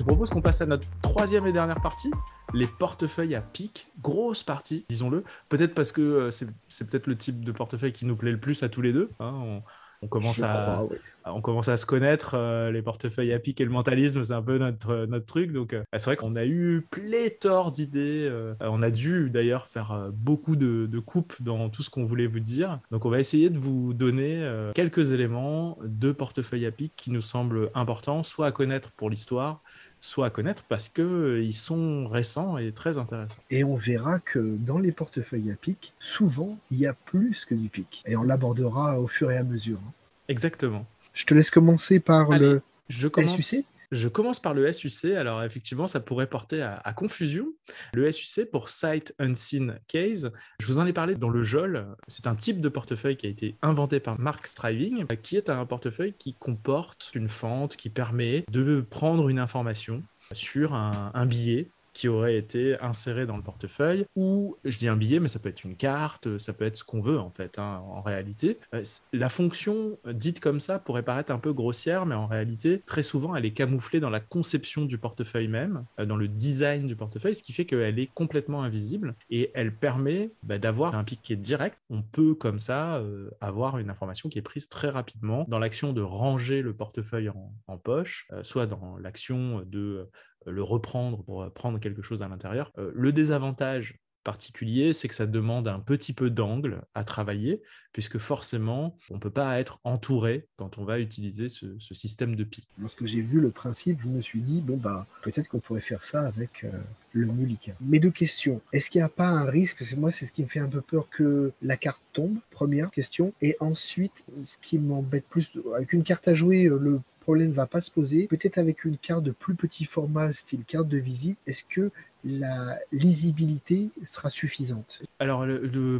Je 0.04 0.08
propose 0.08 0.28
qu'on 0.28 0.42
passe 0.42 0.60
à 0.60 0.66
notre 0.66 0.86
troisième 1.00 1.46
et 1.46 1.52
dernière 1.52 1.80
partie, 1.80 2.10
les 2.52 2.66
portefeuilles 2.66 3.34
à 3.34 3.40
pic. 3.40 3.86
Grosse 4.02 4.42
partie, 4.42 4.84
disons-le. 4.90 5.24
Peut-être 5.48 5.72
parce 5.72 5.92
que 5.92 6.02
euh, 6.02 6.30
c'est 6.30 6.86
peut-être 6.86 7.06
le 7.06 7.16
type 7.16 7.42
de 7.42 7.52
portefeuille 7.52 7.94
qui 7.94 8.04
nous 8.04 8.14
plaît 8.14 8.32
le 8.32 8.38
plus 8.38 8.62
à 8.62 8.68
tous 8.68 8.82
les 8.82 8.92
deux. 8.92 9.08
Hein. 9.18 9.62
On, 10.02 10.06
commence 10.08 10.42
à, 10.42 10.82
on 11.24 11.40
commence 11.40 11.68
à 11.68 11.78
se 11.78 11.86
connaître. 11.86 12.34
Euh, 12.34 12.70
les 12.70 12.82
portefeuilles 12.82 13.32
à 13.32 13.38
pic 13.38 13.58
et 13.62 13.64
le 13.64 13.70
mentalisme, 13.70 14.22
c'est 14.24 14.34
un 14.34 14.42
peu 14.42 14.58
notre, 14.58 15.06
notre 15.06 15.24
truc. 15.24 15.52
Donc, 15.52 15.72
euh, 15.72 15.82
c'est 15.94 16.04
vrai 16.04 16.16
qu'on 16.16 16.36
a 16.36 16.44
eu 16.44 16.86
pléthore 16.90 17.72
d'idées. 17.72 18.30
on 18.60 18.82
a 18.82 18.90
dû 18.90 19.30
d'ailleurs 19.30 19.68
faire 19.68 20.10
beaucoup 20.12 20.54
de, 20.56 20.84
de, 20.84 20.98
coupes 20.98 21.34
dans 21.40 21.70
tout 21.70 21.82
ce 21.82 21.88
qu'on 21.88 22.04
voulait 22.04 22.26
vous 22.26 22.40
dire. 22.40 22.78
Donc, 22.90 23.06
on 23.06 23.10
va 23.10 23.20
essayer 23.20 23.48
de 23.48 23.58
vous 23.58 23.94
donner 23.94 24.46
quelques 24.74 25.12
éléments 25.12 25.78
de 25.82 26.12
portefeuilles 26.12 26.66
à 26.66 26.72
pic 26.72 26.92
qui 26.94 27.10
nous 27.10 27.22
semblent 27.22 27.70
importants, 27.74 28.22
soit 28.22 28.48
à 28.48 28.52
connaître 28.52 28.92
pour 28.92 29.08
l'histoire, 29.08 29.62
soit 30.04 30.26
à 30.26 30.30
connaître 30.30 30.64
parce 30.68 30.90
qu'ils 30.90 31.02
euh, 31.04 31.52
sont 31.52 32.06
récents 32.08 32.58
et 32.58 32.72
très 32.72 32.98
intéressants. 32.98 33.40
Et 33.50 33.64
on 33.64 33.74
verra 33.74 34.20
que 34.20 34.38
dans 34.38 34.78
les 34.78 34.92
portefeuilles 34.92 35.50
à 35.50 35.54
pic, 35.54 35.94
souvent, 35.98 36.58
il 36.70 36.78
y 36.78 36.86
a 36.86 36.92
plus 36.92 37.46
que 37.46 37.54
du 37.54 37.70
pic. 37.70 38.02
Et 38.06 38.14
on 38.14 38.22
l'abordera 38.22 39.00
au 39.00 39.08
fur 39.08 39.30
et 39.30 39.38
à 39.38 39.42
mesure. 39.42 39.78
Hein. 39.78 39.92
Exactement. 40.28 40.84
Je 41.14 41.24
te 41.24 41.32
laisse 41.32 41.50
commencer 41.50 42.00
par 42.00 42.30
le 42.30 42.60
je 42.90 43.08
commence... 43.08 43.40
SUC. 43.40 43.64
Je 43.90 44.08
commence 44.08 44.40
par 44.40 44.54
le 44.54 44.72
SUC. 44.72 45.06
Alors, 45.16 45.42
effectivement, 45.42 45.88
ça 45.88 46.00
pourrait 46.00 46.26
porter 46.26 46.62
à, 46.62 46.92
confusion. 46.94 47.52
Le 47.92 48.10
SUC 48.10 48.50
pour 48.50 48.68
Sight 48.68 49.14
Unseen 49.18 49.78
Case, 49.88 50.32
je 50.60 50.66
vous 50.66 50.78
en 50.78 50.86
ai 50.86 50.92
parlé 50.92 51.14
dans 51.14 51.28
le 51.28 51.42
JOL. 51.42 51.86
C'est 52.08 52.26
un 52.26 52.34
type 52.34 52.60
de 52.60 52.68
portefeuille 52.68 53.16
qui 53.16 53.26
a 53.26 53.30
été 53.30 53.56
inventé 53.62 54.00
par 54.00 54.18
Mark 54.18 54.46
Striving, 54.46 55.06
qui 55.22 55.36
est 55.36 55.50
un 55.50 55.64
portefeuille 55.66 56.14
qui 56.14 56.34
comporte 56.34 57.10
une 57.14 57.28
fente 57.28 57.76
qui 57.76 57.90
permet 57.90 58.44
de 58.50 58.80
prendre 58.88 59.28
une 59.28 59.38
information 59.38 60.02
sur 60.32 60.74
un, 60.74 61.26
billet 61.26 61.68
qui 61.94 62.08
aurait 62.08 62.36
été 62.36 62.78
inséré 62.80 63.24
dans 63.24 63.36
le 63.36 63.42
portefeuille, 63.42 64.04
ou 64.16 64.56
je 64.64 64.76
dis 64.78 64.88
un 64.88 64.96
billet, 64.96 65.20
mais 65.20 65.28
ça 65.28 65.38
peut 65.38 65.48
être 65.48 65.64
une 65.64 65.76
carte, 65.76 66.38
ça 66.38 66.52
peut 66.52 66.64
être 66.64 66.76
ce 66.76 66.84
qu'on 66.84 67.00
veut 67.00 67.18
en 67.18 67.30
fait, 67.30 67.58
hein, 67.58 67.82
en 67.88 68.02
réalité. 68.02 68.58
Euh, 68.74 68.82
la 69.12 69.28
fonction 69.28 69.96
dite 70.12 70.40
comme 70.40 70.60
ça 70.60 70.78
pourrait 70.78 71.04
paraître 71.04 71.30
un 71.30 71.38
peu 71.38 71.52
grossière, 71.52 72.04
mais 72.04 72.16
en 72.16 72.26
réalité, 72.26 72.82
très 72.84 73.04
souvent, 73.04 73.36
elle 73.36 73.44
est 73.44 73.52
camouflée 73.52 74.00
dans 74.00 74.10
la 74.10 74.20
conception 74.20 74.84
du 74.84 74.98
portefeuille 74.98 75.48
même, 75.48 75.84
euh, 76.00 76.04
dans 76.04 76.16
le 76.16 76.26
design 76.28 76.86
du 76.86 76.96
portefeuille, 76.96 77.36
ce 77.36 77.42
qui 77.42 77.52
fait 77.52 77.64
qu'elle 77.64 77.98
est 77.98 78.10
complètement 78.12 78.62
invisible 78.62 79.14
et 79.30 79.50
elle 79.54 79.72
permet 79.72 80.30
bah, 80.42 80.58
d'avoir 80.58 80.96
un 80.96 81.04
pic 81.04 81.32
direct. 81.40 81.78
On 81.90 82.02
peut 82.02 82.34
comme 82.34 82.58
ça 82.58 82.96
euh, 82.96 83.30
avoir 83.40 83.78
une 83.78 83.88
information 83.88 84.28
qui 84.28 84.38
est 84.38 84.42
prise 84.42 84.68
très 84.68 84.88
rapidement 84.88 85.44
dans 85.48 85.60
l'action 85.60 85.92
de 85.92 86.02
ranger 86.02 86.60
le 86.60 86.74
portefeuille 86.74 87.28
en, 87.28 87.78
poche, 87.78 88.28
soit 88.42 88.66
dans 88.66 88.96
l'action 88.98 89.62
de 89.66 90.08
le 90.46 90.62
reprendre 90.62 91.22
pour 91.24 91.50
prendre 91.52 91.78
quelque 91.78 92.02
chose 92.02 92.22
à 92.22 92.28
l'intérieur. 92.28 92.72
le 92.76 93.12
désavantage 93.12 93.98
particulier, 94.24 94.92
c'est 94.92 95.06
que 95.06 95.14
ça 95.14 95.26
demande 95.26 95.68
un 95.68 95.78
petit 95.78 96.12
peu 96.12 96.30
d'angle 96.30 96.82
à 96.94 97.04
travailler, 97.04 97.62
puisque 97.92 98.18
forcément, 98.18 98.96
on 99.10 99.14
ne 99.14 99.20
peut 99.20 99.30
pas 99.30 99.60
être 99.60 99.78
entouré 99.84 100.48
quand 100.56 100.78
on 100.78 100.84
va 100.84 100.98
utiliser 100.98 101.48
ce, 101.48 101.66
système 101.78 102.34
de 102.34 102.42
pic. 102.42 102.66
Lorsque 102.80 103.04
j'ai 103.04 103.20
vu 103.20 103.40
le 103.40 103.50
principe, 103.50 104.00
je 104.00 104.08
me 104.08 104.20
suis 104.20 104.40
dit, 104.40 104.60
bon, 104.60 104.76
bah, 104.76 105.06
peut-être 105.22 105.48
qu'on 105.48 105.60
pourrait 105.60 105.80
faire 105.80 106.02
ça 106.02 106.22
avec 106.22 106.64
euh, 106.64 106.70
le 107.12 107.26
Mullica. 107.26 107.72
Mes 107.80 108.00
deux 108.00 108.10
questions. 108.10 108.60
Est-ce 108.72 108.90
qu'il 108.90 109.00
n'y 109.00 109.04
a 109.04 109.10
pas 109.10 109.28
un 109.28 109.44
risque, 109.44 109.84
moi, 109.96 110.10
c'est 110.10 110.26
ce 110.26 110.32
qui 110.32 110.42
me 110.42 110.48
fait 110.48 110.60
un 110.60 110.68
peu 110.68 110.80
peur 110.80 111.08
que 111.10 111.52
la 111.62 111.76
carte 111.76 112.02
tombe, 112.14 112.38
première 112.50 112.90
question. 112.90 113.32
Et 113.42 113.56
ensuite, 113.60 114.24
ce 114.42 114.56
qui 114.60 114.78
m'embête 114.78 115.26
plus, 115.28 115.52
avec 115.76 115.92
une 115.92 116.02
carte 116.02 116.26
à 116.26 116.34
jouer, 116.34 116.64
euh, 116.64 116.78
le 116.78 117.00
problème 117.24 117.48
ne 117.48 117.54
va 117.54 117.66
pas 117.66 117.80
se 117.80 117.90
poser. 117.90 118.26
Peut-être 118.28 118.58
avec 118.58 118.84
une 118.84 118.98
carte 118.98 119.24
de 119.24 119.30
plus 119.32 119.54
petit 119.54 119.86
format, 119.86 120.32
style 120.32 120.64
carte 120.64 120.88
de 120.88 120.98
visite, 120.98 121.38
est-ce 121.46 121.64
que 121.64 121.90
la 122.22 122.78
lisibilité 122.92 123.88
sera 124.04 124.30
suffisante? 124.30 125.02
Alors, 125.18 125.46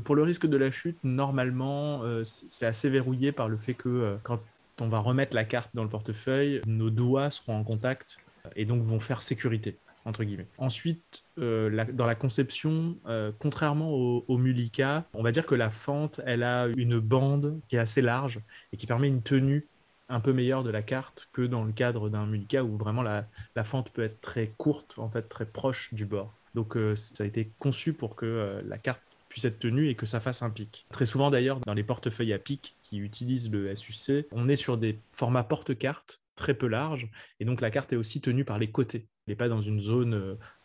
pour 0.05 0.15
le 0.15 0.23
risque 0.23 0.47
de 0.47 0.57
la 0.57 0.71
chute, 0.71 0.99
normalement, 1.03 2.03
euh, 2.03 2.23
c'est 2.25 2.67
assez 2.67 2.91
verrouillé 2.91 3.33
par 3.33 3.49
le 3.49 3.57
fait 3.57 3.75
que 3.75 3.89
euh, 3.89 4.17
quand 4.23 4.41
on 4.81 4.89
va 4.89 4.99
remettre 4.99 5.35
la 5.35 5.45
carte 5.45 5.71
dans 5.75 5.83
le 5.83 5.89
portefeuille, 5.89 6.61
nos 6.67 6.91
doigts 6.91 7.31
seront 7.31 7.57
en 7.57 7.65
contact 7.65 8.19
euh, 8.45 8.51
et 8.55 8.67
donc 8.67 8.83
vont 8.83 9.01
faire 9.01 9.23
sécurité. 9.23 9.77
Entre 10.07 10.23
guillemets. 10.23 10.49
Ensuite, 10.59 11.23
dans 11.39 12.05
la 12.07 12.15
conception, 12.15 12.99
contrairement 13.39 13.91
au, 13.91 14.23
au, 14.29 14.37
Mullica, 14.37 15.07
on 15.15 15.23
va 15.23 15.33
dire 15.33 15.47
que 15.47 15.55
la 15.55 15.71
fente, 15.71 16.21
elle 16.27 16.43
a 16.43 16.67
une 16.77 16.99
bande 16.99 17.59
qui 17.69 17.77
est 17.77 17.79
assez 17.79 18.03
large 18.03 18.41
et 18.75 18.77
qui 18.77 18.87
permet 18.87 19.09
une 19.09 19.23
tenue 19.23 19.67
un 20.09 20.21
peu 20.21 20.33
meilleur 20.33 20.63
de 20.63 20.71
la 20.71 20.83
carte 20.83 21.29
que 21.33 21.43
dans 21.43 21.65
le 21.65 21.73
cadre 21.73 22.09
d'un 22.09 22.27
Mullica 22.27 22.65
où 22.65 22.77
vraiment 22.77 23.03
la, 23.03 23.27
fente 23.65 23.91
peut 23.91 24.03
être 24.03 24.21
très 24.21 24.49
courte, 24.59 24.95
en 24.99 25.09
fait 25.09 25.23
très 25.23 25.47
proche 25.47 25.93
du 25.95 26.07
bord. 26.07 26.33
Donc 26.55 26.77
euh, 26.77 26.95
ça 26.97 27.25
a 27.25 27.27
été 27.27 27.51
conçu 27.59 27.93
pour 27.93 28.17
que 28.17 28.27
euh, 28.27 28.63
la 28.67 28.79
carte 28.79 29.01
puisse 29.29 29.45
être 29.45 29.59
tenue 29.59 29.89
et 29.89 29.95
que 29.95 30.07
ça 30.07 30.21
fasse 30.21 30.43
un 30.43 30.51
pic. 30.51 30.87
Très 30.93 31.07
souvent 31.07 31.31
d'ailleurs 31.31 31.61
dans 31.61 31.75
les 31.75 31.83
portefeuilles 31.83 32.33
à 32.33 32.39
pic 32.39 32.77
qui 32.83 32.99
utilisent 32.99 33.51
le 33.51 33.75
SUC, 33.75 34.27
on 34.31 34.49
est 34.49 34.57
sur 34.57 34.79
des 34.79 34.99
formats 35.13 35.43
porte-cartes 35.43 36.21
très 36.37 36.55
peu 36.55 36.67
larges 36.67 37.09
et 37.41 37.45
donc 37.45 37.61
la 37.61 37.71
carte 37.71 37.93
est 37.93 37.97
aussi 37.97 38.21
tenue 38.21 38.45
par 38.45 38.59
les 38.59 38.71
côtés. 38.71 39.07
Elle 39.27 39.33
n'est 39.33 39.37
pas 39.37 39.49
dans 39.49 39.63
une 39.63 39.81
zone 39.81 40.15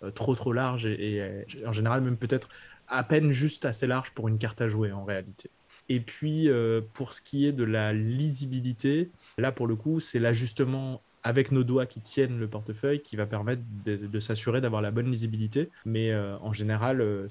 euh, 0.04 0.12
trop 0.12 0.36
trop 0.36 0.54
large 0.54 0.86
et 0.86 1.46
en 1.66 1.74
général 1.74 2.02
même 2.02 2.18
peut-être 2.18 2.50
à 2.88 3.04
peine 3.04 3.32
juste 3.32 3.66
assez 3.66 3.88
large 3.88 4.12
pour 4.12 4.28
une 4.28 4.38
carte 4.38 4.62
à 4.62 4.68
jouer 4.68 4.92
en 4.92 5.06
réalité. 5.06 5.50
Et 5.90 6.00
puis, 6.00 6.50
euh, 6.50 6.82
pour 6.94 7.14
ce 7.14 7.22
qui 7.22 7.46
est 7.46 7.52
de 7.52 7.64
la 7.64 7.94
lisibilité, 7.94 9.10
là, 9.38 9.52
pour 9.52 9.68
le 9.68 9.76
coup, 9.76 10.00
c'est 10.00 10.20
l'ajustement 10.20 11.02
avec 11.22 11.52
nos 11.52 11.66
doigts 11.66 11.86
qui 11.86 12.00
tiennent 12.00 12.40
le 12.40 12.48
portefeuille 12.48 13.02
qui 13.02 13.18
va 13.18 13.26
permettre 13.26 13.62
de, 13.84 14.20
s'assurer 14.22 14.62
d'avoir 14.62 14.82
la 14.82 14.92
bonne 14.92 15.12
lisibilité. 15.12 15.70
Mais 15.84 16.12
euh, 16.12 16.38
en 16.40 16.54
général, 16.54 17.02
euh, 17.02 17.28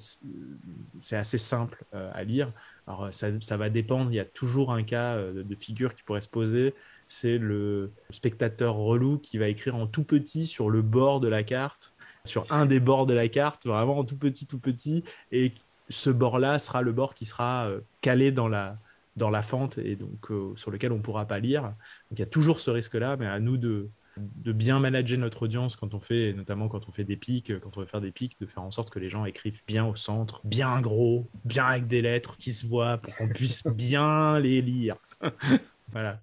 c'est 1.01 1.15
assez 1.15 1.39
simple 1.39 1.83
à 1.91 2.23
lire. 2.23 2.51
Alors, 2.85 3.09
ça, 3.11 3.57
va 3.57 3.69
dépendre. 3.69 4.11
Il 4.11 4.15
y 4.15 4.19
a 4.19 4.25
toujours 4.25 4.71
un 4.71 4.83
cas 4.83 5.17
de 5.19 5.55
figure 5.55 5.95
qui 5.95 6.03
pourrait 6.03 6.21
se 6.21 6.27
poser. 6.27 6.75
C'est 7.07 7.39
le 7.39 7.91
spectateur 8.11 8.75
relou 8.75 9.17
qui 9.17 9.39
va 9.39 9.47
écrire 9.47 9.75
en 9.75 9.87
tout 9.87 10.03
petit 10.03 10.45
sur 10.45 10.69
le 10.69 10.83
bord 10.83 11.19
de 11.19 11.27
la 11.27 11.41
carte 11.41 11.95
sur 12.25 12.45
un 12.51 12.65
des 12.65 12.79
bords 12.79 13.05
de 13.05 13.13
la 13.13 13.27
carte, 13.27 13.65
vraiment 13.65 13.97
en 13.97 14.03
tout 14.03 14.17
petit, 14.17 14.45
tout 14.45 14.59
petit, 14.59 15.03
et 15.31 15.53
ce 15.89 16.09
bord-là 16.09 16.59
sera 16.59 16.81
le 16.81 16.91
bord 16.91 17.15
qui 17.15 17.25
sera 17.25 17.67
euh, 17.67 17.81
calé 18.01 18.31
dans 18.31 18.47
la, 18.47 18.77
dans 19.15 19.29
la 19.29 19.41
fente 19.41 19.77
et 19.77 19.95
donc 19.95 20.31
euh, 20.31 20.53
sur 20.55 20.71
lequel 20.71 20.91
on 20.91 20.97
ne 20.97 21.01
pourra 21.01 21.25
pas 21.25 21.39
lire. 21.39 21.63
Donc 21.63 22.17
il 22.17 22.19
y 22.19 22.23
a 22.23 22.27
toujours 22.27 22.59
ce 22.59 22.71
risque-là, 22.71 23.17
mais 23.17 23.27
à 23.27 23.39
nous 23.39 23.57
de, 23.57 23.89
de 24.17 24.51
bien 24.51 24.79
manager 24.79 25.17
notre 25.17 25.43
audience 25.43 25.75
quand 25.75 25.93
on 25.93 25.99
fait, 25.99 26.33
notamment 26.33 26.67
quand 26.67 26.87
on 26.87 26.91
fait 26.91 27.03
des 27.03 27.15
pics, 27.15 27.51
quand 27.59 27.77
on 27.77 27.81
veut 27.81 27.85
faire 27.85 28.01
des 28.01 28.11
pics, 28.11 28.39
de 28.39 28.45
faire 28.45 28.63
en 28.63 28.71
sorte 28.71 28.89
que 28.89 28.99
les 28.99 29.09
gens 29.09 29.25
écrivent 29.25 29.61
bien 29.67 29.85
au 29.85 29.95
centre, 29.95 30.41
bien 30.43 30.79
gros, 30.81 31.27
bien 31.45 31.65
avec 31.65 31.87
des 31.87 32.01
lettres 32.01 32.37
qui 32.37 32.53
se 32.53 32.67
voient 32.67 32.97
pour 32.97 33.15
qu'on 33.15 33.29
puisse 33.29 33.65
bien 33.75 34.39
les 34.39 34.61
lire. 34.61 34.97
voilà. 35.91 36.21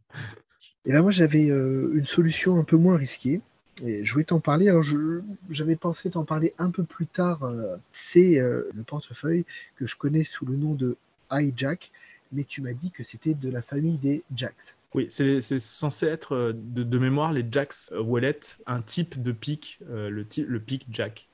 Et 0.84 0.92
là, 0.92 1.02
moi, 1.02 1.10
j'avais 1.10 1.50
euh, 1.50 1.90
une 1.94 2.06
solution 2.06 2.58
un 2.58 2.64
peu 2.64 2.76
moins 2.76 2.96
risquée 2.96 3.40
je 3.84 4.12
voulais 4.12 4.24
t'en 4.24 4.40
parler. 4.40 4.68
Alors, 4.68 4.82
j'avais 5.50 5.76
pensé 5.76 6.10
t'en 6.10 6.24
parler 6.24 6.54
un 6.58 6.70
peu 6.70 6.84
plus 6.84 7.06
tard. 7.06 7.44
Euh, 7.44 7.76
c'est 7.92 8.38
euh, 8.38 8.70
le 8.74 8.82
portefeuille 8.82 9.44
que 9.76 9.86
je 9.86 9.96
connais 9.96 10.24
sous 10.24 10.46
le 10.46 10.56
nom 10.56 10.74
de 10.74 10.96
iJack, 11.30 11.90
mais 12.32 12.44
tu 12.44 12.62
m'as 12.62 12.72
dit 12.72 12.90
que 12.90 13.02
c'était 13.02 13.34
de 13.34 13.50
la 13.50 13.62
famille 13.62 13.98
des 13.98 14.22
Jacks. 14.34 14.76
Oui, 14.94 15.08
c'est 15.10 15.40
censé 15.58 16.06
être 16.06 16.34
euh, 16.34 16.52
de, 16.54 16.98
mémoire 16.98 17.32
les 17.32 17.44
Jacks 17.50 17.90
Wallet, 17.92 18.40
un 18.66 18.80
type 18.80 19.22
de 19.22 19.32
pic, 19.32 19.78
le, 19.90 20.08
le 20.08 20.60
pic 20.60 20.86
Jack. 20.90 21.28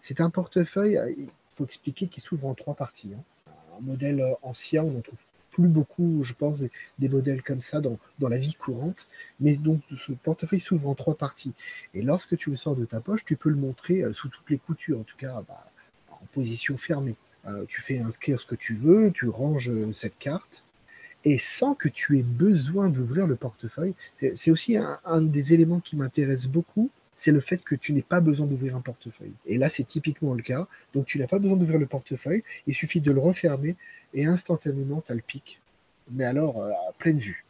C'est 0.00 0.20
un 0.20 0.30
portefeuille, 0.30 1.00
il 1.16 1.28
faut 1.56 1.64
expliquer, 1.64 2.08
qui 2.08 2.20
s'ouvre 2.20 2.46
en 2.46 2.54
trois 2.54 2.74
parties. 2.74 3.12
Hein. 3.16 3.52
Un 3.78 3.80
modèle 3.80 4.22
ancien, 4.42 4.82
on 4.84 4.98
en 4.98 5.00
trouve 5.00 5.24
plus 5.58 5.68
beaucoup, 5.68 6.22
je 6.22 6.34
pense, 6.34 6.62
des, 6.98 7.08
modèles 7.08 7.42
comme 7.42 7.62
ça 7.62 7.80
dans, 7.80 7.98
dans, 8.20 8.28
la 8.28 8.38
vie 8.38 8.54
courante. 8.54 9.08
Mais 9.40 9.56
donc, 9.56 9.80
ce 9.96 10.12
portefeuille 10.12 10.60
s'ouvre 10.60 10.88
en 10.88 10.94
trois 10.94 11.16
parties. 11.16 11.52
Et 11.94 12.02
lorsque 12.02 12.36
tu 12.36 12.50
le 12.50 12.56
sors 12.56 12.76
de 12.76 12.84
ta 12.84 13.00
poche, 13.00 13.24
tu 13.24 13.36
peux 13.36 13.48
le 13.48 13.56
montrer 13.56 14.02
euh, 14.02 14.12
sous 14.12 14.28
toutes 14.28 14.48
les 14.50 14.58
coutures, 14.58 15.00
en 15.00 15.02
tout 15.02 15.16
cas 15.16 15.42
bah, 15.48 15.68
en 16.10 16.26
position 16.32 16.76
fermée. 16.76 17.16
Euh, 17.46 17.64
tu 17.66 17.82
fais 17.82 17.98
inscrire 17.98 18.40
ce 18.40 18.46
que 18.46 18.54
tu 18.54 18.74
veux, 18.74 19.10
tu 19.12 19.28
ranges 19.28 19.70
euh, 19.70 19.92
cette 19.92 20.18
carte. 20.18 20.64
Et 21.24 21.38
sans 21.38 21.74
que 21.74 21.88
tu 21.88 22.18
aies 22.18 22.22
besoin 22.22 22.88
d'ouvrir 22.88 23.26
le 23.26 23.34
portefeuille, 23.34 23.94
c'est 24.16 24.50
aussi 24.52 24.76
un, 24.76 25.00
un 25.04 25.20
des 25.20 25.52
éléments 25.52 25.80
qui 25.80 25.96
m'intéresse 25.96 26.46
beaucoup, 26.46 26.90
c'est 27.18 27.32
le 27.32 27.40
fait 27.40 27.64
que 27.64 27.74
tu 27.74 27.92
n'aies 27.92 28.02
pas 28.02 28.20
besoin 28.20 28.46
d'ouvrir 28.46 28.76
un 28.76 28.80
portefeuille. 28.80 29.32
Et 29.44 29.58
là, 29.58 29.68
c'est 29.68 29.82
typiquement 29.82 30.34
le 30.34 30.42
cas. 30.42 30.68
Donc, 30.94 31.06
tu 31.06 31.18
n'as 31.18 31.26
pas 31.26 31.40
besoin 31.40 31.56
d'ouvrir 31.56 31.80
le 31.80 31.86
portefeuille. 31.86 32.44
Il 32.68 32.74
suffit 32.74 33.00
de 33.00 33.10
le 33.10 33.18
refermer 33.18 33.74
et 34.14 34.24
instantanément, 34.24 35.02
tu 35.04 35.10
as 35.10 35.16
le 35.16 35.20
pic. 35.20 35.60
Mais 36.12 36.24
alors, 36.24 36.62
euh, 36.62 36.70
à 36.70 36.92
pleine 36.96 37.18
vue. 37.18 37.44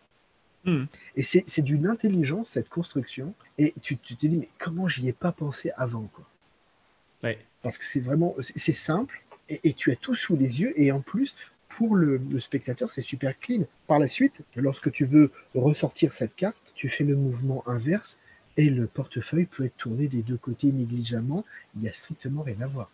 Hmm. 0.65 0.85
Et 1.17 1.23
c'est 1.23 1.61
d'une 1.61 1.87
intelligence, 1.87 2.49
cette 2.49 2.71
construction. 2.71 3.35
Et 3.59 3.75
tu, 3.83 3.99
te 3.99 4.15
dis, 4.15 4.31
mais 4.31 4.49
comment 4.59 4.89
j'y 4.89 5.07
ai 5.07 5.13
pas 5.13 5.33
pensé 5.33 5.71
avant 5.77 6.09
quoi? 6.15 6.25
Parce 7.61 7.77
que 7.77 7.85
c'est 7.85 8.01
vraiment, 8.01 8.35
c'est 8.39 8.73
simple. 8.73 9.23
Et, 9.51 9.75
tu 9.75 9.93
as 9.93 9.97
tout 9.97 10.15
sous 10.15 10.35
les 10.35 10.63
yeux. 10.63 10.73
Et 10.81 10.93
en 10.93 11.03
plus, 11.03 11.37
pour 11.69 11.95
le, 11.95 12.17
le 12.17 12.41
spectateur, 12.41 12.91
c'est 12.91 13.03
super 13.03 13.39
clean. 13.39 13.65
Par 13.87 13.99
la 13.99 14.07
suite, 14.07 14.37
lorsque 14.57 14.91
tu 14.91 15.05
veux 15.05 15.31
ressortir 15.55 16.15
cette 16.15 16.35
carte, 16.37 16.73
tu 16.75 16.89
fais 16.89 17.05
le 17.05 17.17
mouvement 17.17 17.63
inverse 17.69 18.19
et 18.59 18.71
le 18.71 18.89
portefeuille 18.89 19.47
peut 19.47 19.65
être 19.65 19.77
tourné 19.77 20.09
des 20.09 20.23
deux 20.23 20.37
côtés 20.37 20.73
négligemment. 20.73 21.45
Il 21.77 21.83
n'y 21.83 21.89
a 21.89 21.93
strictement 21.93 22.43
rien 22.43 22.61
à 22.61 22.67
voir. 22.67 22.91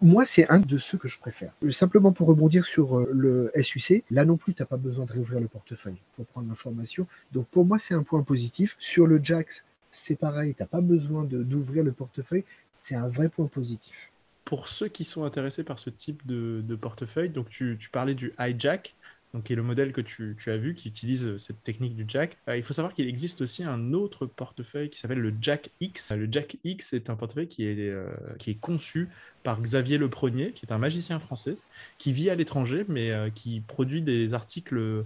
Moi, 0.00 0.24
c'est 0.24 0.50
un 0.50 0.60
de 0.60 0.78
ceux 0.78 0.96
que 0.96 1.08
je 1.08 1.18
préfère. 1.18 1.52
Simplement 1.70 2.10
pour 2.10 2.26
rebondir 2.26 2.64
sur 2.64 2.98
euh, 2.98 3.10
le 3.12 3.52
SUC, 3.62 4.02
là 4.10 4.24
non 4.24 4.38
plus, 4.38 4.54
tu 4.54 4.62
n'as 4.62 4.66
pas 4.66 4.78
besoin 4.78 5.04
de 5.04 5.12
réouvrir 5.12 5.40
le 5.40 5.46
portefeuille 5.46 5.98
pour 6.16 6.24
prendre 6.24 6.48
l'information. 6.48 7.06
Donc 7.32 7.46
pour 7.48 7.66
moi, 7.66 7.78
c'est 7.78 7.92
un 7.92 8.02
point 8.02 8.22
positif. 8.22 8.76
Sur 8.78 9.06
le 9.06 9.22
JAX, 9.22 9.66
c'est 9.90 10.16
pareil, 10.16 10.54
tu 10.54 10.62
n'as 10.62 10.66
pas 10.66 10.80
besoin 10.80 11.24
d'ouvrir 11.24 11.84
le 11.84 11.92
portefeuille. 11.92 12.44
C'est 12.80 12.94
un 12.94 13.08
vrai 13.08 13.28
point 13.28 13.46
positif. 13.46 14.10
Pour 14.46 14.68
ceux 14.68 14.88
qui 14.88 15.04
sont 15.04 15.24
intéressés 15.24 15.64
par 15.64 15.78
ce 15.78 15.90
type 15.90 16.26
de, 16.26 16.76
portefeuille, 16.76 17.28
donc 17.28 17.50
tu, 17.50 17.76
tu 17.78 17.90
parlais 17.90 18.14
du 18.14 18.32
hijack 18.38 18.94
donc 19.34 19.42
qui 19.44 19.52
est 19.52 19.56
le 19.56 19.64
modèle 19.64 19.92
que 19.92 20.00
tu, 20.00 20.36
as 20.46 20.56
vu, 20.56 20.74
qui 20.74 20.88
utilise 20.88 21.26
euh, 21.26 21.38
cette 21.38 21.62
technique 21.64 21.96
du 21.96 22.04
jack. 22.06 22.38
Euh, 22.48 22.56
il 22.56 22.62
faut 22.62 22.72
savoir 22.72 22.94
qu'il 22.94 23.08
existe 23.08 23.42
aussi 23.42 23.64
un 23.64 23.92
autre 23.92 24.26
portefeuille 24.26 24.88
qui 24.88 25.00
s'appelle 25.00 25.18
le 25.18 25.34
Jack 25.40 25.70
X. 25.80 26.12
Le 26.12 26.28
Jack 26.30 26.56
X 26.62 26.92
est 26.92 27.10
un 27.10 27.16
portefeuille 27.16 27.48
qui 27.48 27.66
est, 27.66 27.90
euh, 27.90 28.06
qui 28.38 28.52
est 28.52 28.60
conçu 28.60 29.08
par 29.42 29.60
Xavier 29.60 29.98
Leprenier, 29.98 30.52
qui 30.52 30.64
est 30.64 30.72
un 30.72 30.78
magicien 30.78 31.18
français, 31.18 31.56
qui 31.98 32.12
vit 32.12 32.30
à 32.30 32.36
l'étranger, 32.36 32.86
mais 32.88 33.12
qui 33.34 33.60
produit 33.60 34.00
des 34.00 34.32
articles 34.32 35.04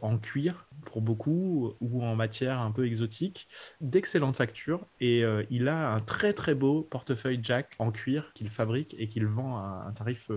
en 0.00 0.16
cuir 0.16 0.68
pour 0.84 1.00
beaucoup 1.02 1.74
ou 1.80 2.04
en 2.04 2.14
matière 2.14 2.60
un 2.60 2.70
peu 2.70 2.86
exotique, 2.86 3.48
d'excellentes 3.80 4.36
factures. 4.36 4.86
Et 5.00 5.24
il 5.50 5.66
a 5.66 5.92
un 5.92 5.98
très 5.98 6.34
très 6.34 6.54
beau 6.54 6.82
portefeuille 6.82 7.40
Jack 7.42 7.74
en 7.80 7.90
cuir 7.90 8.30
qu'il 8.32 8.48
fabrique 8.48 8.94
et 8.96 9.08
qu'il 9.08 9.26
vend 9.26 9.56
à 9.56 9.86
un 9.88 9.90
tarif 9.90 10.30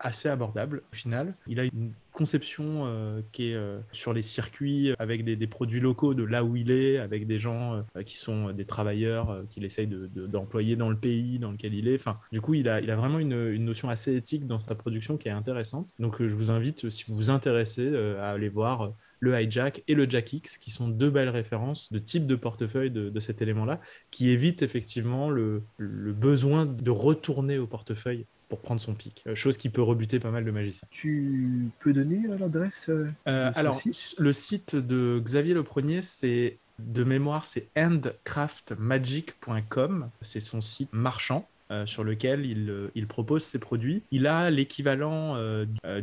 assez 0.00 0.28
abordable 0.28 0.82
au 0.92 0.96
final. 0.96 1.36
Il 1.46 1.60
a 1.60 1.64
une 1.64 1.92
conception 2.14 2.86
euh, 2.86 3.20
qui 3.32 3.50
est 3.50 3.54
euh, 3.54 3.80
sur 3.92 4.12
les 4.14 4.22
circuits 4.22 4.94
avec 4.98 5.24
des, 5.24 5.46
produits 5.46 5.80
locaux 5.80 6.14
de 6.14 6.22
là 6.22 6.44
où 6.44 6.56
il 6.56 6.70
est, 6.70 6.96
avec 6.96 7.26
des 7.26 7.38
gens 7.38 7.84
euh, 7.96 8.02
qui 8.02 8.16
sont 8.16 8.52
des 8.52 8.64
travailleurs 8.64 9.42
qu'il 9.50 9.64
essaye 9.64 9.88
d'employer 9.88 10.76
dans 10.76 10.88
le 10.88 10.96
pays 10.96 11.38
dans 11.38 11.50
lequel 11.50 11.74
il 11.74 11.88
est. 11.88 11.96
Enfin, 11.96 12.18
du 12.32 12.40
coup, 12.40 12.54
il 12.54 12.68
a, 12.68 12.80
il 12.80 12.90
a 12.90 12.96
vraiment 12.96 13.18
une, 13.18 13.50
une 13.50 13.64
notion 13.64 13.90
assez 13.90 14.14
éthique 14.14 14.46
dans 14.46 14.60
sa 14.60 14.74
production 14.74 15.16
qui 15.16 15.28
est 15.28 15.32
intéressante. 15.32 15.90
Donc, 15.98 16.22
je 16.22 16.34
vous 16.34 16.50
invite, 16.50 16.88
si 16.88 17.04
vous 17.08 17.16
vous 17.16 17.30
intéressez, 17.30 17.94
à 18.18 18.30
aller 18.30 18.48
voir 18.48 18.94
le 19.18 19.40
hijack 19.40 19.82
et 19.88 19.94
le 19.94 20.08
jack 20.08 20.32
X, 20.32 20.58
qui 20.58 20.70
sont 20.70 20.86
deux 20.86 21.10
belles 21.10 21.30
références 21.30 21.92
de 21.92 21.98
type 21.98 22.26
de 22.26 22.36
portefeuille 22.36 22.90
de, 22.90 23.20
cet 23.20 23.42
élément-là, 23.42 23.80
qui 24.10 24.30
évite 24.30 24.62
effectivement 24.62 25.30
le, 25.30 25.62
le, 25.78 26.12
besoin 26.12 26.66
de 26.66 26.90
retourner 26.90 27.58
au 27.58 27.66
portefeuille 27.66 28.26
pour 28.54 28.62
prendre 28.62 28.80
son 28.80 28.94
pic, 28.94 29.24
euh, 29.26 29.34
chose 29.34 29.56
qui 29.56 29.68
peut 29.68 29.82
rebuter 29.82 30.20
pas 30.20 30.30
mal 30.30 30.44
de 30.44 30.52
magiciens. 30.52 30.86
Tu 30.92 31.70
peux 31.80 31.92
donner 31.92 32.22
euh, 32.28 32.38
l'adresse 32.38 32.88
euh, 32.88 33.10
Alors, 33.26 33.80
le 34.16 34.32
site 34.32 34.76
de 34.76 35.20
Xavier 35.20 35.54
Leprenier, 35.54 36.02
c'est 36.02 36.58
de 36.78 37.02
mémoire, 37.02 37.46
c'est 37.46 37.66
handcraftmagic.com, 37.76 40.08
c'est 40.22 40.38
son 40.38 40.60
site 40.60 40.92
marchand. 40.92 41.48
sur 41.86 42.04
lequel 42.04 42.46
il, 42.46 42.92
il, 42.94 43.08
propose 43.08 43.42
ses 43.42 43.58
produits. 43.58 44.04
Il 44.12 44.28
a 44.28 44.52
l'équivalent 44.52 45.36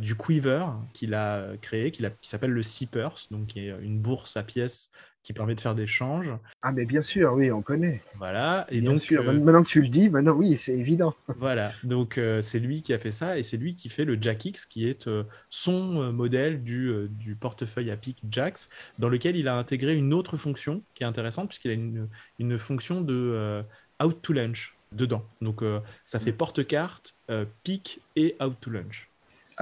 du 0.00 0.14
Quiver 0.16 0.66
qu'il 0.92 1.14
a 1.14 1.56
créé, 1.62 1.90
qui 1.90 2.04
s'appelle 2.20 2.50
le 2.50 2.62
Seepers, 2.62 3.28
donc 3.30 3.46
qui 3.46 3.60
est 3.60 3.74
une 3.82 3.98
bourse 3.98 4.36
à 4.36 4.42
pièces 4.42 4.90
qui 5.22 5.32
permet 5.32 5.54
de 5.54 5.60
faire 5.60 5.74
des 5.74 5.86
changes. 5.86 6.32
Ah, 6.62 6.72
mais 6.72 6.84
bien 6.84 7.02
sûr, 7.02 7.32
oui, 7.34 7.50
on 7.52 7.62
connaît. 7.62 8.02
Voilà. 8.16 8.66
Et 8.70 8.80
bien 8.80 8.90
donc, 8.90 9.00
sûr. 9.00 9.28
Euh, 9.28 9.32
maintenant 9.32 9.62
que 9.62 9.68
tu 9.68 9.80
le 9.80 9.88
dis, 9.88 10.10
maintenant, 10.10 10.32
oui, 10.32 10.56
c'est 10.56 10.74
évident. 10.74 11.14
Voilà. 11.36 11.72
Donc, 11.82 12.18
euh, 12.18 12.42
c'est 12.42 12.58
lui 12.58 12.82
qui 12.82 12.92
a 12.92 12.98
fait 12.98 13.12
ça 13.12 13.38
et 13.38 13.42
c'est 13.42 13.56
lui 13.56 13.74
qui 13.74 13.88
fait 13.88 14.04
le 14.04 14.20
Jackix, 14.20 14.66
qui 14.68 14.88
est 14.88 15.06
euh, 15.08 15.24
son 15.48 16.12
modèle 16.12 16.62
du, 16.62 17.08
du 17.10 17.34
portefeuille 17.34 17.90
à 17.90 17.96
pic 17.96 18.18
Jax, 18.30 18.68
dans 18.98 19.08
lequel 19.08 19.36
il 19.36 19.48
a 19.48 19.56
intégré 19.56 19.96
une 19.96 20.12
autre 20.12 20.36
fonction 20.36 20.82
qui 20.94 21.02
est 21.02 21.06
intéressante, 21.06 21.48
puisqu'il 21.48 21.70
a 21.70 21.74
une, 21.74 22.08
une 22.38 22.58
fonction 22.58 23.00
de 23.00 23.62
out 24.02 24.22
to 24.22 24.32
lunch 24.32 24.76
dedans. 24.92 25.24
Donc, 25.40 25.62
ça 26.04 26.18
fait 26.18 26.32
mm. 26.32 26.36
porte-carte, 26.36 27.16
pic 27.64 28.00
et 28.16 28.36
out 28.40 28.56
to 28.60 28.70
lunch. 28.70 29.11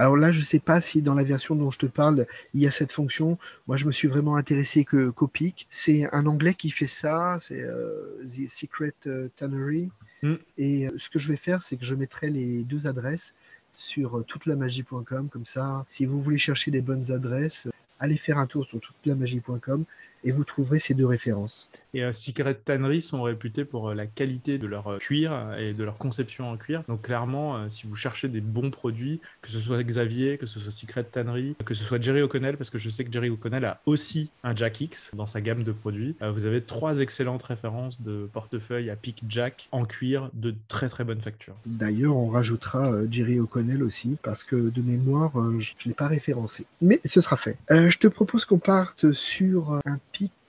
Alors 0.01 0.17
là, 0.17 0.31
je 0.31 0.39
ne 0.39 0.43
sais 0.43 0.59
pas 0.59 0.81
si 0.81 1.03
dans 1.03 1.13
la 1.13 1.23
version 1.23 1.53
dont 1.53 1.69
je 1.69 1.77
te 1.77 1.85
parle, 1.85 2.25
il 2.55 2.61
y 2.61 2.65
a 2.65 2.71
cette 2.71 2.91
fonction. 2.91 3.37
Moi, 3.67 3.77
je 3.77 3.85
me 3.85 3.91
suis 3.91 4.07
vraiment 4.07 4.35
intéressé 4.35 4.83
que 4.83 5.11
Copic. 5.11 5.67
C'est 5.69 6.11
un 6.11 6.25
anglais 6.25 6.55
qui 6.55 6.71
fait 6.71 6.87
ça, 6.87 7.37
c'est 7.39 7.61
euh, 7.61 8.25
The 8.25 8.49
Secret 8.49 8.95
euh, 9.05 9.27
Tannery. 9.35 9.91
Mm. 10.23 10.33
Et 10.57 10.87
euh, 10.87 10.91
ce 10.97 11.11
que 11.11 11.19
je 11.19 11.27
vais 11.27 11.35
faire, 11.35 11.61
c'est 11.61 11.77
que 11.77 11.85
je 11.85 11.93
mettrai 11.93 12.31
les 12.31 12.63
deux 12.63 12.87
adresses 12.87 13.35
sur 13.75 14.25
toutelamagie.com. 14.25 15.29
Comme 15.29 15.45
ça, 15.45 15.85
si 15.87 16.07
vous 16.07 16.19
voulez 16.19 16.39
chercher 16.39 16.71
des 16.71 16.81
bonnes 16.81 17.11
adresses, 17.11 17.67
allez 17.99 18.17
faire 18.17 18.39
un 18.39 18.47
tour 18.47 18.65
sur 18.65 18.81
toutelamagie.com 18.81 19.85
et 20.23 20.31
vous 20.31 20.43
trouverez 20.43 20.79
ces 20.79 20.93
deux 20.93 21.05
références. 21.05 21.69
Et 21.93 22.03
euh, 22.03 22.13
Secret 22.13 22.55
Tannery 22.55 23.01
sont 23.01 23.21
réputés 23.23 23.65
pour 23.65 23.89
euh, 23.89 23.95
la 23.95 24.05
qualité 24.05 24.57
de 24.57 24.67
leur 24.67 24.87
euh, 24.87 24.97
cuir 24.97 25.55
et 25.57 25.73
de 25.73 25.83
leur 25.83 25.97
conception 25.97 26.49
en 26.49 26.57
cuir. 26.57 26.83
Donc 26.87 27.01
clairement, 27.01 27.69
si 27.69 27.87
vous 27.87 27.95
cherchez 27.95 28.29
des 28.29 28.41
bons 28.41 28.71
produits, 28.71 29.19
que 29.41 29.49
ce 29.49 29.59
soit 29.59 29.81
Xavier, 29.83 30.37
que 30.37 30.45
ce 30.45 30.59
soit 30.59 30.71
Secret 30.71 31.03
Tannery, 31.03 31.55
que 31.65 31.73
ce 31.73 31.83
soit 31.83 32.01
Jerry 32.01 32.21
O'Connell, 32.21 32.57
parce 32.57 32.69
que 32.69 32.77
je 32.77 32.89
sais 32.89 33.03
que 33.03 33.11
Jerry 33.11 33.29
O'Connell 33.29 33.65
a 33.65 33.81
aussi 33.85 34.29
un 34.43 34.55
Jack 34.55 34.79
X 34.81 35.11
dans 35.13 35.27
sa 35.27 35.41
gamme 35.41 35.63
de 35.63 35.71
produits, 35.71 36.15
vous 36.21 36.45
avez 36.45 36.61
trois 36.61 36.99
excellentes 36.99 37.43
références 37.43 38.01
de 38.01 38.29
portefeuille 38.31 38.89
à 38.89 38.95
pic 38.95 39.23
Jack 39.27 39.67
en 39.71 39.85
cuir 39.85 40.29
de 40.33 40.53
très 40.67 40.89
très 40.89 41.03
bonne 41.03 41.21
facture. 41.21 41.55
D'ailleurs, 41.65 42.15
on 42.15 42.29
rajoutera 42.29 42.93
Jerry 43.09 43.39
O'Connell 43.39 43.83
aussi, 43.83 44.17
parce 44.23 44.43
que 44.43 44.55
de 44.55 44.81
mémoire, 44.81 45.31
je 45.59 45.73
ne 45.73 45.89
l'ai 45.89 45.93
pas 45.93 46.07
référencé. 46.07 46.65
Mais 46.81 47.01
ce 47.05 47.21
sera 47.21 47.37
fait. 47.37 47.57
je 47.69 47.97
te 47.97 48.07
propose 48.07 48.45
qu'on 48.45 48.59
parte 48.59 49.11
sur 49.13 49.79
un 49.85 49.97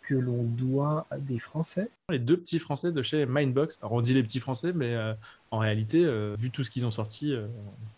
que 0.03 0.15
l'on 0.15 0.43
doit 0.43 1.07
à 1.11 1.19
des 1.19 1.39
Français. 1.39 1.89
Les 2.09 2.19
deux 2.19 2.37
petits 2.37 2.59
Français 2.59 2.93
de 2.93 3.03
chez 3.03 3.27
Mindbox. 3.27 3.79
Alors 3.81 3.93
on 3.93 4.01
dit 4.01 4.15
les 4.15 4.23
petits 4.23 4.41
Français, 4.41 4.73
mais 4.75 4.95
euh, 4.95 5.15
en 5.51 5.59
réalité, 5.59 6.05
euh, 6.05 6.35
vu 6.39 6.51
tout 6.51 6.65
ce 6.65 6.71
qu'ils 6.71 6.87
ont 6.87 6.91
sorti, 6.91 7.33
euh, 7.33 7.47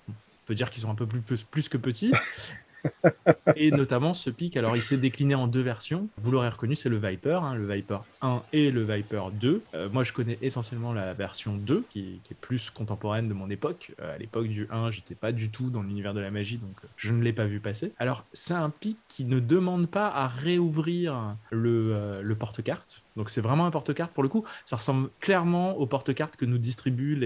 on 0.08 0.12
peut 0.46 0.54
dire 0.54 0.70
qu'ils 0.70 0.82
sont 0.82 0.90
un 0.90 0.94
peu 0.94 1.06
plus, 1.06 1.42
plus 1.42 1.68
que 1.68 1.76
petits. 1.76 2.12
et 3.56 3.70
notamment 3.70 4.14
ce 4.14 4.30
pic, 4.30 4.56
alors 4.56 4.76
il 4.76 4.82
s'est 4.82 4.96
décliné 4.96 5.34
en 5.34 5.46
deux 5.46 5.60
versions. 5.60 6.08
Vous 6.18 6.30
l'aurez 6.30 6.48
reconnu, 6.48 6.74
c'est 6.74 6.88
le 6.88 6.98
Viper, 6.98 7.40
hein, 7.42 7.54
le 7.54 7.72
Viper 7.72 7.98
1 8.22 8.42
et 8.52 8.70
le 8.70 8.82
Viper 8.84 9.24
2. 9.32 9.62
Euh, 9.74 9.88
moi, 9.90 10.04
je 10.04 10.12
connais 10.12 10.38
essentiellement 10.42 10.92
la 10.92 11.14
version 11.14 11.54
2, 11.54 11.84
qui, 11.90 12.20
est 12.30 12.34
plus 12.34 12.70
contemporaine 12.70 13.28
de 13.28 13.34
mon 13.34 13.50
époque. 13.50 13.92
Euh, 14.00 14.14
à 14.14 14.18
l'époque 14.18 14.48
du 14.48 14.66
1, 14.70 14.90
j'étais 14.90 15.14
pas 15.14 15.32
du 15.32 15.50
tout 15.50 15.70
dans 15.70 15.82
l'univers 15.82 16.14
de 16.14 16.20
la 16.20 16.30
magie, 16.30 16.58
donc 16.58 16.76
euh, 16.84 16.88
je 16.96 17.12
ne 17.12 17.22
l'ai 17.22 17.32
pas 17.32 17.46
vu 17.46 17.60
passer. 17.60 17.92
Alors, 17.98 18.24
c'est 18.32 18.54
un 18.54 18.70
pic 18.70 18.96
qui 19.08 19.24
ne 19.24 19.38
demande 19.38 19.88
pas 19.88 20.08
à 20.08 20.26
réouvrir 20.26 21.36
le, 21.50 22.20
le 22.22 22.34
porte-carte. 22.34 23.03
Donc, 23.16 23.30
c'est 23.30 23.40
vraiment 23.40 23.66
un 23.66 23.70
porte-carte 23.70 24.12
pour 24.12 24.22
le 24.22 24.28
coup. 24.28 24.44
Ça 24.64 24.76
ressemble 24.76 25.08
clairement 25.20 25.76
au 25.76 25.86
porte-carte 25.86 26.36
que 26.36 26.44
nous 26.44 26.58
distribuent 26.58 27.16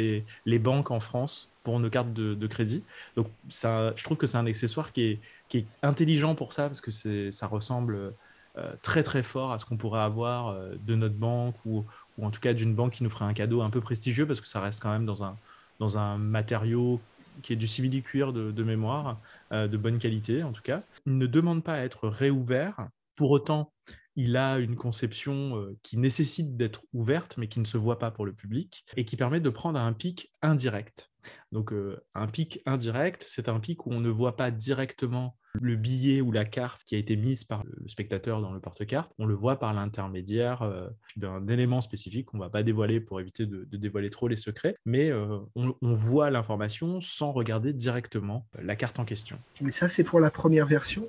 les, 0.44 0.58
banques 0.58 0.90
en 0.90 1.00
France 1.00 1.50
pour 1.64 1.80
nos 1.80 1.90
cartes 1.90 2.12
de, 2.12 2.46
crédit. 2.46 2.82
Donc, 3.16 3.28
ça, 3.48 3.94
je 3.96 4.04
trouve 4.04 4.16
que 4.16 4.26
c'est 4.26 4.36
un 4.36 4.46
accessoire 4.46 4.92
qui 4.92 5.18
est, 5.54 5.66
intelligent 5.82 6.34
pour 6.34 6.52
ça, 6.52 6.68
parce 6.68 6.80
que 6.80 6.90
ça 7.30 7.46
ressemble 7.46 8.12
euh, 8.58 8.72
très 8.82 9.02
très 9.02 9.22
fort 9.22 9.52
à 9.52 9.58
ce 9.58 9.66
qu'on 9.66 9.76
pourrait 9.76 10.00
avoir 10.00 10.48
euh, 10.48 10.74
de 10.86 10.94
notre 10.94 11.14
banque 11.14 11.54
ou, 11.64 11.84
en 12.20 12.30
tout 12.30 12.40
cas 12.40 12.52
d'une 12.52 12.74
banque 12.74 12.94
qui 12.94 13.04
nous 13.04 13.10
ferait 13.10 13.24
un 13.24 13.34
cadeau 13.34 13.62
un 13.62 13.70
peu 13.70 13.80
prestigieux, 13.80 14.26
parce 14.26 14.40
que 14.40 14.48
ça 14.48 14.60
reste 14.60 14.82
quand 14.82 14.90
même 14.90 15.06
dans 15.06 15.22
un, 15.22 15.36
dans 15.78 15.98
un 15.98 16.18
matériau 16.18 17.00
qui 17.42 17.52
est 17.52 17.56
du 17.56 17.68
simili-cuir 17.68 18.32
de, 18.32 18.62
mémoire, 18.64 19.18
euh, 19.52 19.68
de 19.68 19.76
bonne 19.76 19.98
qualité 19.98 20.42
en 20.42 20.52
tout 20.52 20.62
cas. 20.62 20.82
Il 21.06 21.18
ne 21.18 21.26
demande 21.26 21.62
pas 21.62 21.74
à 21.74 21.78
être 21.80 22.08
réouvert. 22.08 22.88
Pour 23.16 23.30
autant, 23.30 23.70
il 24.18 24.36
a 24.36 24.58
une 24.58 24.74
conception 24.74 25.56
euh, 25.56 25.78
qui 25.84 25.96
nécessite 25.96 26.56
d'être 26.56 26.82
ouverte, 26.92 27.36
mais 27.38 27.46
qui 27.46 27.60
ne 27.60 27.64
se 27.64 27.78
voit 27.78 28.00
pas 28.00 28.10
pour 28.10 28.26
le 28.26 28.32
public, 28.32 28.84
et 28.96 29.04
qui 29.04 29.16
permet 29.16 29.38
de 29.38 29.48
prendre 29.48 29.78
un 29.78 29.92
pic 29.92 30.34
indirect. 30.42 31.12
Donc 31.52 31.72
euh, 31.72 32.00
un 32.16 32.26
pic 32.26 32.60
indirect, 32.66 33.24
c'est 33.28 33.48
un 33.48 33.60
pic 33.60 33.86
où 33.86 33.92
on 33.92 34.00
ne 34.00 34.10
voit 34.10 34.36
pas 34.36 34.50
directement 34.50 35.36
le 35.54 35.76
billet 35.76 36.20
ou 36.20 36.32
la 36.32 36.44
carte 36.44 36.82
qui 36.82 36.96
a 36.96 36.98
été 36.98 37.14
mise 37.14 37.44
par 37.44 37.62
le 37.64 37.88
spectateur 37.88 38.40
dans 38.40 38.52
le 38.52 38.60
porte-carte, 38.60 39.12
on 39.18 39.26
le 39.26 39.34
voit 39.34 39.60
par 39.60 39.72
l'intermédiaire 39.72 40.62
euh, 40.62 40.88
d'un 41.16 41.46
élément 41.46 41.80
spécifique 41.80 42.26
qu'on 42.26 42.38
ne 42.38 42.42
va 42.42 42.50
pas 42.50 42.64
dévoiler 42.64 43.00
pour 43.00 43.20
éviter 43.20 43.46
de, 43.46 43.68
dévoiler 43.70 44.10
trop 44.10 44.26
les 44.26 44.36
secrets, 44.36 44.74
mais 44.84 45.12
on, 45.12 45.76
on, 45.80 45.94
voit 45.94 46.30
l'information 46.30 47.00
sans 47.00 47.30
regarder 47.30 47.72
directement 47.72 48.46
la 48.60 48.74
carte 48.74 48.98
en 48.98 49.04
question. 49.04 49.38
Mais 49.60 49.70
ça, 49.70 49.86
c'est 49.86 50.04
pour 50.04 50.18
la 50.18 50.30
première 50.30 50.66
version? 50.66 51.08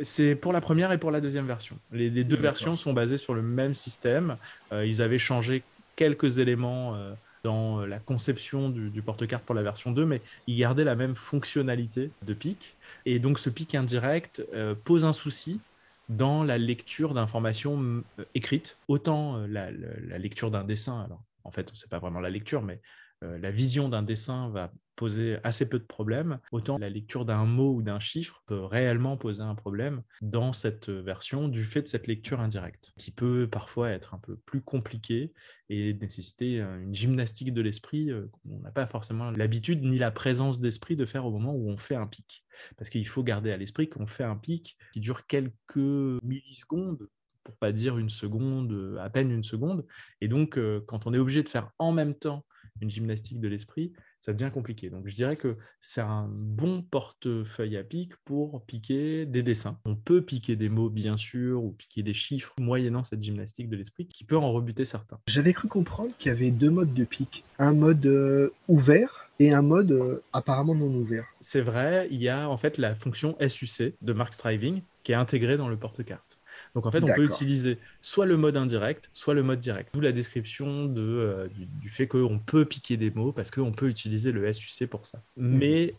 C'est 0.00 0.34
pour 0.34 0.52
la 0.52 0.60
première 0.60 0.92
et 0.92 0.98
pour 0.98 1.10
la 1.10 1.20
deuxième 1.20 1.46
version. 1.46 1.78
Les, 1.92 2.10
deux 2.24 2.36
versions 2.36 2.76
sont 2.76 2.92
basées 2.92 3.18
sur 3.18 3.34
le 3.34 3.42
même 3.42 3.74
système. 3.74 4.36
Euh, 4.72 4.86
ils 4.86 5.02
avaient 5.02 5.18
changé 5.18 5.62
quelques 5.96 6.38
éléments 6.38 6.94
euh, 6.94 7.14
dans 7.44 7.86
la 7.86 7.98
conception 7.98 8.68
du, 8.68 9.02
porte-carte 9.02 9.44
pour 9.44 9.54
la 9.54 9.62
version 9.62 9.92
2, 9.92 10.04
mais 10.04 10.20
ils 10.46 10.56
gardaient 10.56 10.84
la 10.84 10.96
même 10.96 11.14
fonctionnalité 11.14 12.10
de 12.22 12.34
pic. 12.34 12.76
Et 13.06 13.18
donc 13.18 13.38
ce 13.38 13.50
pic 13.50 13.74
indirect 13.74 14.42
euh, 14.54 14.74
pose 14.74 15.04
un 15.04 15.12
souci 15.12 15.60
dans 16.08 16.42
la 16.42 16.58
lecture 16.58 17.14
d'informations 17.14 18.02
écrites. 18.34 18.78
Autant 18.88 19.38
la, 19.46 19.70
lecture 20.18 20.50
d'un 20.50 20.64
dessin, 20.64 21.02
alors 21.02 21.22
en 21.44 21.50
fait, 21.50 21.70
c'est 21.74 21.90
pas 21.90 21.98
vraiment 21.98 22.20
la 22.20 22.30
lecture, 22.30 22.62
mais 22.62 22.80
la 23.20 23.50
vision 23.50 23.88
d'un 23.88 24.02
dessin 24.02 24.48
va 24.48 24.70
poser 24.98 25.38
assez 25.44 25.68
peu 25.68 25.78
de 25.78 25.84
problèmes, 25.84 26.40
autant 26.50 26.76
la 26.76 26.90
lecture 26.90 27.24
d'un 27.24 27.44
mot 27.44 27.72
ou 27.72 27.82
d'un 27.82 28.00
chiffre 28.00 28.42
peut 28.46 28.64
réellement 28.64 29.16
poser 29.16 29.42
un 29.42 29.54
problème 29.54 30.02
dans 30.20 30.52
cette 30.52 30.90
version 30.90 31.46
du 31.46 31.62
fait 31.62 31.82
de 31.82 31.88
cette 31.88 32.08
lecture 32.08 32.40
indirecte, 32.40 32.92
qui 32.98 33.12
peut 33.12 33.48
parfois 33.48 33.90
être 33.90 34.12
un 34.14 34.18
peu 34.18 34.36
plus 34.38 34.60
compliquée 34.60 35.32
et 35.70 35.94
nécessiter 35.94 36.60
euh, 36.60 36.82
une 36.82 36.94
gymnastique 36.94 37.54
de 37.54 37.62
l'esprit 37.62 38.10
euh, 38.10 38.26
qu'on 38.32 38.58
n'a 38.58 38.72
pas 38.72 38.88
forcément 38.88 39.30
l'habitude 39.30 39.84
ni 39.84 39.98
la 39.98 40.10
présence 40.10 40.60
d'esprit 40.60 40.96
de 40.96 41.06
faire 41.06 41.24
au 41.24 41.30
moment 41.30 41.54
où 41.54 41.70
on 41.70 41.76
fait 41.76 41.94
un 41.94 42.08
pic. 42.08 42.44
Parce 42.76 42.90
qu'il 42.90 43.06
faut 43.06 43.22
garder 43.22 43.52
à 43.52 43.56
l'esprit 43.56 43.88
qu'on 43.88 44.06
fait 44.06 44.24
un 44.24 44.36
pic 44.36 44.76
qui 44.92 44.98
dure 44.98 45.28
quelques 45.28 45.76
millisecondes 45.76 47.08
pour 47.44 47.56
pas 47.56 47.70
dire 47.70 47.98
une 47.98 48.10
seconde, 48.10 48.98
à 49.00 49.08
peine 49.10 49.30
une 49.30 49.44
seconde. 49.44 49.86
Et 50.20 50.26
donc, 50.26 50.58
euh, 50.58 50.82
quand 50.88 51.06
on 51.06 51.14
est 51.14 51.18
obligé 51.18 51.44
de 51.44 51.48
faire 51.48 51.70
en 51.78 51.92
même 51.92 52.14
temps 52.16 52.44
une 52.80 52.90
gymnastique 52.90 53.40
de 53.40 53.48
l'esprit, 53.48 53.92
ça 54.20 54.32
devient 54.32 54.50
compliqué. 54.52 54.90
Donc 54.90 55.06
je 55.06 55.14
dirais 55.14 55.36
que 55.36 55.56
c'est 55.80 56.00
un 56.00 56.28
bon 56.28 56.82
portefeuille 56.82 57.76
à 57.76 57.84
pic 57.84 58.16
pour 58.24 58.64
piquer 58.66 59.26
des 59.26 59.42
dessins. 59.42 59.78
On 59.84 59.96
peut 59.96 60.22
piquer 60.22 60.56
des 60.56 60.68
mots, 60.68 60.90
bien 60.90 61.16
sûr, 61.16 61.62
ou 61.62 61.72
piquer 61.72 62.02
des 62.02 62.14
chiffres, 62.14 62.54
moyennant 62.58 63.04
cette 63.04 63.22
gymnastique 63.22 63.68
de 63.68 63.76
l'esprit, 63.76 64.06
qui 64.06 64.24
peut 64.24 64.36
en 64.36 64.52
rebuter 64.52 64.84
certains. 64.84 65.18
J'avais 65.26 65.52
cru 65.52 65.68
comprendre 65.68 66.10
qu'il 66.18 66.30
y 66.30 66.34
avait 66.34 66.50
deux 66.50 66.70
modes 66.70 66.94
de 66.94 67.04
pic. 67.04 67.44
Un 67.58 67.72
mode 67.72 68.04
euh, 68.06 68.50
ouvert 68.68 69.28
et 69.40 69.52
un 69.52 69.62
mode 69.62 69.92
euh, 69.92 70.22
apparemment 70.32 70.74
non 70.74 70.92
ouvert. 70.94 71.26
C'est 71.40 71.60
vrai, 71.60 72.08
il 72.10 72.20
y 72.20 72.28
a 72.28 72.48
en 72.48 72.56
fait 72.56 72.78
la 72.78 72.94
fonction 72.94 73.36
SUC 73.46 73.94
de 74.00 74.12
Mark 74.12 74.34
Striving 74.34 74.82
qui 75.04 75.12
est 75.12 75.16
intégrée 75.16 75.56
dans 75.56 75.68
le 75.68 75.76
porte-carte. 75.76 76.37
Donc 76.74 76.86
en 76.86 76.90
fait, 76.90 77.02
on 77.02 77.14
peut 77.14 77.24
utiliser 77.24 77.78
soit 78.00 78.26
le 78.26 78.36
mode 78.36 78.56
indirect, 78.56 79.10
soit 79.12 79.34
le 79.34 79.42
mode 79.42 79.58
direct. 79.58 79.90
D'où 79.92 80.00
la 80.00 80.12
description 80.12 80.84
de, 80.84 81.02
euh, 81.02 81.48
du, 81.80 81.88
fait 81.88 82.06
qu'on 82.06 82.38
peut 82.38 82.64
piquer 82.64 82.96
des 82.96 83.10
mots 83.10 83.32
parce 83.32 83.50
qu'on 83.50 83.72
peut 83.72 83.88
utiliser 83.88 84.32
le 84.32 84.52
SUC 84.52 84.86
pour 84.86 85.06
ça. 85.06 85.22
Mhm. 85.36 85.58
Mais 85.58 85.94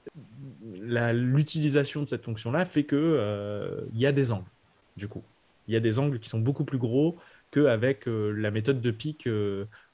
l'utilisation 1.14 2.02
de 2.04 2.08
cette 2.08 2.24
fonction-là 2.24 2.66
fait 2.66 2.86
qu'il 2.86 2.98
euh, 3.00 3.82
y 3.94 4.06
a 4.06 4.12
des 4.12 4.32
angles, 4.32 4.50
du 4.98 5.08
coup. 5.08 5.24
Il 5.68 5.74
y 5.74 5.78
a 5.78 5.80
des 5.80 6.00
angles 6.00 6.20
qui 6.20 6.30
sont 6.30 6.40
beaucoup 6.40 6.66
plus 6.66 6.80
gros 6.80 7.18
qu'avec 7.52 8.08
euh, 8.08 8.32
la 8.32 8.52
méthode 8.52 8.82
de 8.82 8.92
pic 8.92 9.28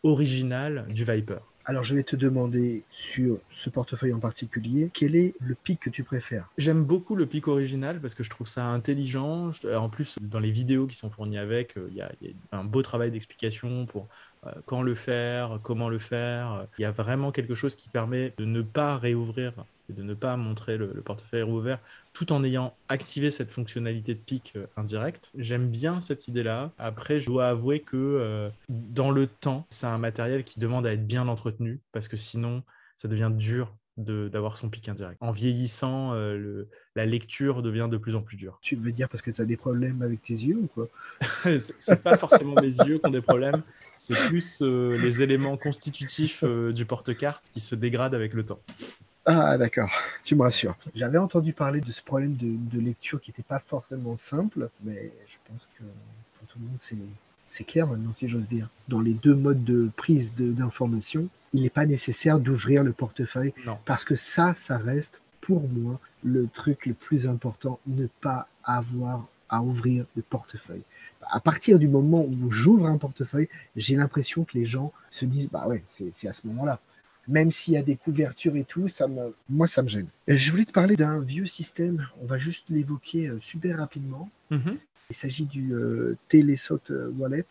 originale 0.04 0.86
du 0.90 1.04
Viper. 1.04 1.40
Alors 1.68 1.84
je 1.84 1.96
vais 1.96 2.04
te 2.04 2.16
demander 2.16 2.84
sur 2.92 3.40
ce 3.50 3.72
portefeuille 3.72 4.14
en 4.14 4.20
particulier, 4.20 4.92
quel 4.94 5.16
est 5.16 5.34
le 5.40 5.56
pic 5.56 5.80
que 5.80 5.90
tu 5.90 6.04
préfères? 6.04 6.48
J'aime 6.60 6.84
beaucoup 6.84 7.16
le 7.16 7.26
pic 7.26 7.48
original 7.48 8.00
parce 8.00 8.14
que 8.14 8.24
je 8.24 8.30
trouve 8.30 8.48
ça 8.48 8.68
intelligent. 8.68 9.50
En 9.76 9.90
plus, 9.90 10.16
dans 10.22 10.40
les 10.40 10.52
vidéos 10.52 10.86
qui 10.86 10.96
sont 10.96 11.10
fournies 11.10 11.40
avec, 11.40 11.76
euh, 11.78 11.88
il 11.90 11.98
y, 11.98 12.02
a 12.02 12.12
un 12.52 12.64
beau 12.64 12.84
travail 12.84 13.10
d'explication 13.10 13.88
pour 13.88 14.08
euh, 14.46 14.52
quand 14.66 14.84
le 14.84 14.94
faire, 14.94 15.60
comment 15.64 15.90
le 15.90 15.98
faire. 15.98 16.68
Il 16.78 16.84
y 16.84 16.86
a 16.86 16.92
vraiment 16.92 17.32
quelque 17.32 17.56
chose 17.56 17.74
qui 17.74 17.90
permet 17.90 18.34
de 18.38 18.46
ne 18.46 18.62
pas 18.62 18.98
réouvrir 18.98 19.54
et 19.90 19.94
de 19.94 20.04
ne 20.04 20.14
pas 20.14 20.36
montrer 20.38 20.78
le, 20.78 20.88
portefeuille 21.02 21.44
rouvert 21.44 21.80
tout 22.14 22.32
en 22.32 22.44
ayant 22.44 22.76
activé 22.90 23.30
cette 23.30 23.52
fonctionnalité 23.52 24.14
de 24.14 24.20
pic 24.20 24.54
euh, 24.56 24.66
indirect. 24.78 25.32
J'aime 25.38 25.68
bien 25.68 26.02
cette 26.02 26.28
idée-là. 26.28 26.72
Après, 26.78 27.20
je 27.20 27.26
dois 27.26 27.50
avouer 27.50 27.82
que 27.82 27.98
euh, 27.98 28.50
dans 28.70 29.12
le 29.12 29.28
temps, 29.28 29.66
c'est 29.70 29.88
un 29.88 29.98
matériel 29.98 30.44
qui 30.44 30.60
demande 30.60 30.88
à 30.88 30.94
être 30.94 31.06
bien 31.06 31.28
entretenu 31.28 31.80
parce 31.92 32.08
que 32.08 32.18
sinon, 32.18 32.64
ça 32.98 33.08
devient 33.08 33.32
dur 33.34 33.74
d'avoir 33.98 34.58
son 34.58 34.70
pic 34.70 34.90
indirect. 34.90 35.18
En 35.22 35.32
vieillissant, 35.32 36.14
le, 36.14 36.68
la 36.98 37.06
lecture 37.06 37.62
devient 37.62 37.88
de 37.90 37.96
plus 37.96 38.18
en 38.18 38.22
plus 38.22 38.36
dure. 38.36 38.60
Tu 38.62 38.76
veux 38.76 38.92
dire 38.92 39.08
parce 39.08 39.22
que 39.22 39.32
tu 39.32 39.42
as 39.42 39.46
des 39.46 39.56
problèmes 39.56 40.02
avec 40.02 40.22
tes 40.22 40.34
yeux 40.34 40.58
ou 40.58 40.68
quoi? 40.68 40.90
C'est 41.80 42.04
pas 42.04 42.18
forcément 42.18 42.56
mes 42.56 42.76
yeux 42.76 42.98
qui 42.98 43.06
ont 43.06 43.10
des 43.10 43.22
problèmes, 43.22 43.62
c'est 43.96 44.16
plus 44.28 44.62
les 44.62 45.22
éléments 45.22 45.56
constitutifs 45.56 46.44
du 46.44 46.86
porte-carte 46.86 47.50
qui 47.54 47.62
se 47.62 47.74
dégradent 47.74 48.16
avec 48.16 48.34
le 48.34 48.44
temps. 48.44 48.60
Ah 49.28 49.58
d'accord, 49.58 49.90
tu 50.24 50.36
me 50.36 50.44
rassures. 50.44 50.78
J'avais 50.94 51.18
entendu 51.18 51.52
parler 51.52 51.82
de 51.82 51.92
ce 51.92 52.04
problème 52.04 52.36
de, 52.36 52.80
lecture 52.80 53.20
qui 53.20 53.32
n'était 53.32 53.42
pas 53.42 53.58
forcément 53.60 54.18
simple, 54.18 54.70
mais 54.84 55.12
je 55.28 55.38
pense 55.48 55.68
que 55.80 55.84
pour 56.38 56.48
tout 56.48 56.60
le 56.60 56.66
monde 56.66 56.78
c'est 57.48 57.64
clair 57.64 57.88
maintenant 57.88 58.14
si 58.14 58.30
j'ose 58.30 58.48
dire. 58.48 58.70
Dans 58.88 59.02
les 59.02 59.14
deux 59.14 59.34
modes 59.34 59.64
de 59.64 59.90
prise 59.98 60.36
d'information, 60.36 61.28
il 61.54 61.64
n'est 61.64 61.72
pas 61.72 61.88
nécessaire 61.88 62.40
d'ouvrir 62.40 62.84
le 62.84 62.94
portefeuille 62.94 63.54
parce 63.86 64.04
que 64.04 64.16
ça, 64.16 64.54
ça 64.54 64.78
reste 64.78 65.22
pour 65.42 65.68
moi 65.70 66.00
le 66.24 66.48
truc 66.48 66.86
le 66.86 66.94
plus 66.94 67.26
important, 67.26 67.80
ne 67.88 68.06
pas 68.22 68.48
avoir 68.64 69.28
à 69.50 69.62
ouvrir 69.64 70.06
le 70.16 70.22
portefeuille. 70.22 70.84
À 71.32 71.40
partir 71.40 71.80
du 71.80 71.88
moment 71.88 72.24
où 72.24 72.52
j'ouvre 72.52 72.86
un 72.86 72.98
portefeuille, 72.98 73.50
j'ai 73.76 73.96
l'impression 73.96 74.44
que 74.44 74.56
les 74.56 74.66
gens 74.66 74.94
se 75.10 75.26
disent 75.26 75.50
bah 75.50 75.66
ouais, 75.68 75.84
c'est 75.90 76.28
à 76.28 76.34
ce 76.34 76.46
moment-là 76.46 76.80
même 77.28 77.52
s'il 77.52 77.74
y 77.74 77.78
a 77.78 77.84
des 77.84 77.96
couvertures 77.96 78.56
et 78.56 78.64
tout, 78.64 78.88
ça 78.88 79.08
me, 79.08 79.34
moi, 79.50 79.68
ça 79.68 79.82
me 79.82 79.88
gêne. 79.88 80.08
je 80.28 80.52
voulais 80.52 80.66
te 80.66 80.72
parler 80.72 80.96
d'un 80.96 81.20
vieux 81.20 81.46
système, 81.46 82.08
on 82.22 82.26
va 82.26 82.38
juste 82.38 82.66
l'évoquer 82.70 83.28
euh, 83.28 83.40
super 83.40 83.78
rapidement. 83.78 84.30
Mhm. 84.52 84.78
Il 85.10 85.16
s'agit 85.16 85.46
du 85.46 85.74
euh, 85.74 86.18
Telesot 86.30 86.82
euh, 86.90 87.12
Wallet. 87.18 87.46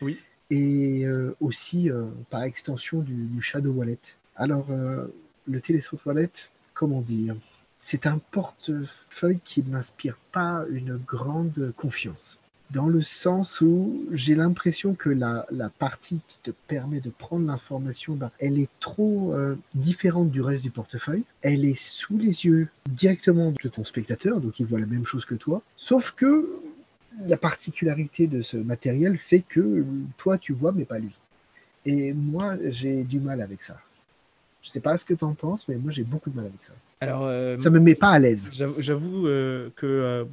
Oui. 0.00 0.18
Et 0.50 1.06
aussi, 1.40 1.90
par 2.30 2.42
extension, 2.42 3.00
du, 3.00 3.40
Shadow 3.40 3.72
Wallet. 3.72 3.98
Alors, 4.36 4.68
le 4.68 5.60
Telesot 5.60 5.98
Wallet, 6.04 6.30
comment 6.74 7.00
dire? 7.00 7.34
C'est 7.80 8.06
un 8.06 8.18
portefeuille 8.30 9.40
qui 9.42 9.64
ne 9.64 9.70
m'inspire 9.70 10.16
pas 10.32 10.64
une 10.70 10.96
grande 10.96 11.72
confiance 11.76 12.38
dans 12.70 12.88
le 12.88 13.02
sens 13.02 13.60
où 13.60 14.04
j'ai 14.12 14.34
l'impression 14.34 14.94
que 14.94 15.10
la, 15.10 15.46
partie 15.78 16.20
qui 16.26 16.38
te 16.42 16.50
permet 16.66 17.00
de 17.00 17.10
prendre 17.10 17.46
l'information, 17.46 18.14
ben, 18.14 18.30
elle 18.38 18.58
est 18.58 18.68
trop 18.80 19.32
euh, 19.34 19.56
différente 19.74 20.30
du 20.30 20.40
reste 20.40 20.62
du 20.62 20.70
portefeuille. 20.70 21.24
Elle 21.42 21.64
est 21.64 21.78
sous 21.78 22.16
les 22.16 22.44
yeux 22.44 22.68
directement 22.88 23.52
de 23.62 23.68
ton 23.68 23.84
spectateur, 23.84 24.40
donc 24.40 24.58
il 24.60 24.66
voit 24.66 24.80
la 24.80 24.86
même 24.86 25.06
chose 25.06 25.24
que 25.24 25.34
toi. 25.34 25.62
Sauf 25.76 26.12
que 26.12 26.50
la 27.26 27.36
particularité 27.36 28.26
de 28.26 28.42
ce 28.42 28.56
matériel 28.56 29.18
fait 29.18 29.42
que 29.42 29.84
toi 30.16 30.38
tu 30.38 30.52
vois, 30.52 30.72
mais 30.72 30.84
pas 30.84 30.98
lui. 30.98 31.14
Et 31.86 32.12
moi, 32.12 32.56
j'ai 32.64 33.04
du 33.04 33.20
mal 33.20 33.40
avec 33.40 33.62
ça. 33.62 33.78
Je 34.62 34.70
sais 34.70 34.80
pas 34.80 34.96
ce 34.96 35.04
que 35.04 35.12
tu 35.12 35.24
en 35.24 35.34
penses, 35.34 35.68
mais 35.68 35.76
moi 35.76 35.92
j'ai 35.92 36.02
beaucoup 36.02 36.30
de 36.30 36.36
mal 36.36 36.46
avec 36.46 36.62
ça. 36.62 36.72
Alors, 37.00 37.24
euh, 37.24 37.58
ça 37.58 37.68
me 37.68 37.78
met 37.78 37.94
pas 37.94 38.08
à 38.08 38.18
l'aise. 38.18 38.50
J'avoue 38.78 39.28
euh, 39.28 39.68
que 39.76 40.26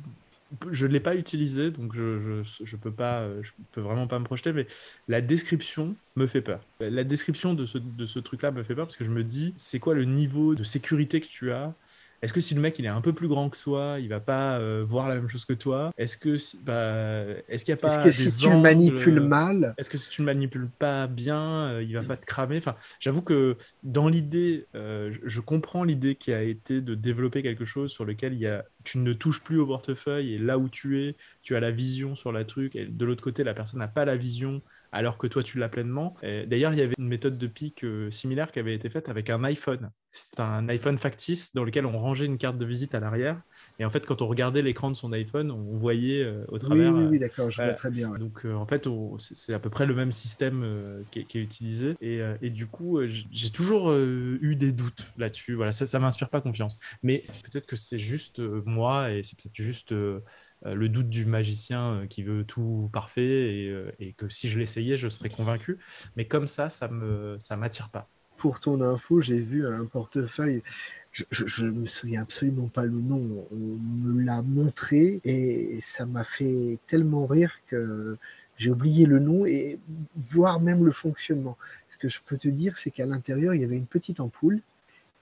je 0.72 0.86
ne 0.86 0.91
l'ai 0.91 0.99
pas 0.99 1.16
utilisé, 1.16 1.72
donc 1.72 1.93
je, 1.93 2.41
je, 2.43 2.76
peux 2.76 2.91
pas, 2.91 3.28
je 3.41 3.52
peux 3.72 3.82
vraiment 3.82 4.08
pas 4.08 4.20
me 4.20 4.26
projeter, 4.26 4.54
mais 4.54 4.68
la 5.08 5.22
description 5.22 5.95
me 6.16 6.28
fait 6.28 6.41
peur. 6.41 6.60
La 6.80 7.04
description 7.04 7.54
de 7.54 7.66
ce, 7.66 7.78
de 7.78 8.06
ce 8.06 8.20
truc-là 8.20 8.52
me 8.52 8.64
fait 8.64 8.76
peur 8.76 8.86
parce 8.86 8.95
que 8.95 9.06
je 9.06 9.12
me 9.12 9.24
dis, 9.24 9.54
c'est 9.58 9.80
quoi 9.80 9.93
le 9.93 10.06
niveau 10.06 10.56
de 10.56 10.64
sécurité 10.64 11.22
que 11.22 11.28
tu 11.28 11.52
as 11.52 11.74
est-ce 12.22 12.34
que 12.34 12.41
si 12.41 12.53
le 12.53 12.61
mec 12.61 12.78
il 12.78 12.86
est 12.86 12.89
un 12.89 13.01
peu 13.01 13.13
plus 13.13 13.28
grand 13.28 13.49
que 13.49 13.57
toi, 13.57 13.97
il 13.99 14.07
va 14.07 14.19
pas 14.19 14.59
euh, 14.59 14.84
voir 14.88 15.09
la 15.09 15.15
même 15.15 15.28
chose 15.28 15.45
que 15.45 15.53
toi? 15.53 15.91
Est-ce 15.97 16.17
que 16.17 16.38
bah, 16.61 17.41
est-ce 17.49 17.65
qu'il 17.65 17.72
y 17.72 17.74
a 17.74 17.78
pas 17.78 17.88
Est-ce 17.88 18.05
que 18.05 18.11
si 18.11 18.38
tu 18.38 18.49
le 18.51 18.57
manipules 18.57 19.19
mal 19.19 19.74
Est-ce 19.80 19.89
que 19.89 19.97
si 19.97 20.11
tu 20.11 20.22
le 20.22 20.28
manipules 20.28 20.69
pas 20.78 21.07
bien, 21.07 21.69
euh, 21.69 21.84
il 21.84 21.93
va 21.93 22.03
pas 22.03 22.17
te 22.17 22.26
cramer? 22.28 22.57
Enfin, 22.57 22.76
j'avoue 22.99 23.24
que 23.24 23.57
dans 23.82 24.07
l'idée, 24.07 24.67
euh, 24.76 25.11
je 25.24 25.41
comprends 25.41 25.84
l'idée 25.84 26.13
qui 26.13 26.32
a 26.32 26.43
été 26.43 26.82
de 26.82 26.93
développer 26.93 27.41
quelque 27.41 27.65
chose 27.65 27.91
sur 27.91 28.05
lequel 28.05 28.34
il 28.34 28.39
y 28.39 28.47
a, 28.47 28.65
tu 28.84 28.99
ne 28.99 29.13
touches 29.13 29.43
plus 29.43 29.59
au 29.59 29.65
portefeuille 29.65 30.36
et 30.36 30.38
là 30.38 30.59
où 30.59 30.69
tu 30.69 31.01
es, 31.01 31.15
tu 31.41 31.55
as 31.55 31.59
la 31.59 31.72
vision 31.72 32.15
sur 32.15 32.32
la 32.32 32.45
truc 32.45 32.76
et 32.76 32.86
de 32.86 33.05
l'autre 33.05 33.24
côté, 33.24 33.43
la 33.43 33.55
personne 33.55 33.80
n'a 33.80 33.88
pas 33.88 34.05
la 34.05 34.15
vision 34.15 34.61
alors 34.91 35.17
que 35.17 35.26
toi 35.26 35.41
tu 35.41 35.57
l'as 35.57 35.69
pleinement. 35.69 36.15
D'ailleurs, 36.22 36.74
il 36.74 36.80
y 36.80 36.82
avait 36.82 36.93
une 36.99 37.07
méthode 37.07 37.39
de 37.39 37.47
pic 37.47 37.84
similaire 38.11 38.51
qui 38.51 38.59
avait 38.59 38.76
été 38.76 38.89
faite 38.89 39.09
avec 39.09 39.30
un 39.32 39.43
iPhone. 39.43 39.89
C'est 40.14 40.41
un 40.41 40.68
iPhone 40.68 40.97
factice 40.97 41.53
dans 41.53 41.64
lequel 41.64 41.86
on 41.86 41.97
rangeait 41.97 42.26
une 42.26 42.38
carte 42.38 42.57
de 42.57 42.66
visite 42.66 42.93
à 42.93 42.99
l'arrière. 42.99 43.41
Et 43.80 43.86
en 43.86 43.89
fait, 43.89 44.05
quand 44.05 44.22
on 44.22 44.28
regardait 44.28 44.62
l'écran 44.62 44.89
de 44.91 44.95
son 44.95 45.14
iPhone, 45.14 45.51
on 45.51 45.78
voyait 45.78 46.22
euh, 46.22 46.43
au 46.49 46.59
travers. 46.59 46.93
Oui, 46.93 47.05
oui, 47.12 47.20
d'accord, 47.20 47.49
je 47.49 47.62
vois 47.62 47.74
très 47.74 47.91
bien. 47.91 48.09
Donc, 48.18 48.45
euh, 48.45 48.53
en 48.53 48.66
fait, 48.66 48.89
c'est 49.20 49.53
à 49.53 49.59
peu 49.59 49.70
près 49.70 49.86
le 49.86 49.95
même 49.95 50.12
système 50.12 50.64
euh, 50.64 51.01
qui, 51.12 51.20
est, 51.20 51.36
utilisé. 51.36 51.95
Et, 52.01 52.49
du 52.49 52.68
coup, 52.68 52.99
j'ai 53.07 53.49
toujours 53.51 53.93
eu 53.93 54.55
des 54.57 54.74
doutes 54.74 55.05
là-dessus. 55.18 55.53
Voilà, 55.53 55.72
ça 55.72 55.97
ne 55.97 56.03
m'inspire 56.03 56.30
pas 56.30 56.41
confiance. 56.41 56.78
Mais 57.03 57.24
peut-être 57.43 57.66
que 57.66 57.78
c'est 57.78 57.99
juste 57.99 58.39
moi 58.66 59.12
et 59.12 59.24
c'est 59.24 59.39
peut-être 59.39 59.55
juste 59.55 59.91
le 59.93 60.89
doute 60.89 61.09
du 61.09 61.26
magicien 61.26 62.05
qui 62.09 62.24
veut 62.24 62.43
tout 62.43 62.89
parfait 62.91 63.24
et, 63.24 63.86
et 63.99 64.14
que 64.14 64.28
si 64.28 64.49
je 64.49 64.59
l'essayais, 64.59 64.97
je 64.97 65.07
serais 65.07 65.30
convaincu. 65.30 65.80
Mais 66.18 66.26
comme 66.26 66.47
ça, 66.47 66.70
ça 66.70 66.89
ne 66.89 67.38
ça 67.39 67.55
m'attire 67.55 67.89
pas 67.89 68.09
pour 68.42 68.60
ton 68.60 68.82
info, 68.82 69.22
j'ai 69.22 69.39
vu 69.39 69.68
un 69.68 69.86
portefeuille. 69.86 70.64
Je 71.12 71.66
ne 71.66 71.72
me 71.72 71.86
souviens 71.86 72.24
absolument 72.24 72.70
pas 72.70 72.86
le 72.86 73.00
nom. 73.00 73.46
On 73.52 73.56
me 73.56 74.24
l'a 74.24 74.42
montré 74.42 75.22
et 75.24 75.78
ça 75.80 76.08
m'a 76.08 76.24
fait 76.24 76.80
tellement 76.88 77.28
rire 77.28 77.60
que 77.68 78.18
j'ai 78.58 78.72
oublié 78.72 79.06
le 79.06 79.20
nom 79.20 79.46
et 79.46 79.78
voire 80.16 80.60
même 80.60 80.84
le 80.84 80.92
fonctionnement. 80.92 81.56
Ce 81.89 82.00
que 82.00 82.10
je 82.10 82.20
peux 82.26 82.36
te 82.36 82.48
dire, 82.48 82.78
c'est 82.80 82.89
qu'à 82.89 83.06
l'intérieur, 83.06 83.54
il 83.54 83.62
y 83.62 83.64
avait 83.64 83.76
une 83.76 83.86
petite 83.86 84.20
ampoule 84.20 84.60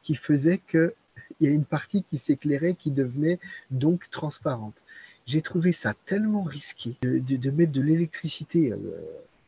qui 0.02 0.16
faisait 0.16 0.60
que 0.60 0.94
il 1.42 1.50
y 1.50 1.52
a 1.52 1.54
une 1.54 1.66
partie 1.66 2.04
qui 2.04 2.18
s'éclairait, 2.18 2.76
qui 2.76 2.90
devenait 2.90 3.40
donc 3.70 4.10
transparente. 4.10 4.82
J'ai 5.26 5.42
trouvé 5.42 5.74
ça 5.74 5.94
tellement 6.06 6.44
risqué 6.44 6.96
de, 7.02 7.50
mettre 7.52 7.74
de 7.74 7.82
l'électricité. 7.82 8.72
Euh, 8.72 8.78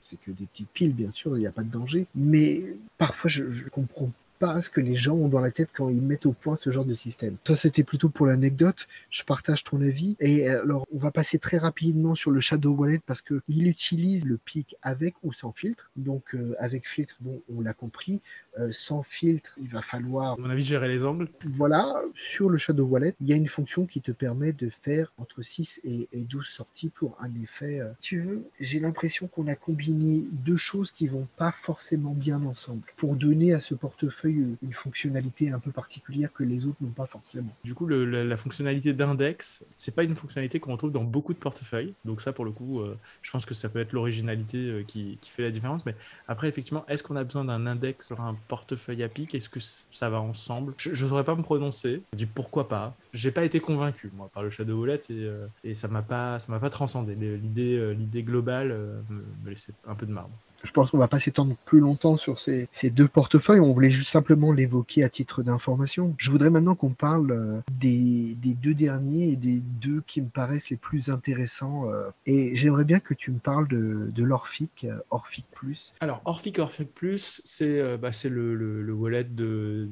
c'est 0.02 0.20
que 0.20 0.32
des 0.32 0.46
petites 0.46 0.70
piles, 0.70 0.94
bien 0.94 1.12
sûr, 1.12 1.38
il 1.38 1.42
n'y 1.42 1.48
a 1.48 1.52
pas 1.52 1.64
de 1.64 1.72
danger. 1.72 2.08
Mais 2.16 2.64
parfois, 2.98 3.30
je 3.30 3.70
comprends 3.70 4.12
pas 4.42 4.60
ce 4.64 4.72
que 4.72 4.82
les 4.82 4.96
gens 4.96 5.14
ont 5.14 5.28
dans 5.28 5.40
la 5.40 5.52
tête 5.52 5.70
quand 5.72 5.88
ils 5.90 6.02
mettent 6.02 6.26
au 6.26 6.32
point 6.32 6.56
ce 6.56 6.72
genre 6.72 6.84
de 6.84 6.96
système. 6.96 7.38
Ça, 7.46 7.56
c'était 7.56 7.84
plutôt 7.84 8.10
pour 8.10 8.26
l'anecdote. 8.26 8.88
Je 9.12 9.24
partage 9.24 9.64
ton 9.64 9.80
avis. 9.82 10.18
Et 10.20 10.50
alors, 10.50 10.88
on 10.92 10.98
va 10.98 11.12
passer 11.12 11.38
très 11.38 11.60
rapidement 11.60 12.16
sur 12.16 12.32
le 12.32 12.42
Shadow 12.42 12.72
Wallet 12.72 13.00
parce 13.06 13.22
qu'il 13.22 13.68
utilise 13.68 14.26
le 14.26 14.38
pic 14.38 14.76
avec 14.82 15.14
ou 15.22 15.32
sans 15.32 15.52
filtre. 15.52 15.92
Donc, 15.96 16.34
euh, 16.34 16.56
avec 16.58 16.90
filtre, 16.90 17.16
bon, 17.20 17.40
on 17.56 17.62
l'a 17.62 17.74
compris. 17.74 18.20
Euh, 18.60 18.70
sans 18.72 19.04
filtre, 19.04 19.52
il 19.62 19.70
va 19.70 19.84
falloir. 19.84 20.34
À 20.34 20.38
mon 20.38 20.50
avis, 20.50 20.64
gérer 20.64 20.88
les 20.88 21.06
angles. 21.06 21.30
Voilà. 21.46 22.02
Sur 22.16 22.50
le 22.50 22.58
Shadow 22.58 22.86
Wallet, 22.86 23.14
il 23.22 23.28
y 23.28 23.34
a 23.34 23.36
une 23.36 23.48
fonction 23.48 23.86
qui 23.86 24.02
te 24.02 24.12
permet 24.12 24.54
de 24.54 24.70
faire 24.70 25.14
entre 25.20 25.44
6 25.44 25.82
et, 25.84 26.08
12 26.14 26.48
sorties 26.48 26.90
pour 26.90 27.16
un 27.22 27.30
effet. 27.44 27.80
Euh, 27.80 27.92
tu 28.00 28.22
veux, 28.22 28.44
j'ai 28.60 28.80
l'impression 28.80 29.28
qu'on 29.28 29.48
a 29.48 29.56
combiné 29.56 30.26
deux 30.32 30.58
choses 30.58 30.90
qui 30.90 31.08
vont 31.08 31.28
pas 31.38 31.52
forcément 31.52 32.14
bien 32.14 32.44
ensemble. 32.44 32.82
Pour 32.98 33.16
donner 33.16 33.54
à 33.54 33.62
ce 33.62 33.76
portefeuille 33.76 34.31
une 34.32 34.74
fonctionnalité 34.74 35.52
un 35.52 35.60
peu 35.60 35.72
particulière 35.72 36.32
que 36.34 36.44
les 36.44 36.66
autres 36.66 36.78
n'ont 36.82 36.90
pas 36.90 37.06
forcément. 37.06 37.54
Du 37.64 37.74
coup, 37.74 37.88
la, 37.88 38.38
fonctionnalité 38.38 38.94
d'index, 38.94 39.64
c'est 39.76 39.94
pas 39.94 40.04
une 40.04 40.16
fonctionnalité 40.16 40.60
qu'on 40.60 40.74
retrouve 40.74 40.92
dans 40.92 41.04
beaucoup 41.04 41.34
de 41.34 41.40
portefeuilles. 41.40 41.94
Donc 42.06 42.22
ça, 42.22 42.34
pour 42.34 42.46
le 42.46 42.52
coup, 42.52 42.82
euh, 42.82 42.98
je 43.22 43.32
pense 43.32 43.46
que 43.46 43.54
ça 43.54 43.70
peut 43.70 43.80
être 43.80 43.94
l'originalité 43.94 44.58
euh, 44.58 44.84
qui, 44.84 45.18
fait 45.22 45.44
la 45.44 45.52
différence. 45.52 45.86
Mais 45.86 45.96
après, 46.28 46.48
effectivement, 46.48 46.86
est-ce 46.88 47.04
qu'on 47.04 47.16
a 47.16 47.24
besoin 47.24 47.46
d'un 47.46 47.66
index 47.66 48.08
sur 48.08 48.22
un 48.22 48.36
portefeuille 48.48 49.04
à 49.04 49.10
pic 49.10 49.34
Est-ce 49.36 49.50
que 49.50 49.60
ça 49.60 50.10
va 50.10 50.20
ensemble? 50.20 50.74
Je 50.78 50.90
ne 50.90 50.96
saurais 50.96 51.24
pas 51.24 51.36
me 51.36 51.44
prononcer. 51.44 52.02
Dis 52.14 52.26
pourquoi 52.26 52.68
pas. 52.68 52.96
J'ai 53.14 53.32
pas 53.32 53.46
été 53.46 53.60
convaincu, 53.60 54.12
moi, 54.14 54.30
par 54.34 54.44
le 54.44 54.50
Shadow 54.50 54.82
Wallet 54.82 55.02
et, 55.10 55.12
euh, 55.12 55.48
et 55.64 55.76
ça 55.76 55.88
m'a 55.88 56.02
pas, 56.02 56.40
m'a 56.48 56.60
pas 56.60 56.70
transcendé. 56.70 57.16
L'idée, 57.16 57.94
l'idée 57.94 58.24
globale 58.24 58.70
me 59.10 59.50
laissait 59.50 59.74
un 59.88 59.96
peu 59.96 60.06
de 60.06 60.12
marbre 60.12 60.32
je 60.64 60.72
pense 60.72 60.92
qu'on 60.92 60.98
va 60.98 61.08
pas 61.08 61.20
s'étendre 61.20 61.56
plus 61.66 61.80
longtemps 61.80 62.18
sur 62.18 62.40
ces, 62.40 62.68
deux 62.92 63.08
portefeuilles. 63.08 63.60
On 63.60 63.72
voulait 63.72 63.92
juste 63.92 64.10
simplement 64.10 64.52
l'évoquer 64.52 65.04
à 65.04 65.10
titre 65.10 65.44
d'information. 65.44 66.14
Je 66.18 66.30
voudrais 66.32 66.50
maintenant 66.50 66.76
qu'on 66.76 66.92
parle 66.92 67.32
euh, 67.32 67.62
des, 67.72 68.36
deux 68.62 68.74
derniers 68.74 69.30
et 69.30 69.36
des 69.36 69.60
deux 69.60 70.02
qui 70.08 70.22
me 70.22 70.30
paraissent 70.30 70.70
les 70.70 70.78
plus 70.78 71.10
intéressants. 71.10 71.90
Euh, 71.90 72.10
et 72.26 72.56
j'aimerais 72.56 72.84
bien 72.84 73.00
que 73.00 73.14
tu 73.14 73.32
me 73.32 73.40
parles 73.40 73.68
de, 73.68 74.24
l'Orphic, 74.24 74.86
euh, 74.86 74.98
Orphic 75.10 75.46
Plus. 75.52 75.94
Alors, 76.00 76.22
Orphic, 76.26 76.60
Orphic 76.60 76.94
Plus, 76.94 77.42
c'est 77.44 77.98
bah, 77.98 78.12
le, 78.24 78.94
wallet 78.94 79.24
de, 79.24 79.90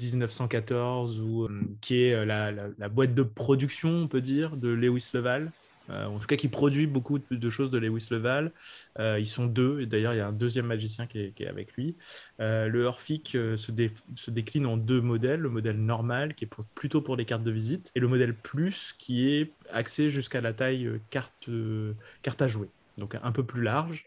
1914 0.00 1.20
ou, 1.20 1.48
qui 1.80 2.02
est 2.02 2.24
la, 2.24 2.50
la, 2.50 2.88
boîte 2.88 3.14
de 3.14 3.22
production, 3.22 3.90
on 3.90 4.08
peut 4.08 4.20
dire, 4.20 4.56
de 4.56 4.68
Lewis 4.68 5.10
Leval. 5.12 5.50
Euh, 5.90 6.06
en 6.06 6.18
tout 6.18 6.26
cas 6.26 6.36
qui 6.36 6.48
produit 6.48 6.86
beaucoup 6.86 7.18
de, 7.18 7.50
choses 7.50 7.70
de 7.70 7.78
Lewis 7.78 8.08
Leval. 8.10 8.52
Euh, 8.98 9.18
ils 9.18 9.26
sont 9.26 9.46
deux, 9.46 9.80
et 9.80 9.86
d'ailleurs 9.86 10.14
il 10.14 10.18
y 10.18 10.20
a 10.20 10.26
un 10.26 10.32
deuxième 10.32 10.66
magicien 10.66 11.06
qui 11.06 11.18
est, 11.18 11.46
avec 11.46 11.72
lui. 11.74 11.96
Euh, 12.40 12.68
le 12.68 12.84
Orphic 12.84 13.30
se, 13.32 14.30
décline 14.30 14.66
en 14.66 14.76
deux 14.76 15.00
modèles, 15.00 15.40
le 15.40 15.50
modèle 15.50 15.78
normal 15.78 16.34
qui 16.34 16.44
est 16.44 16.50
plutôt 16.74 17.00
pour 17.00 17.16
les 17.16 17.24
cartes 17.24 17.44
de 17.44 17.50
visite, 17.50 17.90
et 17.94 18.00
le 18.00 18.08
modèle 18.08 18.34
plus 18.34 18.94
qui 18.98 19.28
est 19.30 19.50
axé 19.72 20.10
jusqu'à 20.10 20.40
la 20.40 20.52
taille 20.52 20.90
carte, 21.10 21.48
carte 22.22 22.42
à 22.42 22.48
jouer, 22.48 22.68
donc 22.98 23.16
un 23.20 23.32
peu 23.32 23.42
plus 23.42 23.62
large. 23.62 24.06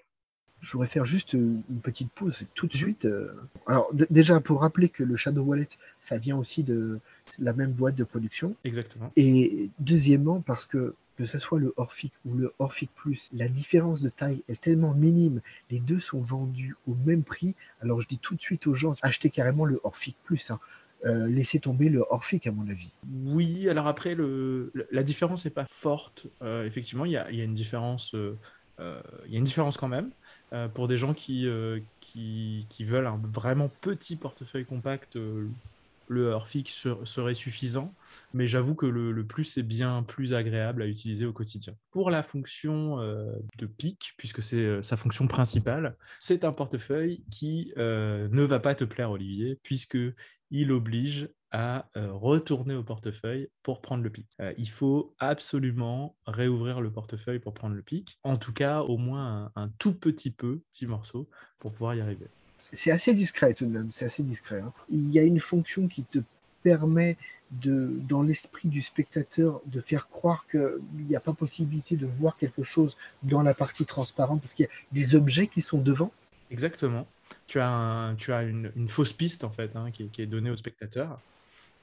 Je 0.62 0.74
voudrais 0.74 0.88
faire 0.88 1.06
juste 1.06 1.34
une 1.34 1.64
petite 1.82 2.12
pause 2.12 2.46
tout 2.54 2.68
de 2.68 2.74
suite. 2.74 3.08
Alors 3.66 3.90
déjà 4.12 4.40
pour 4.40 4.62
rappeler 4.62 4.90
que 4.90 5.04
le 5.04 5.16
Shadow 5.16 5.42
Wallet, 5.42 5.70
ça 6.00 6.20
vient 6.20 6.38
aussi 6.38 6.62
de 6.62 7.00
la 7.40 7.54
même 7.54 7.72
boîte 7.72 7.96
de 7.96 8.04
production. 8.04 8.56
Exactement. 8.64 9.12
Et 9.16 9.70
deuxièmement 9.80 10.40
parce 10.42 10.68
que 10.68 10.94
que 11.18 11.26
ce 11.26 11.40
soit 11.40 11.60
le 11.60 11.74
Orphic 11.78 12.14
ou 12.26 12.36
le 12.36 12.54
Orphic 12.60 12.90
Plus, 12.96 13.30
la 13.34 13.48
différence 13.48 14.02
de 14.02 14.10
taille 14.10 14.44
est 14.48 14.60
tellement 14.60 14.94
minime, 14.94 15.42
les 15.70 15.80
deux 15.80 16.00
sont 16.00 16.22
vendus 16.22 16.76
au 16.88 16.96
même 17.06 17.24
prix. 17.24 17.56
Alors 17.82 18.02
je 18.02 18.08
dis 18.08 18.18
tout 18.18 18.36
de 18.36 18.42
suite 18.42 18.68
aux 18.68 18.74
gens, 18.74 18.96
achetez 19.02 19.30
carrément 19.30 19.66
le 19.66 19.80
Orphic 19.84 20.16
Plus. 20.24 20.52
Hein. 20.52 20.60
Euh, 21.06 21.28
laissez 21.28 21.60
tomber 21.60 21.90
le 21.90 22.06
Orphic 22.10 22.46
à 22.46 22.52
mon 22.52 22.70
avis. 22.70 22.90
Oui, 23.26 23.68
alors 23.70 23.88
après, 23.88 24.14
le, 24.14 24.72
la 24.92 25.04
différence 25.04 25.46
n'est 25.46 25.52
pas 25.52 25.66
forte. 25.66 26.28
Euh, 26.44 26.66
effectivement, 26.66 27.06
il 27.06 27.12
y, 27.12 27.18
a, 27.18 27.30
une 27.30 27.56
différence. 27.56 28.14
Euh, 28.14 28.38
y 29.28 29.36
a 29.36 29.38
une 29.38 29.44
différence 29.44 29.78
quand 29.78 29.88
même 29.88 30.12
pour 30.74 30.88
des 30.88 30.98
gens 30.98 31.14
qui, 31.14 31.48
qui, 32.02 32.66
qui, 32.70 32.84
veulent 32.84 33.08
un 33.08 33.20
vraiment 33.32 33.70
petit 33.82 34.16
portefeuille 34.16 34.66
compact 34.66 35.18
le 36.12 36.28
Orphic 36.28 36.70
serait 36.70 37.36
suffisant, 37.36 37.96
mais 38.34 38.46
j'avoue 38.46 38.76
que 38.76 38.86
le, 38.86 39.26
plus 39.26 39.58
est 39.58 39.64
bien 39.64 40.04
plus 40.04 40.34
agréable 40.34 40.82
à 40.82 40.88
utiliser 40.88 41.26
au 41.26 41.32
quotidien. 41.32 41.74
Pour 41.92 42.10
la 42.10 42.22
fonction 42.22 43.00
euh, 43.00 43.32
de 43.58 43.66
pic, 43.66 44.14
puisque 44.18 44.44
c'est 44.44 44.58
euh, 44.58 44.82
sa 44.82 44.98
fonction 44.98 45.28
principale, 45.28 45.96
c'est 46.20 46.44
un 46.44 46.52
portefeuille 46.52 47.24
qui 47.32 47.74
euh, 47.78 48.28
ne 48.30 48.44
va 48.44 48.60
pas 48.60 48.76
te 48.76 48.84
plaire, 48.84 49.12
Olivier, 49.12 49.58
puisque 49.64 49.98
il 50.50 50.74
oblige 50.74 51.30
à 51.54 51.90
retourner 51.96 52.76
au 52.76 52.84
portefeuille 52.84 53.50
pour 53.62 53.82
prendre 53.82 54.04
le 54.04 54.10
pic. 54.10 54.26
il 54.58 54.70
faut 54.70 55.14
absolument 55.20 56.16
réouvrir 56.26 56.80
le 56.80 56.92
portefeuille 56.92 57.40
pour 57.40 57.54
prendre 57.54 57.76
le 57.76 57.82
pic, 57.82 58.20
en 58.24 58.38
tout 58.38 58.54
cas 58.54 58.82
au 58.82 58.98
moins 58.98 59.52
un, 59.56 59.64
un 59.64 59.70
tout 59.78 59.94
petit 59.94 60.32
peu, 60.32 60.62
petit 60.72 60.88
morceau, 60.88 61.30
pour 61.60 61.74
pouvoir 61.74 61.96
y 61.96 62.00
arriver 62.00 62.30
c'est 62.74 62.92
assez 62.92 63.14
discret 63.14 63.54
tout 63.54 63.66
de 63.66 63.72
même, 63.72 63.90
c'est 63.92 64.06
assez 64.06 64.24
discret. 64.24 64.62
Hein. 64.62 64.74
Il 64.90 65.10
y 65.12 65.20
a 65.20 65.24
une 65.24 65.40
fonction 65.40 65.88
qui 65.88 66.04
te 66.04 66.20
permet 66.64 67.18
de, 67.52 67.92
dans 68.08 68.22
l'esprit 68.22 68.70
du 68.70 68.82
spectateur 68.82 69.62
de 69.66 69.82
faire 69.82 70.10
croire 70.10 70.46
qu'il 70.50 70.80
n'y 71.08 71.16
a 71.16 71.20
pas 71.20 71.34
possibilité 71.34 71.96
de 71.96 72.06
voir 72.06 72.38
quelque 72.38 72.64
chose 72.64 72.96
dans 73.24 73.42
la 73.42 73.54
partie 73.54 73.86
transparente 73.86 74.42
parce 74.42 74.54
qu'il 74.54 74.66
y 74.66 74.70
a 74.70 74.72
des 74.92 75.16
objets 75.16 75.48
qui 75.48 75.62
sont 75.62 75.80
devant. 75.80 76.12
Exactement. 76.50 77.08
Tu 77.48 77.60
as, 77.60 78.14
tu 78.18 78.32
as 78.32 78.44
une, 78.44 78.72
fausse 78.88 79.14
piste 79.14 79.44
en 79.44 79.50
fait 79.50 79.76
hein, 79.76 79.92
qui, 79.92 80.10
est 80.22 80.26
donnée 80.26 80.50
au 80.50 80.58
spectateur. 80.58 81.20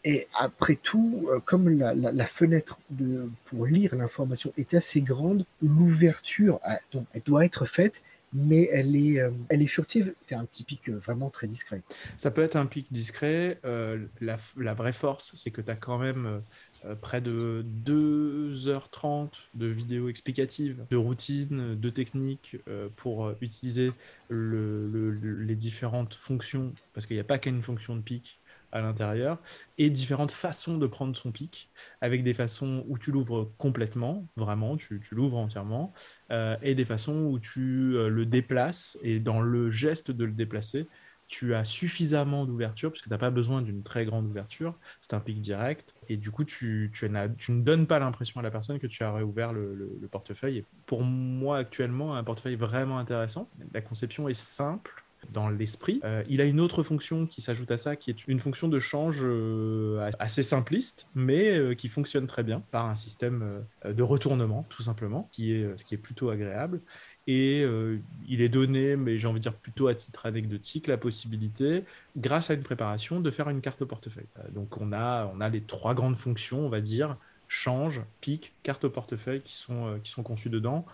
Et 0.04 0.28
après 0.34 0.76
tout, 0.76 1.28
euh, 1.30 1.40
comme 1.40 1.68
la, 1.68 2.26
fenêtre 2.26 2.78
de, 2.90 3.28
pour 3.46 3.66
lire 3.66 3.94
l'information 3.94 4.52
est 4.56 4.72
assez 4.74 5.02
grande, 5.02 5.44
l'ouverture, 5.60 6.60
elle 7.12 7.22
doit 7.26 7.44
être 7.44 7.66
faite 7.66 8.00
mais 8.32 8.68
elle 8.72 8.96
est, 8.96 9.20
euh, 9.20 9.30
elle 9.48 9.62
est 9.62 9.66
furtive. 9.66 10.14
C'est 10.26 10.34
un 10.34 10.44
petit 10.44 10.64
pic 10.64 10.88
euh, 10.88 10.98
vraiment 10.98 11.30
très 11.30 11.46
discret. 11.46 11.82
Ça 12.16 12.30
peut 12.30 12.42
être 12.42 12.56
un 12.56 12.66
pic 12.66 12.86
discret. 12.90 13.58
Euh, 13.64 14.06
la, 14.20 14.74
vraie 14.74 14.92
force, 14.92 15.32
c'est 15.34 15.50
que 15.50 15.60
tu 15.60 15.70
as 15.70 15.76
quand 15.76 15.98
même 15.98 16.42
près 17.00 17.20
de 17.20 17.64
2h30 17.84 19.30
de 19.54 19.66
vidéos 19.66 20.08
explicatives, 20.08 20.84
de 20.90 20.96
routines, 20.96 21.74
de 21.78 21.90
techniques 21.90 22.56
pour 22.96 23.32
utiliser 23.40 23.92
le, 24.28 25.10
les 25.10 25.56
différentes 25.56 26.14
fonctions, 26.14 26.72
parce 26.94 27.06
qu'il 27.06 27.16
n'y 27.16 27.20
a 27.20 27.24
pas 27.24 27.38
qu'une 27.38 27.62
fonction 27.62 27.96
de 27.96 28.02
pic 28.02 28.37
à 28.72 28.80
l'intérieur 28.80 29.38
et 29.78 29.90
différentes 29.90 30.32
façons 30.32 30.78
de 30.78 30.86
prendre 30.86 31.16
son 31.16 31.32
pic 31.32 31.70
avec 32.00 32.22
des 32.22 32.34
façons 32.34 32.84
où 32.88 32.98
tu 32.98 33.12
l'ouvres 33.12 33.50
complètement, 33.58 34.26
vraiment, 34.36 34.76
tu, 34.76 35.00
l'ouvres 35.12 35.38
entièrement, 35.38 35.92
euh, 36.30 36.56
et 36.62 36.74
des 36.74 36.84
façons 36.84 37.24
où 37.24 37.38
tu 37.38 37.94
euh, 37.94 38.08
le 38.08 38.26
déplaces 38.26 38.98
et 39.02 39.20
dans 39.20 39.40
le 39.40 39.70
geste 39.70 40.10
de 40.10 40.24
le 40.24 40.32
déplacer, 40.32 40.86
tu 41.28 41.54
as 41.54 41.64
suffisamment 41.64 42.46
d'ouverture 42.46 42.90
puisque 42.90 43.04
tu 43.04 43.10
n'as 43.10 43.18
pas 43.18 43.30
besoin 43.30 43.60
d'une 43.60 43.82
très 43.82 44.06
grande 44.06 44.26
ouverture, 44.26 44.74
c'est 45.02 45.12
un 45.12 45.20
pic 45.20 45.40
direct 45.40 45.94
et 46.08 46.16
du 46.16 46.30
coup 46.30 46.44
tu, 46.44 46.90
tu, 46.92 47.10
tu 47.36 47.52
ne 47.52 47.62
donnes 47.62 47.86
pas 47.86 47.98
l'impression 47.98 48.40
à 48.40 48.42
la 48.42 48.50
personne 48.50 48.78
que 48.78 48.86
tu 48.86 49.02
as 49.04 49.12
réouvert 49.12 49.52
le, 49.52 49.74
le 49.74 50.08
portefeuille. 50.08 50.58
Et 50.58 50.64
pour 50.86 51.04
moi 51.04 51.58
actuellement, 51.58 52.16
un 52.16 52.24
portefeuille 52.24 52.56
vraiment 52.56 52.98
intéressant. 52.98 53.50
La 53.74 53.82
conception 53.82 54.28
est 54.28 54.34
simple, 54.34 55.04
dans 55.32 55.48
l'esprit. 55.48 56.00
Euh, 56.04 56.22
il 56.28 56.40
a 56.40 56.44
une 56.44 56.60
autre 56.60 56.82
fonction 56.82 57.26
qui 57.26 57.40
s'ajoute 57.40 57.70
à 57.70 57.78
ça, 57.78 57.96
qui 57.96 58.10
est 58.10 58.26
une 58.28 58.40
fonction 58.40 58.68
de 58.68 58.80
change 58.80 59.20
euh, 59.22 60.10
assez 60.18 60.42
simpliste, 60.42 61.08
mais 61.14 61.50
euh, 61.50 61.74
qui 61.74 61.88
fonctionne 61.88 62.26
très 62.26 62.42
bien 62.42 62.62
par 62.70 62.86
un 62.86 62.96
système 62.96 63.64
de 63.84 64.02
retournement, 64.02 64.66
tout 64.68 64.82
simplement, 64.82 65.28
qui 65.32 65.52
est, 65.52 65.78
ce 65.78 65.84
qui 65.84 65.94
est 65.94 65.98
plutôt 65.98 66.30
agréable. 66.30 66.80
Et 67.30 67.62
il 68.26 68.40
est 68.40 68.48
donné, 68.48 68.96
mais 68.96 69.18
j'ai 69.18 69.28
envie 69.28 69.38
de 69.38 69.42
dire 69.42 69.52
plutôt 69.52 69.88
à 69.88 69.94
titre 69.94 70.24
anecdotique, 70.24 70.86
la 70.86 70.96
possibilité, 70.96 71.84
grâce 72.16 72.48
à 72.48 72.54
une 72.54 72.62
préparation, 72.62 73.20
de 73.20 73.30
faire 73.30 73.50
une 73.50 73.60
carte 73.60 73.82
au 73.82 73.86
portefeuille. 73.86 74.24
donc 74.54 74.78
on 74.78 74.94
a, 74.94 75.30
on 75.34 75.42
a 75.42 75.50
les 75.50 75.60
trois 75.60 75.94
grandes 75.94 76.16
fonctions, 76.16 76.64
on 76.64 76.70
va 76.70 76.80
dire, 76.80 77.18
change, 77.46 78.00
pic, 78.22 78.54
carte 78.62 78.84
au 78.84 78.90
portefeuille 78.90 79.42
qui 79.42 79.54
sont, 79.54 80.00
qui 80.02 80.10
sont 80.10 80.22
conçues 80.22 80.48
dedans 80.48 80.86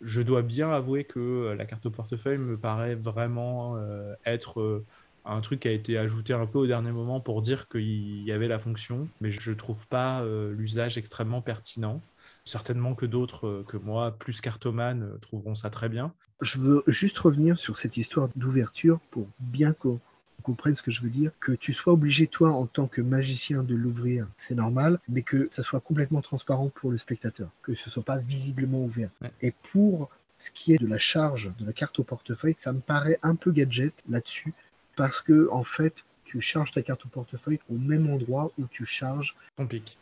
je 0.00 0.22
dois 0.22 0.42
bien 0.42 0.70
avouer 0.70 1.04
que 1.04 1.20
euh, 1.20 1.54
la 1.54 1.66
carte 1.66 1.86
au 1.86 1.90
portefeuille 1.90 2.38
me 2.38 2.56
paraît 2.56 2.94
vraiment 2.94 3.76
euh, 3.76 4.14
être 4.24 4.60
euh, 4.60 4.84
un 5.24 5.40
truc 5.40 5.60
qui 5.60 5.68
a 5.68 5.72
été 5.72 5.98
ajouté 5.98 6.32
un 6.32 6.46
peu 6.46 6.58
au 6.58 6.66
dernier 6.66 6.92
moment 6.92 7.20
pour 7.20 7.42
dire 7.42 7.68
qu'il 7.68 8.22
y 8.22 8.32
avait 8.32 8.48
la 8.48 8.58
fonction, 8.58 9.08
mais 9.20 9.30
je 9.30 9.50
ne 9.50 9.54
trouve 9.54 9.86
pas 9.86 10.24
l'usage 10.24 10.96
extrêmement 10.96 11.42
pertinent. 11.42 12.00
Certainement 12.46 12.94
que 12.94 13.04
d'autres 13.04 13.62
que 13.68 13.76
moi, 13.76 14.12
plus 14.12 14.40
cartomanes, 14.40 15.18
trouveront 15.20 15.54
ça 15.54 15.68
très 15.68 15.90
bien. 15.90 16.14
Je 16.40 16.58
veux 16.58 16.82
juste 16.86 17.18
revenir 17.18 17.58
sur 17.58 17.76
cette 17.76 17.98
histoire 17.98 18.30
d'ouverture 18.34 18.98
pour 19.10 19.28
bien 19.40 19.74
qu'on 19.74 20.00
comprennent 20.40 20.74
ce 20.74 20.82
que 20.82 20.90
je 20.90 21.02
veux 21.02 21.10
dire, 21.10 21.30
que 21.40 21.52
tu 21.52 21.72
sois 21.72 21.92
obligé, 21.92 22.26
toi, 22.26 22.50
en 22.50 22.66
tant 22.66 22.86
que 22.86 23.00
magicien, 23.00 23.62
de 23.62 23.74
l'ouvrir, 23.74 24.26
c'est 24.36 24.54
normal, 24.54 24.98
mais 25.08 25.22
que 25.22 25.48
ça 25.50 25.62
soit 25.62 25.80
complètement 25.80 26.22
transparent 26.22 26.68
pour 26.68 26.90
le 26.90 26.96
spectateur, 26.96 27.50
que 27.62 27.74
ce 27.74 27.90
soit 27.90 28.02
pas 28.02 28.18
visiblement 28.18 28.82
ouvert. 28.82 29.10
Et 29.42 29.52
pour 29.72 30.10
ce 30.38 30.50
qui 30.50 30.72
est 30.72 30.78
de 30.78 30.86
la 30.86 30.98
charge 30.98 31.52
de 31.58 31.66
la 31.66 31.72
carte 31.72 31.98
au 31.98 32.04
portefeuille, 32.04 32.54
ça 32.56 32.72
me 32.72 32.80
paraît 32.80 33.18
un 33.22 33.34
peu 33.34 33.52
gadget 33.52 33.94
là-dessus, 34.08 34.54
parce 34.96 35.20
que, 35.20 35.48
en 35.50 35.64
fait, 35.64 35.94
tu 36.24 36.40
charges 36.40 36.72
ta 36.72 36.82
carte 36.82 37.04
au 37.06 37.08
portefeuille 37.08 37.60
au 37.70 37.76
même 37.76 38.08
endroit 38.08 38.52
où 38.58 38.66
tu 38.66 38.86
charges 38.86 39.36
ton 39.56 39.66
pic. 39.66 39.98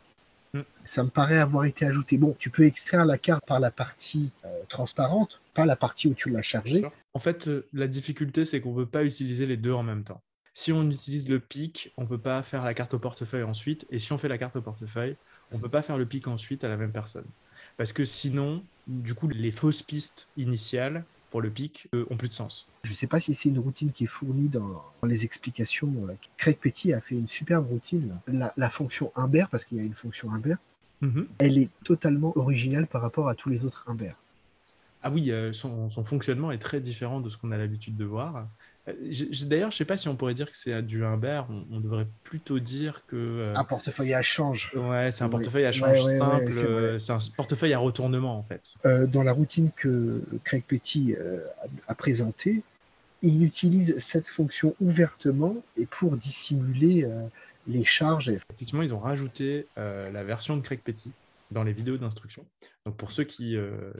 Mm. 0.53 0.61
Ça 0.83 1.03
me 1.03 1.09
paraît 1.09 1.39
avoir 1.39 1.65
été 1.65 1.85
ajouté. 1.85 2.17
Bon, 2.17 2.35
tu 2.39 2.49
peux 2.49 2.65
extraire 2.65 3.05
la 3.05 3.17
carte 3.17 3.45
par 3.45 3.59
la 3.59 3.71
partie 3.71 4.31
euh, 4.45 4.63
transparente, 4.67 5.41
pas 5.53 5.65
la 5.65 5.75
partie 5.75 6.07
où 6.07 6.13
tu 6.13 6.29
l'as 6.29 6.41
chargée. 6.41 6.85
En 7.13 7.19
fait, 7.19 7.47
euh, 7.47 7.65
la 7.73 7.87
difficulté, 7.87 8.45
c'est 8.45 8.61
qu'on 8.61 8.73
ne 8.73 8.79
veut 8.79 8.85
pas 8.85 9.03
utiliser 9.03 9.45
les 9.45 9.57
deux 9.57 9.73
en 9.73 9.83
même 9.83 10.03
temps. 10.03 10.21
Si 10.53 10.71
on 10.71 10.89
utilise 10.89 11.29
le 11.29 11.39
pic, 11.39 11.93
on 11.97 12.03
ne 12.03 12.07
peut 12.07 12.17
pas 12.17 12.43
faire 12.43 12.63
la 12.63 12.73
carte 12.73 12.93
au 12.93 12.99
portefeuille 12.99 13.43
ensuite. 13.43 13.85
Et 13.89 13.99
si 13.99 14.11
on 14.13 14.17
fait 14.17 14.27
la 14.27 14.37
carte 14.37 14.55
au 14.55 14.61
portefeuille, 14.61 15.15
on 15.51 15.57
ne 15.57 15.61
peut 15.61 15.69
pas 15.69 15.81
faire 15.81 15.97
le 15.97 16.05
pic 16.05 16.27
ensuite 16.27 16.63
à 16.63 16.67
la 16.67 16.77
même 16.77 16.91
personne. 16.91 17.25
Parce 17.77 17.93
que 17.93 18.05
sinon, 18.05 18.63
du 18.87 19.13
coup, 19.13 19.27
les 19.27 19.51
fausses 19.51 19.81
pistes 19.81 20.27
initiales 20.37 21.03
pour 21.31 21.41
le 21.41 21.49
pic 21.49 21.87
ont 21.93 22.17
plus 22.17 22.29
de 22.29 22.33
sens. 22.33 22.67
Je 22.83 22.91
ne 22.91 22.95
sais 22.95 23.07
pas 23.07 23.19
si 23.19 23.33
c'est 23.33 23.49
une 23.49 23.59
routine 23.59 23.91
qui 23.91 24.05
est 24.05 24.07
fournie 24.07 24.49
dans, 24.49 24.83
les 25.03 25.25
explications. 25.25 25.91
Craig 26.37 26.57
Petty 26.57 26.93
a 26.93 27.01
fait 27.01 27.15
une 27.15 27.27
superbe 27.27 27.67
routine. 27.69 28.17
La, 28.27 28.69
fonction 28.69 29.11
Humbert, 29.15 29.49
parce 29.49 29.65
qu'il 29.65 29.77
y 29.77 29.81
a 29.81 29.83
une 29.83 29.93
fonction 29.93 30.31
Humbert, 30.31 30.57
mhm. 31.01 31.27
elle 31.37 31.57
est 31.57 31.69
totalement 31.83 32.35
originale 32.37 32.87
par 32.87 33.01
rapport 33.01 33.29
à 33.29 33.35
tous 33.35 33.49
les 33.49 33.63
autres 33.63 33.85
Humbert. 33.87 34.15
Ah 35.01 35.11
oui, 35.11 35.31
son, 35.53 35.89
fonctionnement 35.89 36.51
est 36.51 36.57
très 36.57 36.81
différent 36.81 37.21
de 37.21 37.29
ce 37.29 37.37
qu'on 37.37 37.51
a 37.51 37.57
l'habitude 37.57 37.95
de 37.95 38.05
voir. 38.05 38.47
D'ailleurs, 39.45 39.71
je 39.71 39.75
ne 39.75 39.77
sais 39.77 39.85
pas 39.85 39.97
si 39.97 40.07
on 40.07 40.15
pourrait 40.15 40.33
dire 40.33 40.49
que 40.51 40.57
c'est 40.57 40.81
du 40.81 41.03
Humbert. 41.03 41.47
On, 41.71 41.79
devrait 41.79 42.07
plutôt 42.23 42.59
dire 42.59 43.03
que. 43.07 43.15
Euh, 43.15 43.55
un 43.55 43.63
portefeuille 43.63 44.13
à 44.13 44.21
change. 44.21 44.71
Ouais, 44.75 45.11
c'est 45.11 45.23
un 45.23 45.29
portefeuille 45.29 45.65
à 45.65 45.71
change 45.71 46.03
simple. 46.03 46.51
Euh, 46.51 46.99
c'est 46.99 47.13
un 47.13 47.19
portefeuille 47.35 47.73
à 47.73 47.79
retournement, 47.79 48.37
en 48.37 48.43
fait. 48.43 48.73
Euh, 48.85 49.07
dans 49.07 49.23
la 49.23 49.33
routine 49.33 49.71
que 49.75 50.21
Craig 50.43 50.63
Petty 50.67 51.15
a, 51.87 51.95
présentée, 51.95 52.61
il 53.21 53.43
utilise 53.43 53.97
cette 53.99 54.27
fonction 54.27 54.75
ouvertement 54.79 55.55
et 55.77 55.85
pour 55.85 56.17
dissimuler 56.17 57.07
les 57.67 57.85
charges. 57.85 58.29
Effectivement, 58.29 58.83
ils 58.83 58.93
ont 58.93 58.99
rajouté 58.99 59.67
la 59.77 60.23
version 60.23 60.57
de 60.57 60.61
Craig 60.61 60.79
Petty 60.83 61.11
dans 61.51 61.63
les 61.63 61.73
vidéos 61.73 61.97
d'instruction. 61.97 62.45
Donc 62.85 62.95
pour 62.95 63.11
ceux 63.11 63.23
qui, 63.23 63.57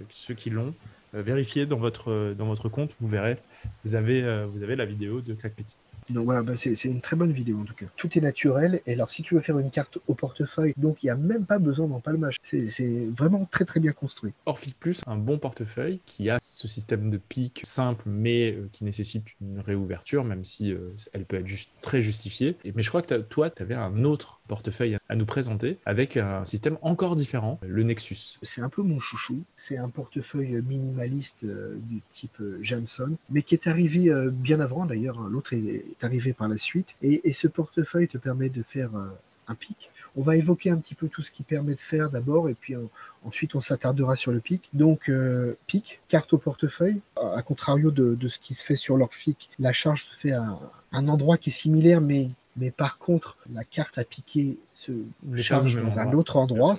ceux 0.09 0.33
qui 0.33 0.49
l'ont, 0.49 0.73
euh, 1.15 1.21
vérifiez 1.21 1.65
dans 1.65 1.77
votre, 1.77 2.35
dans 2.37 2.45
votre 2.45 2.69
compte, 2.69 2.95
vous 2.99 3.07
verrez, 3.07 3.37
vous 3.83 3.95
avez, 3.95 4.23
euh, 4.23 4.45
vous 4.45 4.63
avez 4.63 4.75
la 4.75 4.85
vidéo 4.85 5.21
de 5.21 5.33
Crack 5.33 5.55
Petit. 5.55 5.77
Donc 6.09 6.25
voilà, 6.25 6.41
bah, 6.41 6.53
c'est 6.57 6.73
une 6.85 7.01
très 7.01 7.15
bonne 7.15 7.31
vidéo 7.31 7.59
en 7.59 7.65
tout 7.65 7.75
cas. 7.75 7.85
Tout 7.95 8.17
est 8.17 8.21
naturel. 8.21 8.81
Et 8.87 8.93
alors, 8.93 9.11
si 9.11 9.21
tu 9.21 9.35
veux 9.35 9.41
faire 9.41 9.59
une 9.59 9.69
carte 9.69 9.99
au 10.07 10.15
portefeuille, 10.15 10.73
donc 10.75 11.03
il 11.03 11.05
n'y 11.05 11.11
a 11.11 11.15
même 11.15 11.45
pas 11.45 11.59
besoin 11.59 11.87
d'empalmage. 11.87 12.37
C'est 12.41 13.05
vraiment 13.15 13.47
très 13.51 13.63
très 13.63 13.79
bien 13.79 13.91
construit. 13.91 14.33
Orphic 14.47 14.75
Plus, 14.79 15.01
un 15.05 15.17
bon 15.17 15.37
portefeuille 15.37 15.99
qui 16.07 16.31
a 16.31 16.39
ce 16.41 16.67
système 16.67 17.11
de 17.11 17.17
pique 17.17 17.61
simple, 17.63 18.03
mais 18.07 18.53
euh, 18.53 18.69
qui 18.71 18.85
nécessite 18.85 19.25
une 19.39 19.59
réouverture, 19.59 20.23
même 20.23 20.43
si 20.43 20.73
euh, 20.73 20.95
elle 21.13 21.25
peut 21.25 21.37
être 21.37 21.47
juste 21.47 21.69
très 21.81 22.01
justifiée. 22.01 22.57
Et, 22.65 22.71
mais 22.71 22.81
je 22.81 22.89
crois 22.89 23.03
que 23.03 23.15
toi, 23.21 23.51
tu 23.51 23.61
avais 23.61 23.75
un 23.75 24.03
autre 24.03 24.41
portefeuille 24.47 24.97
à 25.09 25.15
nous 25.15 25.25
présenter 25.25 25.79
avec 25.85 26.17
un 26.17 26.45
système 26.45 26.77
encore 26.81 27.15
différent, 27.15 27.59
le 27.63 27.83
Nexus. 27.83 28.39
C'est 28.43 28.61
un 28.61 28.69
peu 28.69 28.83
mon 28.83 28.99
chouchou. 28.99 29.43
C'est 29.55 29.77
un 29.77 29.89
portefeuille 29.89 30.61
minimaliste 30.61 31.43
euh, 31.43 31.75
du 31.81 32.01
type 32.11 32.41
Jameson, 32.61 33.17
mais 33.29 33.41
qui 33.41 33.55
est 33.55 33.67
arrivé 33.67 34.11
bien 34.31 34.59
avant 34.59 34.85
d'ailleurs. 34.85 35.19
L'autre 35.19 35.53
est 35.53 35.83
arrivé 36.01 36.33
par 36.33 36.47
la 36.47 36.57
suite. 36.57 36.95
Et, 37.01 37.33
ce 37.33 37.47
portefeuille 37.47 38.07
te 38.07 38.17
permet 38.17 38.49
de 38.49 38.63
faire 38.63 38.95
euh, 38.95 39.07
un 39.47 39.55
pic. 39.55 39.89
On 40.15 40.21
va 40.21 40.35
évoquer 40.35 40.69
un 40.71 40.77
petit 40.77 40.95
peu 40.95 41.07
tout 41.07 41.21
ce 41.21 41.31
qui 41.31 41.43
permet 41.43 41.75
de 41.75 41.79
faire 41.81 42.09
d'abord, 42.09 42.49
et 42.49 42.53
puis 42.53 42.75
ensuite 43.23 43.55
on 43.55 43.61
s'attardera 43.61 44.15
sur 44.15 44.31
le 44.31 44.39
pic. 44.39 44.69
Donc 44.73 45.07
euh, 45.07 45.55
pic, 45.67 46.01
carte 46.07 46.33
au 46.33 46.37
portefeuille, 46.37 46.99
à 47.15 47.41
contrario 47.41 47.91
de, 47.91 48.27
ce 48.27 48.39
qui 48.39 48.53
se 48.53 48.63
fait 48.63 48.75
sur 48.75 48.97
l'orphic, 48.97 49.49
la 49.59 49.71
charge 49.71 50.05
se 50.05 50.15
fait 50.15 50.31
à 50.31 50.59
un 50.91 51.07
endroit 51.07 51.37
qui 51.37 51.49
est 51.49 51.53
similaire, 51.53 52.01
mais, 52.01 52.29
mais 52.57 52.71
par 52.71 52.97
contre 52.97 53.37
la 53.53 53.63
carte 53.63 53.97
à 53.97 54.03
piquer 54.03 54.57
se 54.79 54.91
charge 55.35 55.81
dans 55.81 55.99
un 55.99 56.13
autre 56.13 56.37
endroit, 56.37 56.77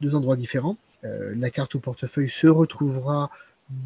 deux 0.00 0.14
endroits 0.14 0.36
différents. 0.36 0.76
Euh, 1.04 1.34
la 1.36 1.50
carte 1.50 1.74
au 1.74 1.80
portefeuille 1.80 2.30
se 2.30 2.46
retrouvera 2.46 3.30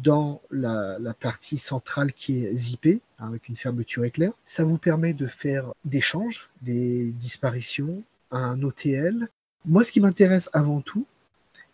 dans 0.03 0.41
la, 0.51 0.97
partie 1.19 1.57
centrale 1.57 2.13
qui 2.13 2.45
est 2.45 2.55
zippée, 2.55 3.01
hein, 3.19 3.27
avec 3.27 3.49
une 3.49 3.55
fermeture 3.55 4.05
éclair. 4.05 4.31
Ça 4.45 4.63
vous 4.63 4.77
permet 4.77 5.13
de 5.13 5.27
faire 5.27 5.73
des 5.85 6.01
changes, 6.01 6.49
des 6.61 7.05
disparitions, 7.05 8.03
un 8.31 8.61
OTL. 8.61 9.27
Moi, 9.65 9.83
ce 9.83 9.91
qui 9.91 9.99
m'intéresse 9.99 10.49
avant 10.53 10.81
tout, 10.81 11.05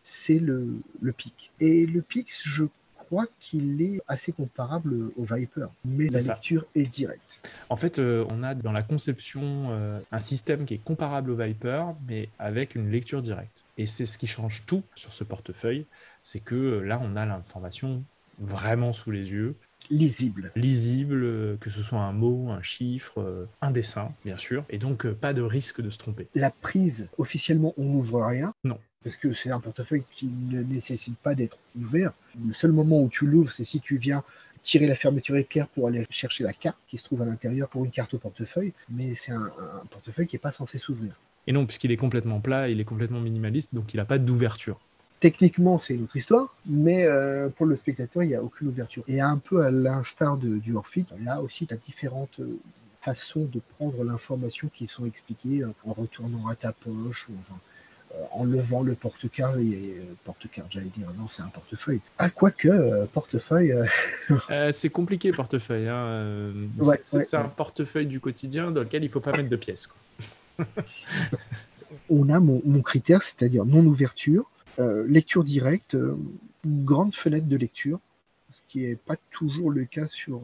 c'est 0.03 0.39
le, 0.39 0.67
le 1.01 1.11
pic. 1.11 1.51
Et 1.59 1.85
le 1.85 2.01
pic, 2.01 2.27
je 2.41 2.63
crois 3.07 3.25
qu'il 3.39 3.81
est 3.81 4.01
assez 4.07 4.31
comparable 4.31 5.11
au 5.15 5.23
Viper, 5.23 5.67
mais 5.85 6.07
la 6.07 6.21
lecture 6.21 6.65
est 6.75 6.85
directe. 6.85 7.39
En 7.69 7.75
fait, 7.75 7.99
euh, 7.99 8.25
on 8.29 8.43
a 8.43 8.53
dans 8.53 8.71
la 8.71 8.83
conception 8.83 9.67
euh, 9.71 9.99
un 10.11 10.19
système 10.19 10.65
qui 10.65 10.73
est 10.73 10.83
comparable 10.83 11.31
au 11.31 11.35
Viper, 11.35 11.85
mais 12.07 12.29
avec 12.37 12.75
une 12.75 12.91
lecture 12.91 13.21
directe. 13.21 13.63
Et 13.77 13.87
c'est 13.87 14.05
ce 14.05 14.17
qui 14.17 14.27
change 14.27 14.63
tout 14.65 14.83
sur 14.95 15.13
ce 15.13 15.23
portefeuille, 15.23 15.85
c'est 16.21 16.39
que 16.39 16.55
euh, 16.55 16.81
là, 16.81 16.99
on 17.01 17.15
a 17.15 17.25
l'information 17.25 18.03
vraiment 18.39 18.91
sous 18.91 19.11
les 19.11 19.31
yeux. 19.31 19.55
Lisible. 19.89 20.51
Lisible, 20.55 21.57
que 21.59 21.69
ce 21.69 21.81
soit 21.81 22.01
un 22.01 22.11
mot, 22.11 22.49
un 22.49 22.61
chiffre, 22.61 23.47
un 23.61 23.71
dessin, 23.71 24.11
bien 24.25 24.37
sûr, 24.37 24.65
et 24.69 24.79
donc 24.79 25.07
pas 25.07 25.33
de 25.33 25.41
risque 25.41 25.81
de 25.81 25.89
se 25.89 25.97
tromper. 25.97 26.27
La 26.35 26.51
prise, 26.51 27.07
officiellement, 27.17 27.73
on 27.77 27.83
n'ouvre 27.83 28.21
rien. 28.25 28.53
Non 28.65 28.79
parce 29.07 29.15
que 29.15 29.31
c'est 29.31 29.51
un 29.51 29.61
portefeuille 29.61 30.03
qui 30.11 30.29
ne 30.49 30.61
nécessite 30.61 31.17
pas 31.17 31.33
d'être 31.33 31.57
ouvert. 31.79 32.11
Le 32.45 32.51
seul 32.51 32.73
moment 32.73 33.01
où 33.01 33.07
tu 33.07 33.25
l'ouvres, 33.25 33.49
c'est 33.49 33.63
si 33.63 33.79
tu 33.79 33.95
viens 33.95 34.21
tirer 34.63 34.85
la 34.85 34.95
fermeture 34.95 35.37
éclair 35.37 35.69
pour 35.69 35.87
aller 35.87 36.05
chercher 36.09 36.43
la 36.43 36.51
carte 36.51 36.75
qui 36.89 36.97
se 36.97 37.05
trouve 37.05 37.21
à 37.21 37.25
l'intérieur 37.25 37.69
pour 37.69 37.85
une 37.85 37.91
carte 37.91 38.13
au 38.15 38.17
portefeuille, 38.17 38.73
mais 38.89 39.15
c'est 39.15 39.31
un, 39.31 39.49
portefeuille 39.89 40.27
qui 40.27 40.35
n'est 40.35 40.41
pas 40.41 40.51
censé 40.51 40.77
s'ouvrir. 40.77 41.13
Et 41.47 41.53
non, 41.53 41.65
puisqu'il 41.65 41.89
est 41.91 41.95
complètement 41.95 42.41
plat, 42.41 42.67
il 42.67 42.81
est 42.81 42.83
complètement 42.83 43.21
minimaliste, 43.21 43.73
donc 43.73 43.93
il 43.93 43.95
n'a 43.95 44.03
pas 44.03 44.17
d'ouverture. 44.17 44.77
Techniquement, 45.21 45.79
c'est 45.79 45.95
une 45.95 46.03
autre 46.03 46.17
histoire, 46.17 46.53
mais 46.65 47.05
euh, 47.05 47.47
pour 47.47 47.65
le 47.65 47.77
spectateur, 47.77 48.23
il 48.23 48.27
n'y 48.27 48.35
a 48.35 48.43
aucune 48.43 48.67
ouverture. 48.67 49.05
Et 49.07 49.21
un 49.21 49.37
peu 49.37 49.63
à 49.63 49.71
l'instar 49.71 50.35
du 50.35 50.75
Orphic, 50.75 51.07
là 51.23 51.41
aussi, 51.41 51.65
tu 51.65 51.73
as 51.73 51.77
différentes 51.77 52.41
euh, 52.41 52.59
façons 52.99 53.45
de 53.45 53.61
prendre 53.77 54.03
l'information 54.03 54.69
qui 54.75 54.85
sont 54.85 55.05
expliquées 55.05 55.63
euh, 55.63 55.71
en 55.85 55.93
retournant 55.93 56.49
à 56.49 56.55
ta 56.57 56.73
poche 56.73 57.29
ou 57.29 57.33
en 58.31 58.43
levant 58.43 58.83
le 58.83 58.95
porte-carte, 58.95 59.57
et 59.57 59.95
euh, 59.97 60.03
porte-carte, 60.23 60.67
j'allais 60.71 60.91
dire, 60.95 61.07
non, 61.17 61.27
c'est 61.27 61.41
un 61.41 61.47
portefeuille. 61.47 62.01
Ah, 62.17 62.29
quoique, 62.29 62.67
euh, 62.67 63.05
portefeuille. 63.05 63.73
Euh, 63.73 64.71
c'est 64.71 64.89
compliqué, 64.89 65.31
portefeuille. 65.31 65.87
Hein. 65.87 66.53
c'est 67.01 67.35
un 67.35 67.49
portefeuille 67.49 68.07
du 68.07 68.19
quotidien 68.19 68.71
dans 68.71 68.81
lequel 68.81 69.03
il 69.03 69.07
ne 69.07 69.11
faut 69.11 69.19
pas 69.19 69.31
mettre 69.31 69.49
de 69.49 69.55
pièces. 69.55 69.89
On 72.09 72.29
a 72.29 72.39
mon, 72.39 72.61
mon 72.65 72.81
critère, 72.81 73.23
c'est-à-dire 73.23 73.65
non-ouverture, 73.65 74.49
lecture 75.07 75.43
directe, 75.43 75.97
grande 76.65 77.15
fenêtre 77.15 77.47
de 77.47 77.57
lecture, 77.57 77.99
ce 78.51 78.61
qui 78.67 78.79
n'est 78.79 78.95
pas 78.95 79.15
toujours 79.31 79.71
le 79.71 79.85
cas 79.85 80.07
sur 80.07 80.41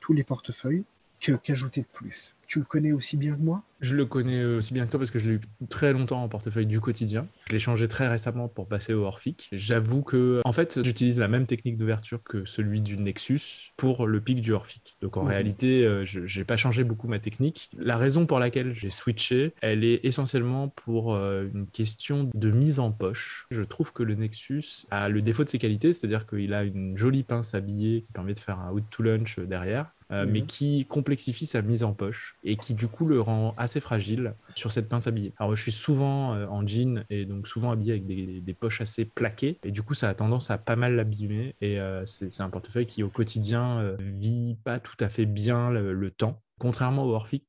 tous 0.00 0.12
les 0.12 0.24
portefeuilles, 0.24 0.84
qu'ajouter 1.20 1.82
de 1.82 1.86
plus 1.92 2.34
tu 2.52 2.58
le 2.58 2.66
connais 2.66 2.92
aussi 2.92 3.16
bien 3.16 3.34
que 3.34 3.40
moi 3.40 3.62
Je 3.80 3.96
le 3.96 4.04
connais 4.04 4.44
aussi 4.44 4.74
bien 4.74 4.84
que 4.84 4.90
toi 4.90 5.00
parce 5.00 5.10
que 5.10 5.18
je 5.18 5.26
l'ai 5.26 5.34
eu 5.36 5.40
très 5.70 5.94
longtemps 5.94 6.22
en 6.22 6.28
portefeuille 6.28 6.66
du 6.66 6.80
quotidien. 6.80 7.26
Je 7.46 7.52
l'ai 7.54 7.58
changé 7.58 7.88
très 7.88 8.08
récemment 8.08 8.46
pour 8.46 8.68
passer 8.68 8.92
au 8.92 9.04
Orphic. 9.04 9.48
J'avoue 9.52 10.02
que, 10.02 10.42
en 10.44 10.52
fait, 10.52 10.82
j'utilise 10.84 11.18
la 11.18 11.28
même 11.28 11.46
technique 11.46 11.78
d'ouverture 11.78 12.22
que 12.22 12.44
celui 12.44 12.82
du 12.82 12.98
Nexus 12.98 13.72
pour 13.78 14.06
le 14.06 14.20
pic 14.20 14.42
du 14.42 14.52
Orphic. 14.52 14.98
Donc 15.00 15.16
en 15.16 15.22
mhm. 15.22 15.28
réalité, 15.28 15.86
euh, 15.86 16.04
je 16.04 16.38
n'ai 16.38 16.44
pas 16.44 16.58
changé 16.58 16.84
beaucoup 16.84 17.08
ma 17.08 17.20
technique. 17.20 17.70
La 17.78 17.96
raison 17.96 18.26
pour 18.26 18.38
laquelle 18.38 18.74
j'ai 18.74 18.90
switché, 18.90 19.54
elle 19.62 19.82
est 19.82 20.04
essentiellement 20.04 20.68
pour 20.68 21.14
euh, 21.14 21.48
une 21.54 21.66
question 21.66 22.28
de 22.34 22.50
mise 22.50 22.80
en 22.80 22.92
poche. 22.92 23.46
Je 23.50 23.62
trouve 23.62 23.94
que 23.94 24.02
le 24.02 24.14
Nexus 24.14 24.84
a 24.90 25.08
le 25.08 25.22
défaut 25.22 25.44
de 25.44 25.48
ses 25.48 25.58
qualités, 25.58 25.94
c'est-à-dire 25.94 26.26
qu'il 26.26 26.52
a 26.52 26.64
une 26.64 26.98
jolie 26.98 27.22
pince 27.22 27.54
habillée 27.54 28.02
qui 28.02 28.12
permet 28.12 28.34
de 28.34 28.40
faire 28.40 28.60
un 28.60 28.72
out 28.72 28.84
to 28.90 29.02
lunch 29.02 29.38
derrière 29.38 29.94
euh, 30.12 30.26
mais 30.28 30.40
mhm. 30.40 30.46
qui 30.46 30.86
complexifie 30.86 31.46
sa 31.46 31.62
mise 31.62 31.84
en 31.84 31.94
poche 31.94 32.36
et 32.44 32.56
qui 32.56 32.74
du 32.74 32.86
coup 32.86 33.06
le 33.06 33.20
rend 33.20 33.54
assez 33.56 33.80
fragile 33.80 34.34
sur 34.54 34.70
cette 34.70 34.88
pince 34.88 35.06
habillée. 35.06 35.32
Alors 35.38 35.56
je 35.56 35.62
suis 35.62 35.72
souvent 35.72 36.34
euh, 36.34 36.46
en 36.48 36.66
jean 36.66 37.04
et 37.08 37.24
donc 37.24 37.48
souvent 37.48 37.70
habillé 37.70 37.92
avec 37.92 38.06
des, 38.06 38.54
poches 38.54 38.82
assez 38.82 39.06
plaquées 39.06 39.58
et 39.64 39.70
du 39.70 39.82
coup 39.82 39.94
ça 39.94 40.10
a 40.10 40.14
tendance 40.14 40.50
à 40.50 40.58
pas 40.58 40.76
mal 40.76 40.94
l'abîmer 40.94 41.56
et 41.62 41.80
euh, 41.80 42.04
c'est 42.04 42.42
un 42.42 42.50
portefeuille 42.50 42.86
qui 42.86 43.02
au 43.02 43.08
quotidien 43.08 43.96
vit 43.98 44.56
pas 44.62 44.78
tout 44.78 44.96
à 45.00 45.08
fait 45.08 45.24
bien 45.24 45.70
le, 45.70 46.10
temps. 46.10 46.42
Contrairement 46.58 47.04
au 47.04 47.14
Orphic 47.14 47.46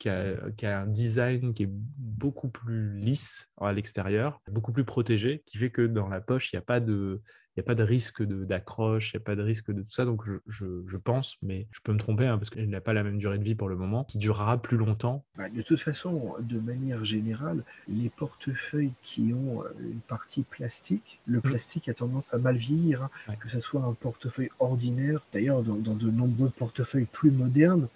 qui 0.58 0.66
a, 0.66 0.80
un 0.80 0.88
design 0.88 1.54
qui 1.54 1.64
est 1.64 1.70
beaucoup 1.70 2.48
plus 2.48 2.98
lisse 2.98 3.50
à 3.60 3.74
l'extérieur, 3.74 4.42
beaucoup 4.50 4.72
plus 4.72 4.86
protégé, 4.86 5.44
qui 5.46 5.58
fait 5.58 5.70
que 5.70 5.86
dans 5.86 6.08
la 6.08 6.22
poche, 6.22 6.52
il 6.52 6.56
n'y 6.56 6.60
a 6.60 6.64
pas 6.64 6.80
de, 6.80 7.22
n'y 7.58 7.62
a 7.62 7.66
pas 7.66 7.76
de 7.76 7.84
risque 7.84 8.24
d'accroche, 8.24 9.14
il 9.14 9.18
n'y 9.18 9.24
a 9.24 9.26
pas 9.26 9.36
de 9.36 9.42
risque 9.42 9.72
de 9.72 9.82
tout 9.82 9.92
ça. 9.92 10.06
Donc, 10.06 10.24
je, 10.48 10.98
pense, 10.98 11.38
mais 11.42 11.68
je 11.72 11.80
peux 11.82 11.94
me 11.94 12.00
tromper 12.00 12.26
hein, 12.26 12.38
parce 12.38 12.50
qu'il 12.50 12.70
n'a 12.70 12.82
pas 12.82 12.94
la 12.94 13.04
même 13.04 13.18
durée 13.18 13.38
de 13.38 13.44
vie 13.44 13.56
pour 13.56 13.70
le 13.70 13.76
moment, 13.76 14.06
qui 14.06 14.18
durera 14.18 14.62
plus 14.62 14.78
longtemps. 14.78 15.24
Bah, 15.38 15.50
de 15.50 15.62
toute 15.62 15.80
façon, 15.80 16.36
de 16.40 16.60
manière 16.60 17.06
générale, 17.06 17.64
les 17.88 18.10
portefeuilles 18.10 18.94
qui 19.02 19.34
ont 19.34 19.64
euh, 19.64 19.70
une 19.82 20.00
partie 20.00 20.44
plastique, 20.44 21.20
le 21.26 21.40
mmh. 21.40 21.42
plastique 21.42 21.90
a 21.90 21.94
tendance 21.94 22.34
à 22.34 22.40
mal 22.40 22.56
vieillir, 22.56 23.04
hein. 23.04 23.36
que 23.40 23.50
ce 23.50 23.60
soit 23.60 23.82
un 23.82 23.94
portefeuille 23.94 24.50
ordinaire. 24.60 25.22
D'ailleurs, 25.34 25.62
dans, 25.62 25.96
de 25.96 26.10
nombreux 26.10 26.50
portefeuilles 26.50 27.08
plus 27.12 27.32
modernes, 27.32 27.88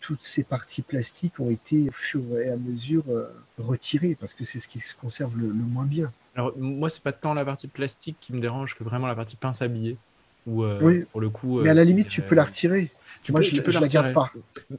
toutes 0.00 0.24
ces 0.24 0.42
parties 0.42 0.82
plastiques 0.82 1.38
ont 1.38 1.50
été 1.50 1.88
au 1.88 1.92
fur 1.92 2.22
et 2.38 2.48
à 2.48 2.56
mesure 2.56 3.04
euh, 3.08 3.26
retirées 3.58 4.16
parce 4.18 4.34
que 4.34 4.44
c'est 4.44 4.58
ce 4.58 4.68
qui 4.68 4.80
se 4.80 4.96
conserve 4.96 5.38
le 5.38 5.52
moins 5.52 5.84
bien. 5.84 6.12
Alors, 6.36 6.52
moi, 6.56 6.90
c'est 6.90 7.02
pas 7.02 7.12
tant 7.12 7.34
la 7.34 7.44
partie 7.44 7.66
plastique 7.66 8.16
qui 8.20 8.32
me 8.32 8.40
dérange 8.40 8.76
que 8.76 8.84
vraiment 8.84 9.06
la 9.06 9.14
partie 9.14 9.36
pince 9.36 9.62
habillée. 9.62 9.96
Où, 10.46 10.62
euh, 10.62 10.78
oui. 10.80 11.04
pour 11.10 11.20
le 11.20 11.28
coup, 11.28 11.60
mais 11.60 11.70
à 11.70 11.74
la 11.74 11.82
euh, 11.82 11.84
limite, 11.84 12.06
tu 12.06 12.22
peux 12.22 12.36
la 12.36 12.44
retirer. 12.44 12.92
Tu 13.24 13.32
moi, 13.32 13.40
peux, 13.40 13.46
je, 13.46 13.50
tu 13.52 13.62
peux 13.62 13.72
la, 13.72 13.88
garde 13.88 14.12
pas. 14.12 14.30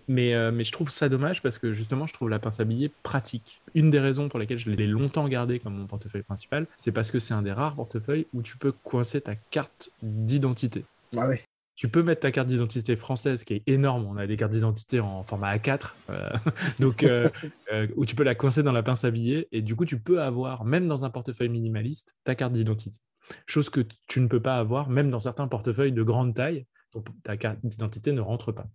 Mais, 0.08 0.34
euh, 0.34 0.50
mais 0.50 0.64
je 0.64 0.72
trouve 0.72 0.90
ça 0.90 1.10
dommage 1.10 1.42
parce 1.42 1.60
que 1.60 1.74
justement, 1.74 2.08
je 2.08 2.14
trouve 2.14 2.30
la 2.30 2.40
pince 2.40 2.62
habillée 2.62 2.90
pratique. 3.04 3.60
Une 3.76 3.90
des 3.90 4.00
raisons 4.00 4.30
pour 4.30 4.40
lesquelles 4.40 4.60
je 4.60 4.70
l'ai 4.70 4.88
longtemps 4.88 5.28
gardé 5.28 5.60
comme 5.60 5.74
mon 5.74 5.86
portefeuille 5.86 6.24
principal, 6.24 6.68
c'est 6.78 6.94
parce 6.94 7.12
que 7.12 7.20
c'est 7.20 7.34
un 7.34 7.42
des 7.42 7.52
rares 7.52 7.76
portefeuilles 7.76 8.28
où 8.34 8.42
tu 8.42 8.58
peux 8.58 8.72
coincer 8.72 9.20
ta 9.20 9.36
carte 9.36 9.90
d'identité. 10.02 10.86
Ah 11.18 11.28
ouais. 11.28 11.44
Tu 11.78 11.90
peux 11.90 12.02
mettre 12.02 12.22
ta 12.22 12.32
carte 12.32 12.48
d'identité 12.48 12.96
française 12.96 13.44
qui 13.44 13.54
est 13.54 13.64
énorme. 13.68 14.06
On 14.08 14.18
a 14.18 14.26
des 14.26 14.36
cartes 14.36 14.52
d'identité 14.52 15.00
en 15.00 15.24
format 15.24 15.56
A4, 15.56 15.94
euh, 16.10 16.30
donc 16.80 17.04
euh, 17.04 17.30
euh, 17.72 17.88
où 17.96 18.06
tu 18.06 18.16
peux 18.16 18.24
la 18.24 18.36
coincer 18.36 18.64
dans 18.64 18.72
la 18.72 18.84
pince 18.84 19.06
à 19.06 19.12
billets 19.12 19.48
et 19.52 19.62
du 19.62 19.76
coup 19.76 19.86
tu 19.86 20.00
peux 20.00 20.22
avoir 20.22 20.66
même 20.66 20.88
dans 20.88 21.06
un 21.06 21.12
portefeuille 21.12 21.50
minimaliste 21.50 22.16
ta 22.24 22.36
carte 22.36 22.52
d'identité. 22.52 22.98
Chose 23.46 23.70
que 23.70 23.82
tu 24.08 24.20
ne 24.22 24.28
peux 24.28 24.42
pas 24.42 24.58
avoir 24.58 24.90
même 24.90 25.12
dans 25.12 25.20
certains 25.20 25.48
portefeuilles 25.48 25.92
de 25.92 26.04
grande 26.04 26.34
taille. 26.34 26.66
ta 27.24 27.38
carte 27.38 27.60
d'identité 27.64 28.12
ne 28.12 28.22
rentre 28.22 28.52
pas. 28.52 28.68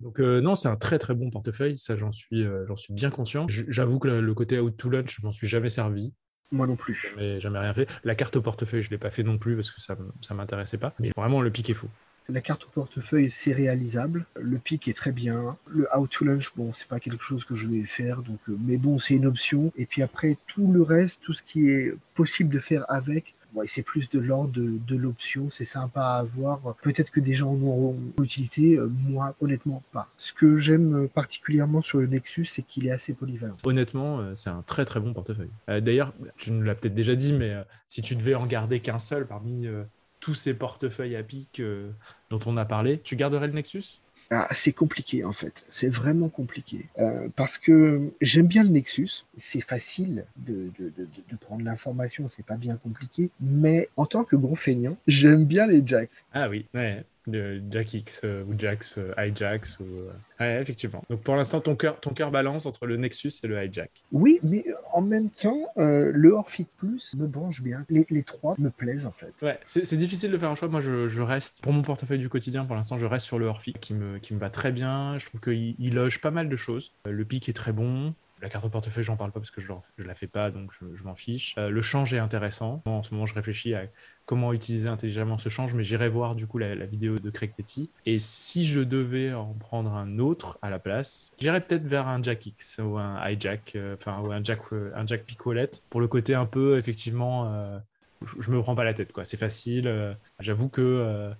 Donc 0.00 0.20
non, 0.20 0.54
c'est 0.54 0.68
un 0.68 0.76
très 0.76 0.98
très 0.98 1.14
bon 1.14 1.28
portefeuille, 1.28 1.76
ça 1.76 1.96
j'en 1.96 2.12
suis, 2.12 2.46
j'en 2.66 2.76
suis 2.76 2.94
bien 2.94 3.10
conscient. 3.10 3.46
J'avoue 3.48 3.98
que 3.98 4.08
le, 4.08 4.34
côté 4.34 4.58
out 4.60 4.76
to 4.76 4.88
lunch, 4.88 5.18
je 5.20 5.26
m'en 5.26 5.32
suis 5.32 5.48
jamais 5.48 5.70
servi. 5.70 6.14
Moi 6.52 6.66
non 6.66 6.76
plus. 6.76 6.94
Jamais, 6.94 7.40
jamais 7.40 7.58
rien 7.58 7.74
fait. 7.74 7.88
La 8.04 8.14
carte 8.14 8.36
au 8.36 8.42
portefeuille, 8.42 8.82
je 8.82 8.88
ne 8.88 8.92
l'ai 8.92 8.98
pas 8.98 9.10
fait 9.10 9.24
non 9.24 9.36
plus 9.36 9.56
parce 9.56 9.70
que 9.70 9.80
ça 9.80 9.96
ne 9.96 10.36
m'intéressait 10.36 10.78
pas. 10.78 10.94
Mais 11.00 11.10
vraiment, 11.16 11.42
le 11.42 11.50
pic 11.50 11.68
est 11.68 11.74
fou. 11.74 11.88
La 12.28 12.40
carte 12.40 12.64
au 12.64 12.68
portefeuille, 12.68 13.30
c'est 13.30 13.52
réalisable. 13.52 14.26
Le 14.34 14.58
pic 14.58 14.88
est 14.88 14.94
très 14.94 15.12
bien. 15.12 15.56
Le 15.68 15.86
How 15.94 16.06
to 16.08 16.24
Lunch, 16.24 16.52
bon, 16.56 16.72
c'est 16.74 16.88
pas 16.88 16.98
quelque 16.98 17.22
chose 17.22 17.44
que 17.44 17.54
je 17.54 17.68
vais 17.68 17.84
faire, 17.84 18.22
donc, 18.22 18.40
euh, 18.48 18.56
mais 18.66 18.78
bon, 18.78 18.98
c'est 18.98 19.14
une 19.14 19.26
option. 19.26 19.72
Et 19.76 19.86
puis 19.86 20.02
après, 20.02 20.36
tout 20.48 20.72
le 20.72 20.82
reste, 20.82 21.22
tout 21.22 21.34
ce 21.34 21.42
qui 21.42 21.70
est 21.70 21.94
possible 22.14 22.52
de 22.52 22.58
faire 22.58 22.84
avec, 22.88 23.34
c'est 23.64 23.82
plus 23.82 24.10
de 24.10 24.18
l'ordre 24.18 24.52
de, 24.52 24.96
l'option, 24.96 25.48
c'est 25.50 25.64
sympa 25.64 26.02
à 26.02 26.18
avoir. 26.18 26.60
Peut-être 26.82 27.10
que 27.10 27.20
des 27.20 27.32
gens 27.32 27.52
en 27.52 27.62
auront 27.62 27.96
l'utilité, 28.18 28.76
euh, 28.76 28.90
moi 29.08 29.34
honnêtement 29.40 29.82
pas. 29.92 30.08
Ce 30.18 30.32
que 30.32 30.58
j'aime 30.58 31.08
particulièrement 31.08 31.80
sur 31.80 32.00
le 32.00 32.06
Nexus, 32.06 32.44
c'est 32.46 32.62
qu'il 32.62 32.86
est 32.86 32.90
assez 32.90 33.14
polyvalent. 33.14 33.56
Honnêtement, 33.64 34.20
euh, 34.20 34.34
c'est 34.34 34.50
un 34.50 34.62
très 34.62 34.84
très 34.84 35.00
bon 35.00 35.14
portefeuille. 35.14 35.50
D'ailleurs, 35.68 36.12
tu 36.36 36.50
nous 36.50 36.62
l'as 36.62 36.74
peut-être 36.74 36.94
déjà 36.94 37.14
dit, 37.14 37.32
mais 37.32 37.54
si 37.88 38.02
tu 38.02 38.14
devais 38.14 38.34
en 38.34 38.46
garder 38.46 38.80
qu'un 38.80 38.98
seul 38.98 39.26
parmi 39.26 39.66
tous 40.20 40.34
ces 40.34 40.54
portefeuilles 40.54 41.16
à 41.16 41.22
pic 41.22 41.60
euh, 41.60 41.90
dont 42.30 42.40
on 42.46 42.56
a 42.56 42.64
parlé, 42.64 43.00
tu 43.00 43.16
garderais 43.16 43.46
le 43.46 43.52
Nexus? 43.54 44.00
Ah, 44.30 44.48
c'est 44.50 44.72
compliqué 44.72 45.22
en 45.24 45.32
fait, 45.32 45.64
c'est 45.68 45.88
vraiment 45.88 46.28
compliqué. 46.28 46.86
Euh, 46.98 47.28
parce 47.36 47.58
que 47.58 48.12
j'aime 48.20 48.48
bien 48.48 48.64
le 48.64 48.70
Nexus, 48.70 49.24
c'est 49.36 49.60
facile 49.60 50.24
de, 50.36 50.72
de, 50.80 50.90
de, 50.96 51.06
de 51.30 51.36
prendre 51.36 51.64
l'information, 51.64 52.26
c'est 52.26 52.44
pas 52.44 52.56
bien 52.56 52.76
compliqué, 52.76 53.30
mais 53.40 53.88
en 53.96 54.04
tant 54.06 54.24
que 54.24 54.34
gros 54.34 54.56
feignant, 54.56 54.96
j'aime 55.06 55.44
bien 55.44 55.66
les 55.66 55.80
jacks. 55.86 56.24
Ah 56.32 56.48
oui, 56.48 56.66
ouais 56.74 57.04
de 57.26 57.62
Jack 57.70 57.94
X 57.94 58.20
euh, 58.24 58.44
ou 58.44 58.54
Jax, 58.56 58.98
euh, 58.98 59.12
Hijax. 59.18 59.78
Ou... 59.80 59.84
Euh, 59.84 60.10
ouais, 60.40 60.62
effectivement. 60.62 61.02
Donc 61.10 61.22
pour 61.22 61.36
l'instant, 61.36 61.60
ton 61.60 61.76
cœur, 61.76 62.00
ton 62.00 62.10
cœur 62.10 62.30
balance 62.30 62.66
entre 62.66 62.86
le 62.86 62.96
Nexus 62.96 63.32
et 63.42 63.46
le 63.46 63.62
Hijack. 63.62 63.90
Oui, 64.12 64.38
mais 64.42 64.64
en 64.92 65.02
même 65.02 65.30
temps, 65.30 65.72
le 65.76 66.30
Orphic 66.30 66.68
Plus 66.76 67.14
me 67.16 67.26
branche 67.26 67.62
bien. 67.62 67.84
Les, 67.88 68.06
les, 68.10 68.22
trois 68.22 68.54
me 68.58 68.70
plaisent 68.70 69.06
en 69.06 69.12
fait. 69.12 69.32
Ouais, 69.42 69.58
c'est 69.64 69.96
difficile 69.96 70.30
de 70.30 70.38
faire 70.38 70.50
un 70.50 70.54
choix. 70.54 70.68
Moi, 70.68 70.80
je, 70.80 71.08
je, 71.08 71.22
reste, 71.22 71.60
pour 71.62 71.72
mon 71.72 71.82
portefeuille 71.82 72.18
du 72.18 72.28
quotidien, 72.28 72.64
pour 72.64 72.76
l'instant, 72.76 72.98
je 72.98 73.06
reste 73.06 73.26
sur 73.26 73.38
le 73.38 73.46
Orphic 73.46 73.80
qui 73.80 73.94
me, 73.94 74.18
qui 74.18 74.34
me 74.34 74.38
va 74.38 74.50
très 74.50 74.72
bien. 74.72 75.18
Je 75.18 75.26
trouve 75.26 75.40
qu'il 75.40 75.74
il 75.78 75.94
loge 75.94 76.20
pas 76.20 76.30
mal 76.30 76.48
de 76.48 76.56
choses. 76.56 76.92
Le 77.04 77.24
pic 77.24 77.48
est 77.48 77.52
très 77.52 77.72
bon. 77.72 78.14
La 78.46 78.50
carte 78.50 78.64
au 78.64 78.68
portefeuille, 78.68 79.02
j'en 79.02 79.16
parle 79.16 79.32
pas 79.32 79.40
parce 79.40 79.50
que 79.50 79.60
je 79.60 79.72
la 79.98 80.14
fais 80.14 80.28
pas, 80.28 80.52
donc 80.52 80.70
je, 80.70 81.02
m'en 81.02 81.16
fiche. 81.16 81.56
Euh, 81.58 81.68
le 81.68 81.82
change 81.82 82.14
est 82.14 82.20
intéressant. 82.20 82.80
En 82.84 83.02
ce 83.02 83.12
moment, 83.12 83.26
je 83.26 83.34
réfléchis 83.34 83.74
à 83.74 83.86
comment 84.24 84.52
utiliser 84.52 84.88
intelligemment 84.88 85.36
ce 85.36 85.48
change, 85.48 85.74
mais 85.74 85.82
j'irai 85.82 86.08
voir 86.08 86.36
du 86.36 86.46
coup 86.46 86.58
la, 86.58 86.86
vidéo 86.86 87.18
de 87.18 87.28
Craig 87.30 87.54
Petty. 87.56 87.90
Et 88.04 88.20
si 88.20 88.64
je 88.64 88.82
devais 88.82 89.34
en 89.34 89.52
prendre 89.54 89.92
un 89.94 90.20
autre 90.20 90.60
à 90.62 90.70
la 90.70 90.78
place, 90.78 91.32
j'irais 91.40 91.60
peut-être 91.60 91.88
vers 91.88 92.06
un 92.06 92.22
Jack 92.22 92.46
X 92.46 92.80
ou 92.80 92.98
un 92.98 93.28
hijack, 93.28 93.72
euh, 93.74 93.94
enfin, 93.94 94.12
un 94.12 94.44
Jack, 94.44 94.60
euh, 94.72 94.92
un 94.94 95.04
Jack 95.04 95.24
Pick 95.24 95.44
Wallet, 95.44 95.70
pour 95.90 96.00
le 96.00 96.06
côté 96.06 96.36
un 96.36 96.46
peu, 96.46 96.78
effectivement, 96.78 97.80
je 98.38 98.52
me 98.52 98.62
prends 98.62 98.76
pas 98.76 98.84
la 98.84 98.94
tête, 98.94 99.12
quoi. 99.12 99.24
C'est 99.24 99.36
facile. 99.36 100.16
J'avoue 100.38 100.68
que 100.68 101.32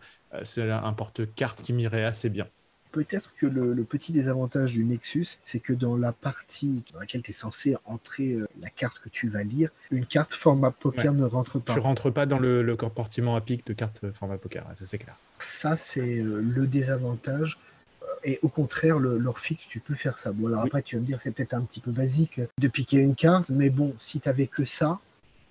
c'est 0.43 0.69
un 0.69 0.93
porte-carte 0.93 1.63
qui 1.63 1.73
m'irait 1.73 2.05
assez 2.05 2.31
bien 2.31 2.49
peut-être 2.97 3.35
que 3.37 3.45
le, 3.45 3.85
petit 3.85 4.11
désavantage 4.11 4.73
du 4.73 4.83
Nexus, 4.83 5.27
c'est 5.45 5.61
que 5.61 5.75
dans 5.75 5.97
la 5.97 6.13
partie 6.13 6.83
dans 6.95 7.01
laquelle 7.01 7.21
tu 7.21 7.33
es 7.33 7.35
censé 7.35 7.77
entrer 7.85 8.33
euh, 8.33 8.49
la 8.63 8.71
carte 8.71 8.99
que 9.01 9.11
tu 9.11 9.29
vas 9.29 9.43
lire, 9.43 9.69
une 9.91 10.07
carte 10.07 10.33
format 10.33 10.71
poker 10.71 11.13
ne 11.13 11.27
rentre 11.27 11.59
pas. 11.59 11.75
Tu 11.75 11.79
rentres 11.79 12.11
pas 12.11 12.25
dans 12.25 12.39
le, 12.39 12.75
compartiment 12.77 13.37
à 13.37 13.43
pic 13.43 13.67
de 13.67 13.75
carte 13.75 14.11
format 14.13 14.39
poker, 14.39 14.65
ça 14.79 14.87
c'est 14.87 14.97
clair. 14.97 15.15
Ça, 15.39 15.77
c'est 15.77 16.21
euh, 16.21 16.41
le 16.41 16.67
désavantage. 16.67 17.59
Euh, 18.03 18.07
et 18.25 18.39
au 18.41 18.49
contraire, 18.49 18.99
le, 18.99 19.23
tu 19.69 19.81
peux 19.81 19.95
faire 19.95 20.19
ça. 20.19 20.33
Bon, 20.33 20.47
alors 20.47 20.63
après, 20.63 20.81
tu 20.81 20.97
vas 20.97 21.03
me 21.03 21.07
dire, 21.07 21.21
c'est 21.21 21.33
peut-être 21.33 21.53
un 21.53 21.63
petit 21.63 21.81
peu 21.81 21.91
basique 21.91 22.41
de 22.59 22.69
piquer 22.69 22.99
une 22.99 23.15
carte, 23.15 23.51
mais 23.51 23.69
bon, 23.69 23.93
si 23.99 24.21
tu 24.21 24.47
que 24.47 24.65
ça. 24.65 25.01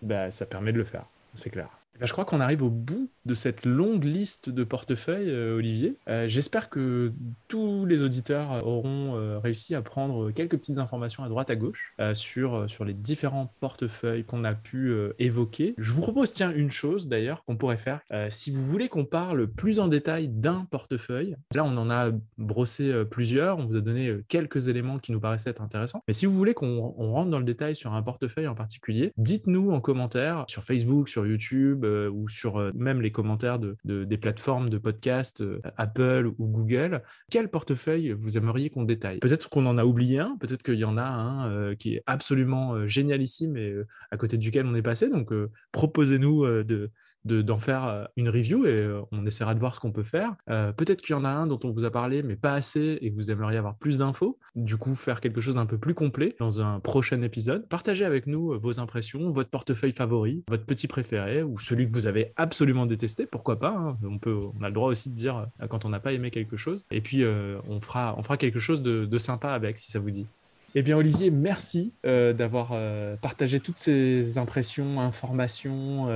Bah, 0.01 0.31
ça 0.31 0.47
permet 0.47 0.73
de 0.73 0.79
le 0.79 0.83
faire, 0.83 1.05
c'est 1.35 1.51
clair. 1.51 1.69
Eh 1.95 1.99
ben, 1.99 2.07
je 2.07 2.11
crois 2.11 2.25
qu'on 2.25 2.41
arrive 2.41 2.61
au 2.61 2.69
bout 2.69 3.09
de 3.25 3.35
cette 3.35 3.65
longue 3.65 4.03
liste 4.03 4.49
de 4.49 4.63
portefeuilles, 4.65 5.29
euh, 5.29 5.55
Olivier. 5.55 5.97
Euh, 6.09 6.27
j'espère 6.27 6.69
que 6.69 7.13
tous 7.47 7.85
les 7.85 8.01
auditeurs 8.01 8.67
auront 8.67 9.15
euh, 9.15 9.39
réussi 9.39 9.75
à 9.75 9.81
prendre 9.81 10.31
quelques 10.31 10.57
petites 10.57 10.77
informations 10.77 11.23
à 11.23 11.29
droite 11.29 11.49
à 11.49 11.55
gauche 11.55 11.95
sur, 12.13 12.69
sur 12.69 12.83
les 12.83 12.93
différents 12.93 13.53
portefeuilles 13.61 14.25
qu'on 14.25 14.43
a 14.43 14.53
pu 14.53 14.93
évoquer. 15.19 15.73
Je 15.77 15.93
vous 15.93 16.01
propose, 16.01 16.33
tiens, 16.33 16.51
une 16.53 16.69
chose 16.69 17.07
d'ailleurs 17.07 17.43
qu'on 17.45 17.55
pourrait 17.55 17.77
faire. 17.77 18.01
si 18.29 18.51
vous 18.51 18.63
voulez 18.63 18.89
qu'on 18.89 19.05
parle 19.05 19.47
plus 19.47 19.79
en 19.79 19.87
détail 19.87 20.27
d'un 20.27 20.67
portefeuille, 20.69 21.35
là 21.53 21.63
on 21.63 21.77
en 21.77 21.89
a 21.89 22.11
brossé 22.37 23.03
plusieurs, 23.09 23.57
on 23.57 23.65
vous 23.65 23.75
a 23.75 23.81
donné 23.81 24.17
quelques 24.27 24.67
éléments 24.67 24.99
qui 24.99 25.11
nous 25.11 25.19
paraissaient 25.19 25.49
être 25.49 25.61
intéressants. 25.61 26.03
Mais 26.07 26.13
si 26.13 26.25
vous 26.25 26.35
voulez 26.35 26.53
qu'on 26.53 26.81
rentre 26.81 27.29
dans 27.29 27.39
le 27.39 27.45
détail 27.45 27.75
sur 27.75 27.93
un 27.93 28.01
portefeuille 28.01 28.47
en 28.47 28.55
particulier, 28.55 29.13
dites-nous 29.17 29.71
en 29.71 29.79
commentaire 29.79 30.45
sur 30.47 30.63
Facebook, 30.63 31.09
sur 31.09 31.25
YouTube, 31.25 31.84
euh, 31.85 32.09
ou 32.09 32.27
sur 32.27 32.57
euh, 32.57 32.71
même 32.75 33.01
les 33.01 33.11
commentaires 33.11 33.59
de, 33.59 33.77
des 33.83 34.17
plateformes 34.17 34.69
de 34.69 34.77
podcast 34.77 35.41
euh, 35.41 35.61
Apple 35.77 36.31
ou 36.37 36.47
Google, 36.47 37.03
quel 37.29 37.49
portefeuille 37.49 38.11
vous 38.11 38.37
aimeriez 38.37 38.69
qu'on 38.69 38.83
détaille? 38.83 39.19
Peut-être 39.19 39.49
qu'on 39.49 39.65
en 39.65 39.77
a 39.77 39.85
oublié 39.85 40.19
un, 40.19 40.37
peut-être 40.39 40.63
qu'il 40.63 40.79
y 40.79 40.83
en 40.83 40.97
a 40.97 41.03
un 41.03 41.75
qui 41.75 41.95
est 41.95 42.03
absolument 42.05 42.85
génialissime 42.87 43.57
et 43.57 43.75
à 44.11 44.17
côté 44.17 44.37
duquel 44.37 44.65
on 44.65 44.73
est 44.73 44.81
passé. 44.81 45.09
Donc 45.09 45.31
proposez-nous 45.71 46.45
de, 46.63 46.91
d'en 47.23 47.59
faire 47.59 48.07
une 48.15 48.29
review 48.29 48.65
et 48.65 48.87
on 49.11 49.25
essaiera 49.25 49.53
de 49.53 49.59
voir 49.59 49.75
ce 49.75 49.79
qu'on 49.79 49.91
peut 49.91 50.03
faire. 50.03 50.35
peut-être 50.47 51.01
qu'il 51.01 51.15
y 51.15 51.17
en 51.17 51.25
a 51.25 51.29
un 51.29 51.47
dont 51.47 51.59
on 51.63 51.71
vous 51.71 51.85
a 51.85 51.91
parlé, 51.91 52.23
mais 52.23 52.35
pas 52.35 52.53
assez 52.53 52.97
et 53.01 53.11
que 53.11 53.15
vous 53.15 53.31
aimeriez 53.31 53.57
avoir 53.57 53.77
plus 53.77 53.99
d'infos. 53.99 54.39
Du 54.55 54.77
coup, 54.77 54.95
faire 54.95 55.21
quelque 55.21 55.41
chose 55.41 55.55
d'un 55.55 55.65
peu 55.65 55.77
plus 55.77 55.93
complet 55.93 56.35
dans 56.39 56.61
un 56.61 56.79
prochain 56.79 57.21
épisode. 57.21 57.67
Partagez 57.67 58.05
avec 58.05 58.27
nous 58.27 58.57
vos 58.59 58.79
impressions, 58.79 59.29
votre 59.29 59.49
portefeuille 59.49 59.91
favori, 59.91 60.43
votre 60.47 60.65
petit 60.65 60.87
préféré 60.87 61.43
ou 61.43 61.59
celui 61.59 61.74
celui 61.75 61.87
que 61.87 61.93
vous 61.93 62.07
avez 62.07 62.31
absolument 62.37 62.85
détesté, 62.85 63.25
pourquoi 63.25 63.59
pas 63.59 63.71
hein. 63.71 63.97
on, 64.03 64.17
peut, 64.17 64.37
on 64.57 64.63
a 64.63 64.69
le 64.69 64.73
droit 64.73 64.89
aussi 64.89 65.09
de 65.09 65.15
dire 65.15 65.47
euh, 65.61 65.67
quand 65.67 65.83
on 65.83 65.89
n'a 65.89 65.99
pas 65.99 66.13
aimé 66.13 66.31
quelque 66.31 66.55
chose. 66.55 66.85
Et 66.89 67.01
puis, 67.01 67.23
euh, 67.23 67.59
on, 67.67 67.81
fera, 67.81 68.15
on 68.17 68.23
fera 68.23 68.37
quelque 68.37 68.59
chose 68.59 68.81
de, 68.81 69.17
sympa 69.17 69.51
avec, 69.51 69.77
si 69.77 69.91
ça 69.91 69.99
vous 69.99 70.11
dit. 70.11 70.27
Eh 70.75 70.81
bien, 70.81 70.97
Olivier, 70.97 71.31
merci 71.31 71.93
euh, 72.05 72.33
d'avoir 72.33 72.73
partagé 73.21 73.59
toutes 73.59 73.77
ces 73.77 74.37
impressions, 74.37 74.99
informations, 74.99 76.07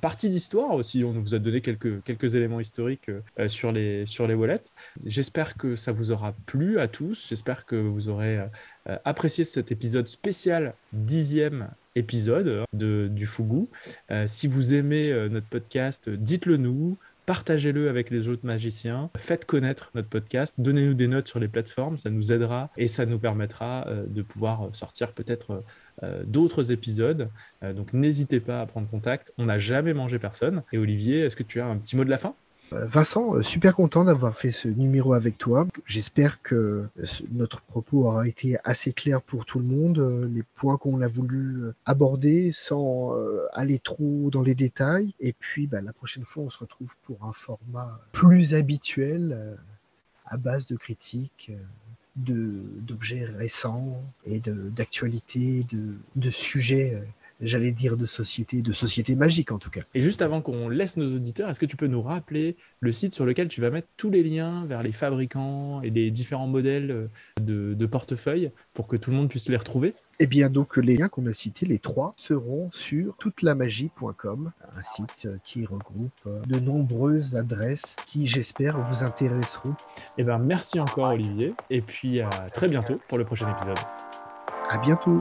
parties 0.00 0.30
d'histoire 0.30 0.74
aussi. 0.74 1.04
On 1.04 1.12
vous 1.12 1.34
a 1.34 1.38
donné 1.38 1.60
quelques, 1.60 2.02
quelques 2.04 2.34
éléments 2.34 2.60
historiques 2.60 3.10
sur, 3.48 3.72
les, 3.72 4.06
wallets. 4.18 4.62
J'espère 5.04 5.56
que 5.56 5.76
ça 5.76 5.92
vous 5.92 6.12
aura 6.12 6.34
plu 6.46 6.78
à 6.78 6.88
tous. 6.88 7.26
J'espère 7.28 7.66
que 7.66 7.76
vous 7.76 8.08
aurez 8.08 8.38
apprécié 9.04 9.44
cet 9.44 9.72
épisode 9.72 10.06
spécial 10.06 10.74
dixième 10.92 11.68
épisode 11.96 12.46
euh, 12.46 12.64
de, 12.72 13.08
du 13.10 13.26
Fougou. 13.26 13.68
Euh, 14.10 14.26
si 14.28 14.46
vous 14.46 14.74
aimez 14.74 15.10
euh, 15.10 15.28
notre 15.28 15.46
podcast, 15.46 16.08
dites-le 16.08 16.58
nous 16.58 16.96
partagez-le 17.26 17.88
avec 17.88 18.10
les 18.10 18.28
autres 18.28 18.46
magiciens, 18.46 19.10
faites 19.16 19.44
connaître 19.44 19.90
notre 19.94 20.08
podcast, 20.08 20.54
donnez-nous 20.58 20.94
des 20.94 21.08
notes 21.08 21.28
sur 21.28 21.38
les 21.38 21.48
plateformes, 21.48 21.98
ça 21.98 22.10
nous 22.10 22.32
aidera 22.32 22.70
et 22.76 22.88
ça 22.88 23.04
nous 23.04 23.18
permettra 23.18 23.86
de 24.06 24.22
pouvoir 24.22 24.68
sortir 24.72 25.12
peut-être 25.12 25.64
d'autres 26.24 26.72
épisodes. 26.72 27.28
donc 27.62 27.92
n'hésitez 27.92 28.40
pas 28.40 28.60
à 28.60 28.66
prendre 28.66 28.88
contact, 28.88 29.32
on 29.38 29.46
n'a 29.46 29.58
jamais 29.58 29.94
mangé 29.94 30.18
personne. 30.18 30.62
Et 30.72 30.78
Olivier, 30.78 31.20
est-ce 31.20 31.36
que 31.36 31.42
tu 31.42 31.60
as 31.60 31.66
un 31.66 31.76
petit 31.76 31.96
mot 31.96 32.04
de 32.04 32.10
la 32.10 32.18
fin? 32.18 32.34
euh, 32.34 32.45
Vincent, 32.72 33.36
euh, 33.36 33.42
super 33.42 33.76
content 33.76 34.04
d'avoir 34.04 34.36
fait 34.36 34.50
ce 34.50 34.68
numéro 34.68 35.12
avec 35.12 35.38
toi. 35.38 35.66
J'espère 35.86 36.42
que 36.42 36.54
euh, 36.98 37.06
notre 37.30 37.60
propos 37.60 38.06
aura 38.06 38.26
été 38.26 38.56
assez 38.64 38.92
clair 38.92 39.22
pour 39.22 39.44
tout 39.44 39.58
le 39.58 39.64
monde, 39.64 40.28
les 40.34 40.42
points 40.42 40.76
qu'on 40.76 41.00
a 41.00 41.08
voulu 41.08 41.70
aborder 41.84 42.50
sans 42.52 43.14
aller 43.52 43.78
trop 43.78 44.30
dans 44.30 44.42
les 44.42 44.54
détails. 44.54 45.14
Et 45.20 45.32
puis 45.32 45.66
bah, 45.66 45.80
la 45.80 45.92
prochaine 45.92 46.24
fois, 46.24 46.44
on 46.44 46.50
se 46.50 46.58
retrouve 46.58 46.94
pour 47.02 47.24
un 47.24 47.32
format 47.32 48.00
plus 48.12 48.54
habituel 48.54 49.56
à 50.26 50.36
base 50.36 50.66
de 50.66 50.76
critiques 50.76 51.52
d'objets 52.16 53.26
récents 53.26 54.02
et 54.24 54.40
d'actualités, 54.40 55.66
de, 55.70 55.96
de, 56.16 56.30
sujets 56.30 57.02
j'allais 57.40 57.72
dire 57.72 57.96
de 57.96 58.06
société, 58.06 58.62
de 58.62 58.72
société 58.72 59.14
magique 59.14 59.52
en 59.52 59.58
tout 59.58 59.70
cas. 59.70 59.82
Et 59.94 60.00
juste 60.00 60.22
avant 60.22 60.40
qu'on 60.40 60.68
laisse 60.68 60.96
nos 60.96 61.14
auditeurs, 61.14 61.50
est-ce 61.50 61.60
que 61.60 61.66
tu 61.66 61.76
peux 61.76 61.86
nous 61.86 62.02
rappeler 62.02 62.56
le 62.80 62.92
site 62.92 63.14
sur 63.14 63.26
lequel 63.26 63.48
tu 63.48 63.60
vas 63.60 63.70
mettre 63.70 63.88
tous 63.96 64.10
les 64.10 64.22
liens 64.22 64.64
vers 64.66 64.82
les 64.82 64.92
fabricants 64.92 65.82
et 65.82 65.90
les 65.90 66.10
différents 66.10 66.46
modèles 66.46 67.08
de, 67.40 67.74
de 67.74 67.86
portefeuilles 67.86 68.50
pour 68.72 68.86
que 68.88 68.96
tout 68.96 69.10
le 69.10 69.16
monde 69.16 69.28
puisse 69.28 69.48
les 69.48 69.56
retrouver? 69.56 69.94
Eh 70.18 70.26
bien, 70.26 70.48
donc, 70.48 70.78
les 70.78 70.96
liens 70.96 71.08
qu'on 71.08 71.26
a 71.26 71.32
cités, 71.34 71.66
les 71.66 71.78
trois, 71.78 72.14
seront 72.16 72.70
sur 72.72 73.16
toutelamagie.com, 73.18 74.50
un 74.74 74.82
site 74.82 75.28
qui 75.44 75.66
regroupe 75.66 76.10
euh, 76.26 76.40
de 76.46 76.58
nombreuses 76.58 77.36
adresses 77.36 77.96
qui, 78.06 78.26
j'espère, 78.26 78.80
vous 78.80 79.04
intéresseront. 79.04 79.74
Eh 80.16 80.24
bien, 80.24 80.38
merci 80.38 80.80
encore, 80.80 81.10
Olivier. 81.10 81.52
Et 81.68 81.82
puis, 81.82 82.20
à 82.20 82.48
très 82.50 82.68
bientôt 82.68 82.98
pour 83.08 83.18
le 83.18 83.24
prochain 83.24 83.54
épisode. 83.54 83.78
À 84.70 84.78
bientôt. 84.78 85.18